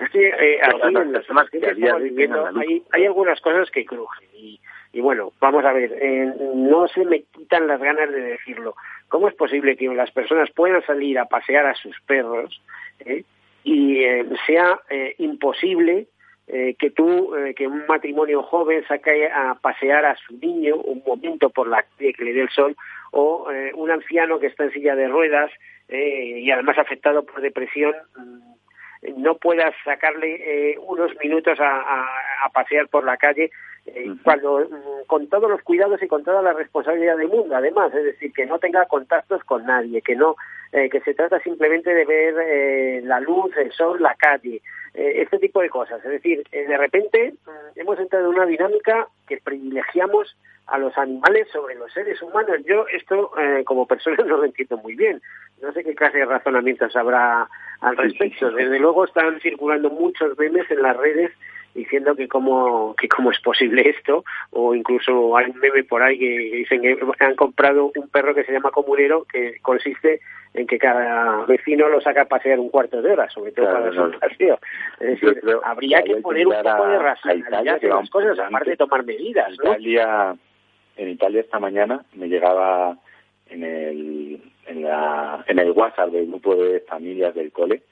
es 0.00 0.10
que 0.10 0.28
eh, 0.28 0.60
aquí 0.62 0.96
en 0.96 1.12
las 1.12 1.26
que 1.50 1.66
hay, 1.66 2.82
hay 2.92 3.06
algunas 3.06 3.40
cosas 3.40 3.70
que 3.70 3.84
crujen 3.84 4.28
y, 4.34 4.59
y 4.92 5.00
bueno, 5.00 5.32
vamos 5.40 5.64
a 5.64 5.72
ver, 5.72 5.92
eh, 6.00 6.32
no 6.54 6.88
se 6.88 7.04
me 7.04 7.22
quitan 7.22 7.68
las 7.68 7.80
ganas 7.80 8.10
de 8.10 8.20
decirlo. 8.20 8.74
¿Cómo 9.08 9.28
es 9.28 9.34
posible 9.34 9.76
que 9.76 9.86
las 9.88 10.10
personas 10.10 10.50
puedan 10.50 10.84
salir 10.84 11.18
a 11.18 11.26
pasear 11.26 11.66
a 11.66 11.74
sus 11.74 12.00
perros 12.00 12.60
eh, 13.00 13.24
y 13.62 14.02
eh, 14.02 14.26
sea 14.46 14.80
imposible 15.18 16.06
que 16.48 16.90
tú, 16.90 17.32
que 17.54 17.68
un 17.68 17.86
matrimonio 17.86 18.42
joven 18.42 18.84
saque 18.88 19.28
a 19.28 19.54
pasear 19.54 20.04
a 20.04 20.16
su 20.16 20.36
niño 20.36 20.74
un 20.78 21.00
momento 21.06 21.48
por 21.48 21.68
la 21.68 21.84
calle 21.84 22.12
que 22.12 22.24
le 22.24 22.32
dé 22.32 22.40
el 22.40 22.48
sol 22.48 22.74
o 23.12 23.46
un 23.74 23.90
anciano 23.92 24.40
que 24.40 24.48
está 24.48 24.64
en 24.64 24.72
silla 24.72 24.96
de 24.96 25.06
ruedas 25.06 25.52
y 25.88 26.50
además 26.50 26.76
afectado 26.76 27.24
por 27.24 27.40
depresión 27.40 27.94
mm, 28.16 29.22
no 29.22 29.36
puedas 29.36 29.72
sacarle 29.84 30.76
unos 30.80 31.12
minutos 31.22 31.56
a, 31.60 32.50
pasear 32.52 32.88
por 32.88 33.04
la 33.04 33.16
calle 33.16 33.52
eh, 33.86 34.14
cuando 34.22 34.60
mm, 34.60 35.06
con 35.06 35.26
todos 35.28 35.50
los 35.50 35.62
cuidados 35.62 36.02
y 36.02 36.08
con 36.08 36.22
toda 36.22 36.42
la 36.42 36.52
responsabilidad 36.52 37.16
del 37.16 37.28
mundo 37.28 37.56
además 37.56 37.92
es 37.94 38.04
decir 38.04 38.32
que 38.32 38.46
no 38.46 38.58
tenga 38.58 38.84
contactos 38.86 39.42
con 39.44 39.64
nadie 39.64 40.02
que 40.02 40.14
no 40.14 40.36
eh, 40.72 40.88
que 40.90 41.00
se 41.00 41.14
trata 41.14 41.40
simplemente 41.40 41.92
de 41.92 42.04
ver 42.04 43.04
la 43.04 43.20
luz 43.20 43.56
el 43.56 43.72
sol 43.72 44.00
la 44.00 44.14
calle 44.14 44.60
este 44.92 45.38
tipo 45.38 45.60
de 45.60 45.70
cosas 45.70 46.04
es 46.04 46.10
decir 46.10 46.42
de 46.50 46.76
repente 46.76 47.32
mm, 47.46 47.80
hemos 47.80 47.98
entrado 47.98 48.26
en 48.30 48.36
una 48.36 48.46
dinámica 48.46 49.08
que 49.26 49.38
privilegiamos 49.38 50.36
a 50.66 50.78
los 50.78 50.96
animales 50.96 51.48
sobre 51.52 51.74
los 51.74 51.92
seres 51.92 52.22
humanos. 52.22 52.58
Yo 52.64 52.86
esto 52.92 53.32
como 53.64 53.86
persona 53.86 54.16
no 54.24 54.36
lo 54.36 54.44
entiendo 54.44 54.76
muy 54.76 54.94
bien. 54.94 55.20
No 55.60 55.72
sé 55.72 55.82
qué 55.82 55.96
clase 55.96 56.18
de 56.18 56.26
razonamientos 56.26 56.94
habrá 56.94 57.48
al 57.80 57.96
respecto. 57.96 58.50
Desde 58.52 58.78
luego 58.78 59.04
están 59.04 59.40
circulando 59.40 59.90
muchos 59.90 60.38
memes 60.38 60.70
en 60.70 60.82
las 60.82 60.96
redes 60.96 61.32
diciendo 61.74 62.14
que 62.16 62.28
cómo, 62.28 62.94
que 62.96 63.08
cómo 63.08 63.30
es 63.30 63.40
posible 63.40 63.88
esto, 63.88 64.24
o 64.50 64.74
incluso 64.74 65.36
hay 65.36 65.50
un 65.50 65.58
meme 65.58 65.84
por 65.84 66.02
ahí 66.02 66.18
que 66.18 66.38
dicen 66.56 66.82
que 66.82 66.98
han 67.20 67.36
comprado 67.36 67.92
un 67.94 68.08
perro 68.08 68.34
que 68.34 68.44
se 68.44 68.52
llama 68.52 68.70
comunero, 68.70 69.24
que 69.30 69.58
consiste 69.62 70.20
en 70.52 70.66
que 70.66 70.78
cada 70.78 71.44
vecino 71.46 71.88
lo 71.88 72.00
saca 72.00 72.22
a 72.22 72.24
pasear 72.24 72.58
un 72.58 72.70
cuarto 72.70 73.00
de 73.00 73.12
hora, 73.12 73.28
sobre 73.30 73.52
todo 73.52 73.66
para 73.66 73.92
su 73.92 74.18
paseo. 74.18 74.58
Es 74.98 75.20
decir, 75.20 75.40
habría 75.64 76.02
que 76.02 76.16
poner 76.16 76.46
un 76.46 76.54
poco 76.54 76.88
de 76.88 76.98
racionalidad 76.98 77.84
en 77.84 77.90
las 77.90 78.10
cosas, 78.10 78.38
aparte 78.38 78.70
de 78.70 78.76
tomar 78.76 79.04
medidas. 79.04 79.50
¿no? 79.62 79.70
Italia, 79.72 80.34
en 80.96 81.08
Italia 81.08 81.40
esta 81.40 81.60
mañana 81.60 82.04
me 82.14 82.28
llegaba 82.28 82.96
en 83.48 83.62
el 83.62 84.42
en, 84.66 84.82
la, 84.82 85.44
en 85.48 85.58
el 85.58 85.70
WhatsApp 85.72 86.10
del 86.10 86.26
grupo 86.26 86.54
de 86.54 86.80
familias 86.80 87.34
del 87.34 87.50
cole 87.50 87.82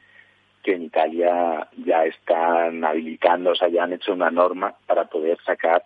que 0.68 0.74
en 0.74 0.82
Italia 0.82 1.66
ya 1.82 2.04
están 2.04 2.84
habilitando, 2.84 3.52
o 3.52 3.54
sea, 3.54 3.68
ya 3.68 3.84
han 3.84 3.94
hecho 3.94 4.12
una 4.12 4.30
norma 4.30 4.74
para 4.86 5.06
poder 5.06 5.38
sacar, 5.42 5.82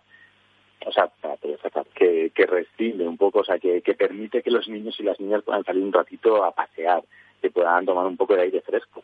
o 0.85 0.91
sea, 0.91 1.07
para 1.21 1.37
poder 1.37 1.57
sacar, 1.61 1.85
que, 1.95 2.33
que 2.35 2.45
restringe 2.45 3.07
un 3.07 3.15
poco, 3.15 3.39
o 3.39 3.43
sea, 3.45 3.59
que, 3.59 3.81
que 3.81 3.93
permite 3.93 4.41
que 4.41 4.51
los 4.51 4.67
niños 4.67 4.99
y 4.99 5.03
las 5.03 5.17
niñas 5.21 5.41
puedan 5.43 5.63
salir 5.63 5.81
un 5.83 5.93
ratito 5.93 6.43
a 6.43 6.51
pasear, 6.51 7.01
que 7.41 7.49
puedan 7.49 7.85
tomar 7.85 8.05
un 8.05 8.17
poco 8.17 8.35
de 8.35 8.41
aire 8.41 8.59
fresco 8.59 9.03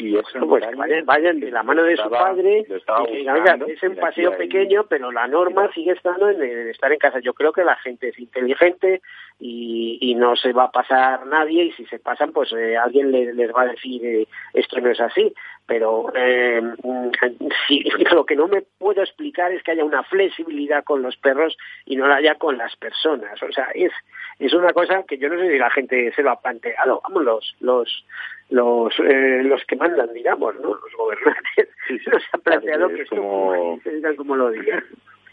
y 0.00 0.16
eso 0.16 0.46
pues 0.46 0.64
vayan, 1.04 1.40
de 1.40 1.50
la 1.50 1.62
mano 1.62 1.82
de 1.82 1.96
su 1.96 2.08
padre 2.08 2.64
y 2.68 3.70
es 3.70 3.82
un 3.82 3.96
paseo 3.96 4.36
pequeño 4.36 4.84
pero 4.88 5.12
la 5.12 5.26
norma 5.26 5.70
sigue 5.72 5.92
estando 5.92 6.30
en, 6.30 6.42
estar 6.68 6.92
en 6.92 6.98
casa 6.98 7.20
yo 7.20 7.34
creo 7.34 7.52
que 7.52 7.64
la 7.64 7.76
gente 7.76 8.08
es 8.08 8.18
inteligente 8.18 9.02
y, 9.38 9.98
y 10.00 10.14
no 10.14 10.36
se 10.36 10.52
va 10.52 10.64
a 10.64 10.70
pasar 10.70 11.26
nadie 11.26 11.64
y 11.64 11.72
si 11.72 11.86
se 11.86 11.98
pasan 11.98 12.32
pues 12.32 12.52
eh, 12.52 12.76
alguien 12.76 13.12
les, 13.12 13.34
les, 13.34 13.54
va 13.54 13.62
a 13.62 13.68
decir 13.68 14.04
eh, 14.04 14.26
esto 14.54 14.80
no 14.80 14.90
es 14.90 15.00
así 15.00 15.34
pero 15.70 16.12
eh, 16.16 16.60
si, 17.68 17.80
lo 18.12 18.26
que 18.26 18.34
no 18.34 18.48
me 18.48 18.62
puedo 18.78 19.02
explicar 19.02 19.52
es 19.52 19.62
que 19.62 19.70
haya 19.70 19.84
una 19.84 20.02
flexibilidad 20.02 20.82
con 20.82 21.00
los 21.00 21.16
perros 21.16 21.56
y 21.84 21.94
no 21.94 22.08
la 22.08 22.16
haya 22.16 22.34
con 22.34 22.58
las 22.58 22.74
personas. 22.74 23.40
O 23.40 23.52
sea 23.52 23.68
es 23.74 23.92
es 24.40 24.52
una 24.52 24.72
cosa 24.72 25.04
que 25.06 25.16
yo 25.16 25.28
no 25.28 25.38
sé 25.38 25.48
si 25.48 25.58
la 25.58 25.70
gente 25.70 26.12
se 26.12 26.22
lo 26.24 26.30
ha 26.32 26.40
planteado. 26.40 27.00
Vamos 27.04 27.22
los 27.22 27.56
los 27.60 28.04
los 28.50 28.92
eh, 29.00 29.42
los 29.44 29.64
que 29.64 29.76
mandan, 29.76 30.12
digamos, 30.12 30.54
¿no? 30.56 30.74
Los 30.74 30.94
gobernantes. 30.96 31.68
Sí, 31.88 31.98
se 31.98 32.10
nos 32.10 32.22
ha 32.32 32.38
planteado 32.38 32.88
que 32.88 33.04
como... 33.06 33.80
esto 33.84 34.16
como 34.16 34.36
lo 34.36 34.50
digan. 34.50 34.84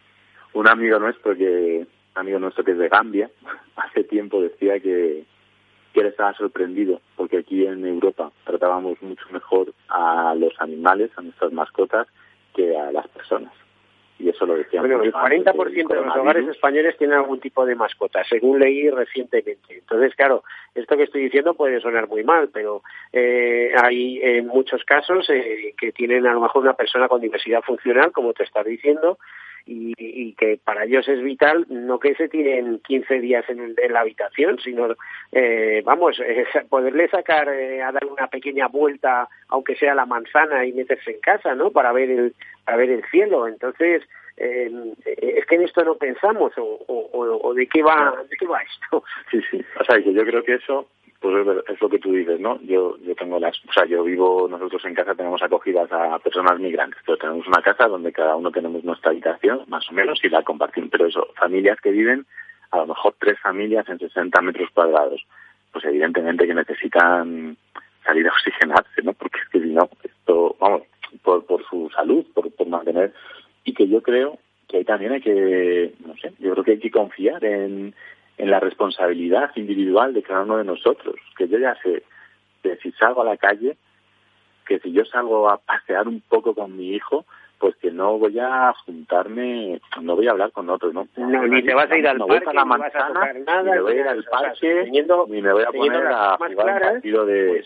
Un 0.53 0.67
amigo 0.67 0.97
nuestro 0.97 1.35
que 1.35 1.85
amigo 2.15 2.39
nuestro 2.39 2.63
que 2.63 2.71
es 2.71 2.77
de 2.79 2.89
Gambia 2.89 3.29
hace 3.75 4.03
tiempo 4.03 4.41
decía 4.41 4.79
que 4.79 5.23
que 5.93 6.01
él 6.01 6.07
estaba 6.07 6.33
sorprendido 6.33 7.01
porque 7.15 7.37
aquí 7.39 7.65
en 7.65 7.85
Europa 7.85 8.31
tratábamos 8.43 9.01
mucho 9.01 9.25
mejor 9.31 9.73
a 9.89 10.33
los 10.35 10.53
animales, 10.59 11.11
a 11.15 11.21
nuestras 11.21 11.51
mascotas, 11.51 12.07
que 12.55 12.75
a 12.75 12.91
las 12.91 13.07
personas 13.07 13.51
y 14.19 14.29
eso 14.29 14.45
lo 14.45 14.55
decía. 14.55 14.81
Bueno, 14.81 15.01
el 15.03 15.13
40% 15.13 15.87
de 15.87 15.95
los 15.95 16.15
hogares 16.15 16.47
españoles 16.47 16.97
tienen 16.97 17.17
algún 17.17 17.39
tipo 17.39 17.65
de 17.65 17.75
mascota, 17.75 18.23
según 18.23 18.59
leí 18.59 18.89
recientemente. 18.89 19.77
Entonces, 19.77 20.15
claro, 20.15 20.43
esto 20.73 20.97
que 20.97 21.03
estoy 21.03 21.23
diciendo 21.23 21.53
puede 21.53 21.79
sonar 21.79 22.07
muy 22.07 22.23
mal, 22.23 22.49
pero 22.51 22.81
eh, 23.13 23.71
hay 23.81 24.19
en 24.21 24.47
muchos 24.47 24.83
casos 24.83 25.29
eh, 25.29 25.73
que 25.77 25.91
tienen 25.91 26.25
a 26.25 26.33
lo 26.33 26.41
mejor 26.41 26.63
una 26.63 26.73
persona 26.73 27.07
con 27.07 27.21
diversidad 27.21 27.61
funcional, 27.61 28.11
como 28.11 28.33
te 28.33 28.43
estás 28.43 28.65
diciendo, 28.65 29.19
y, 29.67 29.93
y, 29.97 30.33
que 30.33 30.59
para 30.63 30.85
ellos 30.85 31.07
es 31.07 31.21
vital 31.21 31.65
no 31.69 31.99
que 31.99 32.15
se 32.15 32.29
tiren 32.29 32.79
15 32.79 33.19
días 33.19 33.45
en, 33.49 33.75
en 33.77 33.93
la 33.93 34.01
habitación, 34.01 34.59
sino, 34.59 34.95
eh, 35.31 35.81
vamos, 35.85 36.19
eh, 36.19 36.45
poderle 36.69 37.09
sacar 37.09 37.49
eh, 37.49 37.81
a 37.81 37.91
dar 37.91 38.05
una 38.05 38.27
pequeña 38.27 38.67
vuelta, 38.67 39.27
aunque 39.49 39.75
sea 39.75 39.93
la 39.93 40.05
manzana, 40.05 40.65
y 40.65 40.73
meterse 40.73 41.11
en 41.11 41.19
casa, 41.19 41.55
¿no? 41.55 41.71
Para 41.71 41.91
ver 41.91 42.09
el, 42.09 42.33
para 42.65 42.77
ver 42.77 42.89
el 42.89 43.03
cielo. 43.11 43.47
Entonces, 43.47 44.03
eh, 44.37 44.71
es 45.05 45.45
que 45.45 45.55
en 45.55 45.63
esto 45.63 45.83
no 45.83 45.95
pensamos, 45.95 46.53
o, 46.57 46.79
o, 46.87 47.53
de 47.53 47.67
qué 47.67 47.81
va, 47.81 48.15
de 48.29 48.37
qué 48.37 48.45
va 48.45 48.61
esto. 48.61 49.03
Sí, 49.31 49.41
sí. 49.51 49.63
O 49.79 49.83
sea, 49.83 49.97
yo 49.99 50.23
creo 50.23 50.43
que 50.43 50.55
eso 50.55 50.87
pues 51.19 51.47
es 51.67 51.81
lo 51.81 51.89
que 51.89 51.99
tú 51.99 52.11
dices, 52.13 52.39
¿no? 52.39 52.59
Yo, 52.61 52.97
yo 52.99 53.15
tengo 53.15 53.39
las, 53.39 53.57
o 53.67 53.73
sea, 53.73 53.85
yo 53.85 54.03
vivo, 54.03 54.47
nosotros 54.49 54.83
en 54.85 54.93
casa 54.93 55.15
tenemos 55.15 55.41
acogidas 55.41 55.91
a 55.91 56.19
personas 56.19 56.59
migrantes, 56.59 56.99
pero 57.05 57.17
tenemos 57.17 57.47
una 57.47 57.61
casa 57.61 57.87
donde 57.87 58.11
cada 58.11 58.35
uno 58.35 58.51
tenemos 58.51 58.83
nuestra 58.83 59.11
habitación, 59.11 59.63
más 59.67 59.89
o 59.89 59.93
menos, 59.93 60.19
y 60.23 60.29
la 60.29 60.43
compartimos, 60.43 60.89
pero 60.91 61.07
eso, 61.07 61.27
familias 61.35 61.79
que 61.81 61.91
viven, 61.91 62.25
a 62.71 62.77
lo 62.77 62.87
mejor 62.87 63.15
tres 63.19 63.39
familias 63.39 63.89
en 63.89 63.97
60 63.97 64.41
metros 64.41 64.69
cuadrados, 64.73 65.25
pues 65.71 65.85
evidentemente 65.85 66.45
que 66.45 66.53
necesitan 66.53 67.57
salir 68.03 68.27
a 68.27 68.31
oxigenarse, 68.31 69.01
¿no? 69.03 69.13
Porque 69.13 69.39
es 69.39 69.49
que 69.49 69.59
si 69.59 69.69
no, 69.73 69.89
esto, 70.03 70.55
vamos, 70.59 70.83
por, 71.23 71.45
por 71.45 71.65
su 71.67 71.89
salud, 71.89 72.25
por, 72.33 72.51
por 72.51 72.67
mantener, 72.67 73.13
y 73.63 73.73
que 73.73 73.87
yo 73.87 74.03
creo 74.03 74.37
que 74.67 74.77
ahí 74.77 74.83
también 74.83 75.13
hay 75.13 75.21
que, 75.21 75.93
no 76.05 76.15
sé, 76.17 76.33
yo 76.39 76.51
creo 76.51 76.63
que 76.63 76.71
hay 76.71 76.79
que 76.79 76.91
confiar 76.91 77.43
en, 77.43 77.95
en 78.37 78.51
la 78.51 78.59
responsabilidad 78.59 79.51
individual 79.55 80.13
de 80.13 80.23
cada 80.23 80.43
uno 80.43 80.57
de 80.57 80.63
nosotros, 80.63 81.15
que 81.37 81.47
yo 81.47 81.57
ya 81.57 81.75
sé 81.81 82.03
que 82.61 82.77
si 82.77 82.91
salgo 82.93 83.21
a 83.21 83.25
la 83.25 83.37
calle, 83.37 83.77
que 84.67 84.79
si 84.79 84.91
yo 84.91 85.05
salgo 85.05 85.49
a 85.49 85.57
pasear 85.57 86.07
un 86.07 86.21
poco 86.21 86.53
con 86.53 86.75
mi 86.75 86.93
hijo, 86.93 87.25
pues 87.59 87.75
que 87.77 87.89
no 87.89 88.19
voy 88.19 88.37
a 88.39 88.73
juntarme, 88.85 89.81
no 90.01 90.15
voy 90.15 90.27
a 90.27 90.31
hablar 90.31 90.51
con 90.51 90.69
otros, 90.69 90.93
¿no? 90.93 91.07
No, 91.17 91.47
ni 91.47 91.63
te 91.63 91.73
vas 91.73 91.89
a 91.89 91.97
ir 91.97 92.07
al 92.07 92.19
parque, 92.19 92.49
a 92.49 92.53
la 92.53 92.65
manzana, 92.65 93.33
ni 93.33 93.69
me 93.69 93.81
voy 93.81 93.93
a 93.93 93.95
ir 93.95 94.07
al 94.07 94.23
parque, 94.25 94.89
ni 94.91 95.41
me 95.41 95.53
voy 95.53 95.63
a 95.63 95.71
poner 95.71 96.05
a 96.07 96.37
jugar 96.37 96.51
un 96.51 96.79
partido 96.81 97.25
de... 97.25 97.63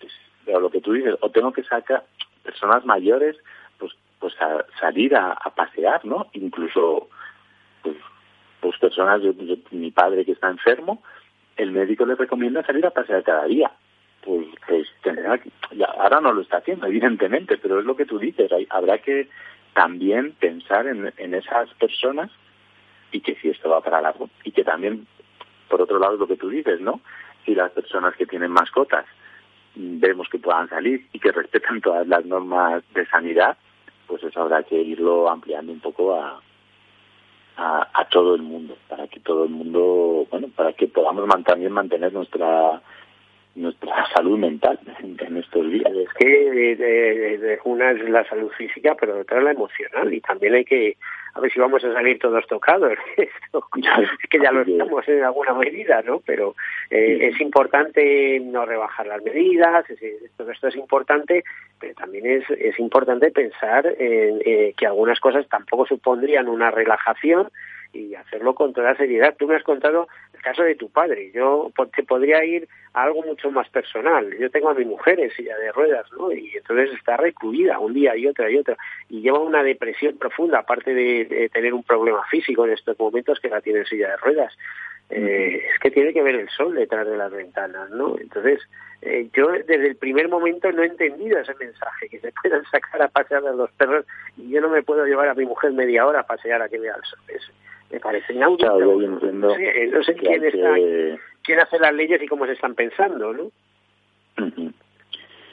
Pues, 0.00 0.12
Pero 0.46 0.60
lo 0.60 0.70
que 0.70 0.80
tú 0.80 0.92
dices, 0.94 1.16
o 1.20 1.30
tengo 1.30 1.52
que 1.52 1.62
sacar 1.64 2.04
personas 2.42 2.84
mayores, 2.86 3.36
pues 3.78 3.92
pues 4.18 4.34
a 4.40 4.64
salir 4.80 5.14
a, 5.14 5.32
a 5.32 5.50
pasear, 5.50 6.04
¿no? 6.04 6.28
Incluso 6.32 7.08
pues 7.08 7.17
pues 8.60 8.78
personas, 8.78 9.22
yo, 9.22 9.32
mi 9.70 9.90
padre 9.90 10.24
que 10.24 10.32
está 10.32 10.48
enfermo, 10.48 11.02
el 11.56 11.72
médico 11.72 12.06
le 12.06 12.14
recomienda 12.14 12.64
salir 12.64 12.86
a 12.86 12.90
pasear 12.90 13.22
cada 13.22 13.44
día. 13.46 13.70
Pues, 14.24 14.46
pues 14.66 14.88
que, 15.02 15.84
ahora 15.84 16.20
no 16.20 16.32
lo 16.32 16.42
está 16.42 16.58
haciendo, 16.58 16.86
evidentemente, 16.88 17.58
pero 17.58 17.78
es 17.78 17.84
lo 17.84 17.96
que 17.96 18.06
tú 18.06 18.18
dices, 18.18 18.50
hay, 18.52 18.66
habrá 18.70 18.98
que 18.98 19.28
también 19.74 20.32
pensar 20.32 20.86
en, 20.86 21.12
en 21.16 21.34
esas 21.34 21.72
personas 21.74 22.30
y 23.12 23.20
que 23.20 23.36
si 23.36 23.48
esto 23.48 23.70
va 23.70 23.80
para 23.80 24.00
largo 24.00 24.28
y 24.44 24.50
que 24.50 24.64
también, 24.64 25.06
por 25.68 25.80
otro 25.80 25.98
lado, 25.98 26.14
es 26.14 26.20
lo 26.20 26.26
que 26.26 26.36
tú 26.36 26.48
dices, 26.48 26.80
¿no? 26.80 27.00
Si 27.44 27.54
las 27.54 27.70
personas 27.70 28.14
que 28.16 28.26
tienen 28.26 28.50
mascotas 28.50 29.06
vemos 29.74 30.28
que 30.28 30.38
puedan 30.38 30.68
salir 30.68 31.06
y 31.12 31.20
que 31.20 31.32
respetan 31.32 31.80
todas 31.80 32.06
las 32.06 32.24
normas 32.24 32.82
de 32.94 33.06
sanidad, 33.06 33.56
pues 34.06 34.22
eso 34.24 34.40
habrá 34.40 34.62
que 34.62 34.80
irlo 34.80 35.30
ampliando 35.30 35.72
un 35.72 35.80
poco 35.80 36.14
a, 36.14 36.40
a, 37.58 38.06
todo 38.10 38.36
el 38.36 38.42
mundo, 38.42 38.76
para 38.88 39.08
que 39.08 39.18
todo 39.20 39.44
el 39.44 39.50
mundo, 39.50 40.26
bueno, 40.30 40.48
para 40.54 40.72
que 40.72 40.86
podamos 40.86 41.28
también 41.44 41.72
mantener 41.72 42.12
nuestra 42.12 42.80
nuestra 43.56 44.06
salud 44.14 44.38
mental 44.38 44.78
en, 45.00 45.36
estos 45.36 45.68
días. 45.68 45.92
Es 45.92 46.08
que 46.14 47.58
una 47.64 47.90
es 47.90 48.08
la 48.08 48.24
salud 48.28 48.50
física, 48.56 48.96
pero 48.98 49.18
otra 49.18 49.38
es 49.38 49.44
la 49.44 49.50
emocional 49.50 50.14
y 50.14 50.20
también 50.20 50.54
hay 50.54 50.64
que 50.64 50.96
a 51.38 51.40
ver 51.40 51.52
si 51.52 51.60
vamos 51.60 51.84
a 51.84 51.92
salir 51.92 52.18
todos 52.18 52.44
tocados. 52.48 52.98
que 54.30 54.38
ya 54.40 54.50
lo 54.50 54.62
estamos 54.62 55.08
en 55.08 55.22
alguna 55.22 55.54
medida, 55.54 56.02
¿no? 56.02 56.20
Pero 56.26 56.56
eh, 56.90 57.30
es 57.32 57.40
importante 57.40 58.40
no 58.40 58.66
rebajar 58.66 59.06
las 59.06 59.22
medidas, 59.22 59.84
todo 60.36 60.50
esto 60.50 60.66
es 60.66 60.74
importante, 60.74 61.44
pero 61.78 61.94
también 61.94 62.26
es, 62.26 62.50
es 62.50 62.78
importante 62.80 63.30
pensar 63.30 63.86
en 63.86 64.42
eh, 64.44 64.74
que 64.76 64.86
algunas 64.86 65.20
cosas 65.20 65.48
tampoco 65.48 65.86
supondrían 65.86 66.48
una 66.48 66.72
relajación 66.72 67.50
y 67.92 68.14
hacerlo 68.14 68.54
con 68.54 68.72
toda 68.72 68.96
seriedad. 68.96 69.34
Tú 69.38 69.46
me 69.46 69.56
has 69.56 69.62
contado 69.62 70.08
el 70.34 70.40
caso 70.42 70.62
de 70.62 70.74
tu 70.74 70.90
padre. 70.90 71.30
Yo 71.32 71.72
te 71.94 72.02
podría 72.02 72.44
ir 72.44 72.68
a 72.92 73.04
algo 73.04 73.22
mucho 73.22 73.50
más 73.50 73.68
personal. 73.70 74.36
Yo 74.38 74.50
tengo 74.50 74.68
a 74.68 74.74
mi 74.74 74.84
mujer 74.84 75.20
en 75.20 75.30
silla 75.30 75.56
de 75.56 75.72
ruedas, 75.72 76.06
¿no? 76.12 76.32
Y 76.32 76.50
entonces 76.56 76.90
está 76.96 77.16
recluida 77.16 77.78
un 77.78 77.94
día 77.94 78.16
y 78.16 78.26
otra 78.26 78.50
y 78.50 78.58
otra. 78.58 78.76
Y 79.08 79.22
lleva 79.22 79.38
una 79.38 79.62
depresión 79.62 80.18
profunda, 80.18 80.60
aparte 80.60 80.94
de, 80.94 81.50
tener 81.52 81.74
un 81.74 81.82
problema 81.82 82.24
físico 82.30 82.66
en 82.66 82.72
estos 82.72 82.98
momentos 82.98 83.40
que 83.40 83.48
la 83.48 83.60
tiene 83.60 83.80
en 83.80 83.86
silla 83.86 84.10
de 84.10 84.16
ruedas. 84.16 84.56
Eh, 85.10 85.62
es 85.72 85.78
que 85.80 85.90
tiene 85.90 86.12
que 86.12 86.22
ver 86.22 86.34
el 86.34 86.50
sol 86.50 86.74
detrás 86.74 87.06
de 87.06 87.16
las 87.16 87.32
ventanas, 87.32 87.88
¿no? 87.90 88.18
Entonces, 88.18 88.60
eh, 89.00 89.28
yo 89.32 89.48
desde 89.48 89.86
el 89.86 89.96
primer 89.96 90.28
momento 90.28 90.70
no 90.72 90.82
he 90.82 90.86
entendido 90.86 91.38
ese 91.38 91.54
mensaje, 91.54 92.08
que 92.10 92.20
se 92.20 92.32
puedan 92.42 92.62
sacar 92.66 93.00
a 93.00 93.08
pasear 93.08 93.46
a 93.46 93.52
los 93.52 93.70
perros 93.72 94.04
y 94.36 94.50
yo 94.50 94.60
no 94.60 94.68
me 94.68 94.82
puedo 94.82 95.06
llevar 95.06 95.28
a 95.28 95.34
mi 95.34 95.46
mujer 95.46 95.72
media 95.72 96.06
hora 96.06 96.20
a 96.20 96.26
pasear 96.26 96.60
a 96.60 96.68
que 96.68 96.78
vea 96.78 96.94
el 96.94 97.04
sol 97.04 97.20
me 97.90 98.00
parece 98.00 98.32
inaudito. 98.34 98.78
no 98.78 100.02
sé, 100.02 100.14
quién, 100.14 100.44
está, 100.44 100.74
quién 101.42 101.60
hace 101.60 101.78
las 101.78 101.94
leyes 101.94 102.22
y 102.22 102.26
cómo 102.26 102.46
se 102.46 102.52
están 102.52 102.74
pensando, 102.74 103.32
¿no? 103.32 103.50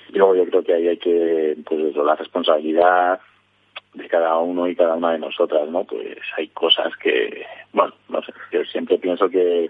Y 0.10 0.18
luego 0.18 0.36
yo 0.36 0.46
creo 0.46 0.64
que 0.64 0.74
ahí 0.74 0.88
hay 0.88 0.98
que, 0.98 1.58
pues 1.66 1.80
eso, 1.80 2.04
la 2.04 2.16
responsabilidad 2.16 3.20
de 3.94 4.08
cada 4.08 4.38
uno 4.38 4.68
y 4.68 4.76
cada 4.76 4.96
una 4.96 5.14
de 5.14 5.20
nosotras, 5.20 5.68
¿no? 5.70 5.86
Pues 5.86 6.18
hay 6.38 6.50
cosas 6.50 6.96
que, 6.98 7.46
bueno, 7.74 7.94
no 8.10 8.22
sé, 8.22 8.34
yo 8.52 8.64
siempre 8.66 8.98
pienso 8.98 9.30
que 9.30 9.70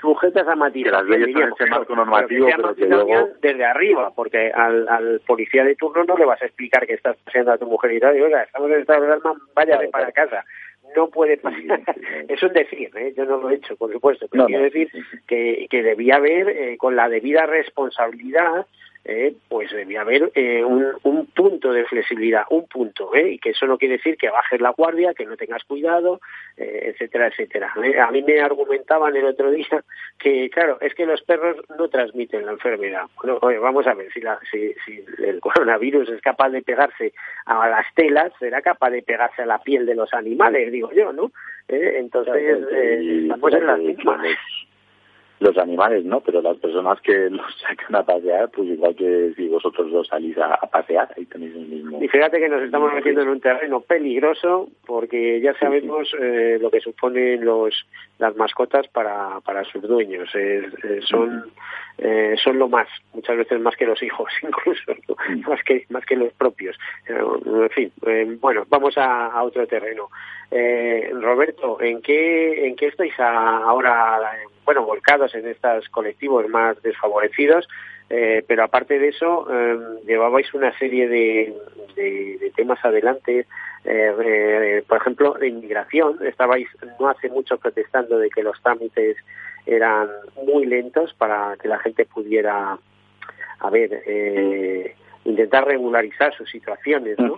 sujetas 0.00 0.46
a 0.46 0.54
matices. 0.54 0.92
Que 0.92 0.98
las 0.98 1.06
leyes 1.06 1.32
son 1.32 1.52
ese 1.52 1.66
marco 1.66 1.96
normativo, 1.96 2.48
pero 2.54 2.74
que 2.74 2.86
luego... 2.86 3.28
Desde 3.40 3.64
arriba, 3.64 4.12
porque 4.14 4.52
al, 4.52 4.88
al 4.88 5.20
policía 5.26 5.64
de 5.64 5.74
turno 5.74 6.04
no 6.04 6.16
le 6.16 6.24
vas 6.24 6.40
a 6.42 6.46
explicar 6.46 6.86
que 6.86 6.94
estás 6.94 7.16
haciendo 7.26 7.52
a 7.52 7.58
tu 7.58 7.66
mujer 7.66 7.92
y 7.92 8.00
tal, 8.00 8.16
y 8.16 8.20
oiga, 8.20 8.42
estamos 8.42 8.70
en 8.70 8.80
estado 8.80 9.00
de 9.00 9.06
alarma, 9.08 9.34
vaya 9.54 9.80
para 9.90 10.12
casa 10.12 10.44
no 10.96 11.08
puede 11.08 11.36
pasar. 11.36 11.82
es 12.28 12.42
un 12.42 12.52
decir, 12.52 12.90
¿eh? 12.96 13.12
yo 13.16 13.24
no 13.24 13.36
lo 13.36 13.50
he 13.50 13.56
hecho, 13.56 13.76
por 13.76 13.92
supuesto, 13.92 14.26
pero 14.28 14.46
quiero 14.46 14.64
decir 14.64 14.90
que, 15.26 15.66
que 15.70 15.82
debía 15.82 16.16
haber, 16.16 16.48
eh, 16.48 16.76
con 16.78 16.96
la 16.96 17.08
debida 17.08 17.46
responsabilidad, 17.46 18.66
eh, 19.08 19.34
pues 19.48 19.70
debía 19.70 20.00
haber 20.00 20.32
eh, 20.34 20.64
un, 20.64 20.84
un, 21.04 21.26
punto 21.26 21.72
de 21.72 21.84
flexibilidad, 21.84 22.42
un 22.50 22.66
punto, 22.66 23.14
¿eh? 23.14 23.32
y 23.32 23.38
que 23.38 23.50
eso 23.50 23.64
no 23.66 23.78
quiere 23.78 23.98
decir 23.98 24.16
que 24.16 24.30
bajes 24.30 24.60
la 24.60 24.70
guardia, 24.70 25.14
que 25.14 25.24
no 25.24 25.36
tengas 25.36 25.62
cuidado, 25.62 26.20
eh, 26.56 26.90
etcétera, 26.92 27.28
etcétera. 27.28 27.72
¿eh? 27.84 28.00
A 28.00 28.10
mí 28.10 28.22
me 28.22 28.40
argumentaban 28.40 29.14
el 29.14 29.26
otro 29.26 29.52
día 29.52 29.84
que, 30.18 30.50
claro, 30.50 30.78
es 30.80 30.92
que 30.94 31.06
los 31.06 31.22
perros 31.22 31.56
no 31.78 31.88
transmiten 31.88 32.46
la 32.46 32.52
enfermedad. 32.52 33.04
Bueno, 33.22 33.38
oye, 33.42 33.58
vamos 33.58 33.86
a 33.86 33.94
ver, 33.94 34.10
si, 34.12 34.20
la, 34.20 34.40
si, 34.50 34.74
si 34.84 35.04
el 35.22 35.38
coronavirus 35.40 36.08
es 36.10 36.20
capaz 36.20 36.48
de 36.48 36.62
pegarse 36.62 37.12
a 37.44 37.68
las 37.68 37.86
telas, 37.94 38.32
será 38.40 38.60
capaz 38.60 38.90
de 38.90 39.02
pegarse 39.02 39.42
a 39.42 39.46
la 39.46 39.62
piel 39.62 39.86
de 39.86 39.94
los 39.94 40.12
animales, 40.14 40.72
digo 40.72 40.90
yo, 40.92 41.12
¿no? 41.12 41.30
entonces, 41.68 42.64
estamos 42.72 43.52
en 43.52 43.66
las 43.66 43.78
mismas 43.80 44.20
los 45.38 45.56
animales, 45.58 46.04
¿no? 46.04 46.20
Pero 46.20 46.40
las 46.40 46.56
personas 46.56 47.00
que 47.00 47.30
los 47.30 47.46
sacan 47.60 47.94
a 47.94 48.02
pasear, 48.04 48.50
pues 48.50 48.68
igual 48.68 48.94
que 48.94 49.32
si 49.36 49.48
vosotros 49.48 49.90
los 49.90 50.06
salís 50.08 50.36
a, 50.38 50.56
pasear, 50.66 51.12
ahí 51.16 51.26
tenéis 51.26 51.54
el 51.54 51.66
mismo. 51.66 52.02
Y 52.02 52.08
fíjate 52.08 52.38
que 52.38 52.48
nos 52.48 52.62
estamos 52.62 52.92
metiendo 52.92 53.22
en 53.22 53.28
un 53.28 53.40
terreno 53.40 53.80
peligroso 53.80 54.68
porque 54.86 55.40
ya 55.40 55.54
sabemos 55.58 56.12
eh, 56.20 56.58
lo 56.60 56.70
que 56.70 56.80
suponen 56.80 57.44
los 57.44 57.86
las 58.18 58.34
mascotas 58.36 58.88
para, 58.88 59.40
para 59.40 59.64
sus 59.64 59.82
dueños. 59.82 60.30
son 61.08 61.50
eh, 61.98 62.34
son 62.42 62.58
lo 62.58 62.68
más, 62.68 62.88
muchas 63.14 63.38
veces 63.38 63.58
más 63.58 63.74
que 63.74 63.86
los 63.86 64.02
hijos, 64.02 64.30
incluso 64.42 64.94
más 65.48 65.62
que 65.64 65.84
más 65.90 66.04
que 66.04 66.16
los 66.16 66.32
propios. 66.34 66.76
Eh, 67.08 67.14
en 67.46 67.70
fin, 67.70 67.92
bueno, 68.40 68.64
vamos 68.68 68.96
a, 68.98 69.26
a 69.26 69.42
otro 69.42 69.66
terreno. 69.66 70.08
Roberto, 71.20 71.80
¿en 71.80 72.00
qué 72.02 72.66
en 72.66 72.76
qué 72.76 72.86
estáis 72.86 73.18
ahora? 73.18 74.20
Bueno, 74.66 74.84
volcados 74.84 75.32
en 75.36 75.46
estos 75.46 75.88
colectivos 75.88 76.46
más 76.48 76.82
desfavorecidos, 76.82 77.66
eh, 78.10 78.44
pero 78.46 78.64
aparte 78.64 78.98
de 78.98 79.08
eso, 79.08 79.46
eh, 79.50 79.78
llevabais 80.06 80.52
una 80.54 80.76
serie 80.76 81.08
de, 81.08 81.54
de, 81.94 82.52
temas 82.56 82.84
adelante, 82.84 83.46
eh, 83.84 84.82
por 84.88 84.98
ejemplo, 84.98 85.34
de 85.34 85.48
inmigración, 85.48 86.18
estabais 86.26 86.68
no 86.98 87.08
hace 87.08 87.28
mucho 87.28 87.58
protestando 87.58 88.18
de 88.18 88.28
que 88.28 88.42
los 88.42 88.60
trámites 88.60 89.16
eran 89.66 90.08
muy 90.44 90.66
lentos 90.66 91.14
para 91.14 91.56
que 91.62 91.68
la 91.68 91.78
gente 91.78 92.04
pudiera, 92.04 92.76
a 93.60 93.70
ver, 93.70 94.02
intentar 95.24 95.64
regularizar 95.64 96.34
sus 96.34 96.50
situaciones, 96.50 97.18
¿no? 97.18 97.36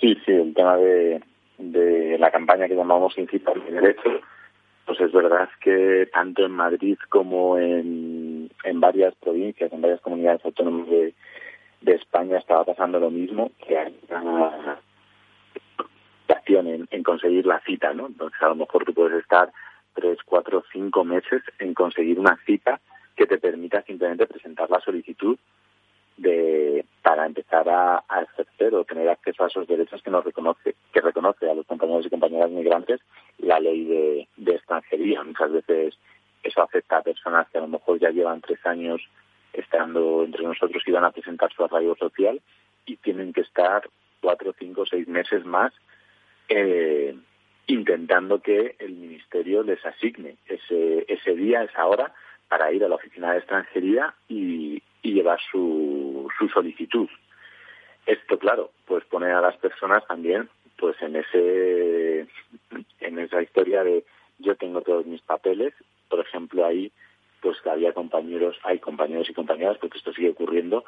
Sí, 0.00 0.18
sí, 0.24 0.32
el 0.32 0.54
tema 0.54 0.76
de, 0.76 1.20
de 1.58 2.18
la 2.18 2.30
campaña 2.30 2.68
que 2.68 2.76
llamamos 2.76 3.16
Incipar 3.18 3.60
de 3.60 3.72
Derecho, 3.72 4.20
pues 4.86 5.00
es 5.00 5.12
verdad 5.12 5.48
que 5.60 6.08
tanto 6.12 6.44
en 6.44 6.52
Madrid 6.52 6.98
como 7.08 7.58
en, 7.58 8.50
en 8.64 8.80
varias 8.80 9.14
provincias, 9.16 9.72
en 9.72 9.80
varias 9.80 10.00
comunidades 10.00 10.44
autónomas 10.44 10.88
de, 10.88 11.14
de 11.80 11.92
España 11.94 12.38
estaba 12.38 12.64
pasando 12.64 13.00
lo 13.00 13.10
mismo, 13.10 13.50
que 13.66 13.78
hay 13.78 13.98
una 14.10 14.78
acción 16.28 16.66
en, 16.66 16.88
en 16.90 17.02
conseguir 17.02 17.46
la 17.46 17.60
cita, 17.60 17.94
¿no? 17.94 18.06
Entonces 18.06 18.40
a 18.42 18.48
lo 18.48 18.56
mejor 18.56 18.84
tú 18.84 18.92
puedes 18.92 19.18
estar 19.20 19.50
tres, 19.94 20.18
cuatro, 20.24 20.64
cinco 20.72 21.04
meses 21.04 21.42
en 21.58 21.72
conseguir 21.72 22.18
una 22.18 22.38
cita 22.44 22.80
que 23.16 23.26
te 23.26 23.38
permita 23.38 23.82
simplemente 23.82 24.26
presentar 24.26 24.68
la 24.70 24.80
solicitud 24.80 25.38
de 26.16 26.84
para 27.02 27.26
empezar 27.26 27.68
a, 27.68 28.04
ejercer 28.22 28.74
o 28.74 28.84
tener 28.84 29.08
acceso 29.08 29.44
a 29.44 29.48
esos 29.48 29.66
derechos 29.66 30.02
que 30.02 30.10
nos 30.10 30.24
reconoce 30.24 30.74
que 30.92 31.00
reconoce 31.00 31.50
a 31.50 31.54
los 31.54 31.66
compañeros 31.66 32.06
y 32.06 32.10
compañeras 32.10 32.50
migrantes 32.50 33.00
muchas 35.24 35.52
veces 35.52 35.98
eso 36.42 36.62
afecta 36.62 36.98
a 36.98 37.02
personas 37.02 37.48
que 37.50 37.58
a 37.58 37.62
lo 37.62 37.68
mejor 37.68 37.98
ya 37.98 38.10
llevan 38.10 38.40
tres 38.40 38.64
años 38.66 39.00
estando 39.52 40.24
entre 40.24 40.44
nosotros 40.44 40.82
y 40.86 40.90
van 40.90 41.04
a 41.04 41.12
presentar 41.12 41.52
su 41.52 41.64
arraigo 41.64 41.96
social 41.96 42.40
y 42.86 42.96
tienen 42.96 43.32
que 43.32 43.42
estar 43.42 43.88
cuatro, 44.20 44.54
cinco, 44.58 44.84
seis 44.86 45.06
meses 45.06 45.44
más 45.44 45.72
eh, 46.48 47.14
intentando 47.66 48.40
que 48.40 48.76
el 48.78 48.92
ministerio 48.92 49.62
les 49.62 49.84
asigne 49.86 50.36
ese, 50.46 51.04
ese 51.08 51.34
día, 51.34 51.62
esa 51.62 51.86
hora, 51.86 52.12
para 52.48 52.72
ir 52.72 52.84
a 52.84 52.88
la 52.88 52.96
oficina 52.96 53.32
de 53.32 53.38
extranjería 53.38 54.14
y, 54.28 54.82
y 55.02 55.12
llevar 55.12 55.40
su, 55.50 56.28
su 56.38 56.48
solicitud. 56.48 57.08
Esto, 58.06 58.38
claro, 58.38 58.70
pues 58.86 59.04
pone 59.04 59.30
a 59.32 59.40
las 59.40 59.56
personas 59.56 60.06
también 60.06 60.48
pues 60.76 61.00
en 61.00 61.16
ese 61.16 62.26
en 63.00 63.18
esa 63.18 63.42
historia 63.42 63.84
de 63.84 64.04
yo 64.38 64.56
tengo 64.56 64.82
todos 64.82 65.06
mis 65.06 65.22
papeles, 65.22 65.74
por 66.08 66.20
ejemplo, 66.20 66.64
ahí 66.64 66.92
pues 67.40 67.58
había 67.66 67.92
compañeros, 67.92 68.56
hay 68.62 68.78
compañeros 68.78 69.28
y 69.28 69.34
compañeras, 69.34 69.76
porque 69.78 69.98
esto 69.98 70.12
sigue 70.12 70.30
ocurriendo, 70.30 70.84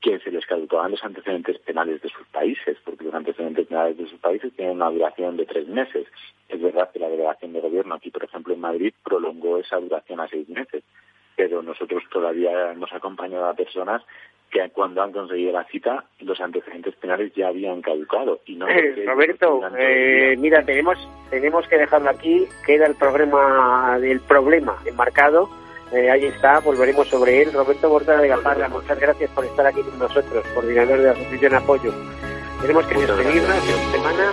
que 0.00 0.18
se 0.18 0.30
les 0.30 0.44
caducaban 0.44 0.90
los 0.90 1.02
antecedentes 1.02 1.58
penales 1.60 2.02
de 2.02 2.10
sus 2.10 2.26
países, 2.28 2.76
porque 2.84 3.04
los 3.04 3.14
antecedentes 3.14 3.66
penales 3.66 3.96
de 3.96 4.06
sus 4.06 4.20
países 4.20 4.52
tienen 4.54 4.76
una 4.76 4.90
duración 4.90 5.38
de 5.38 5.46
tres 5.46 5.66
meses. 5.66 6.06
Es 6.50 6.60
verdad 6.60 6.90
que 6.92 6.98
la 6.98 7.08
delegación 7.08 7.54
de 7.54 7.60
gobierno 7.60 7.94
aquí, 7.94 8.10
por 8.10 8.24
ejemplo, 8.24 8.52
en 8.52 8.60
Madrid, 8.60 8.92
prolongó 9.02 9.56
esa 9.56 9.80
duración 9.80 10.20
a 10.20 10.28
seis 10.28 10.46
meses 10.48 10.84
pero 11.36 11.62
nosotros 11.62 12.02
todavía 12.12 12.72
hemos 12.72 12.92
acompañado 12.92 13.46
a 13.46 13.54
personas 13.54 14.02
que 14.54 14.70
cuando 14.70 15.02
han 15.02 15.12
conseguido 15.12 15.52
la 15.52 15.64
cita 15.64 16.04
los 16.20 16.40
antecedentes 16.40 16.94
penales 16.94 17.32
ya 17.34 17.48
habían 17.48 17.82
caducado 17.82 18.40
y 18.46 18.54
no 18.54 18.68
eh, 18.70 19.04
Roberto 19.04 19.60
eh, 19.76 20.36
mira 20.38 20.64
tenemos 20.64 20.96
tenemos 21.28 21.66
que 21.66 21.76
dejarlo 21.76 22.08
aquí 22.08 22.46
queda 22.64 22.86
el 22.86 22.94
programa 22.94 23.98
del 23.98 24.20
problema 24.20 24.78
enmarcado 24.86 25.50
eh, 25.92 26.10
ahí 26.10 26.24
está 26.24 26.60
volveremos 26.60 27.06
sobre 27.08 27.42
él. 27.42 27.52
Roberto 27.52 27.88
Borda 27.88 28.20
de 28.20 28.26
Gaparra 28.28 28.68
muchas 28.68 28.98
gracias 28.98 29.30
por 29.30 29.44
estar 29.44 29.66
aquí 29.66 29.80
con 29.82 29.98
nosotros 29.98 30.44
coordinador 30.54 30.98
de 30.98 31.04
la 31.04 31.12
asociación 31.12 31.54
apoyo. 31.54 31.92
Tenemos 32.60 32.86
que 32.86 32.94
despedirnos 32.94 33.68
esta 33.68 33.92
semana 33.92 34.32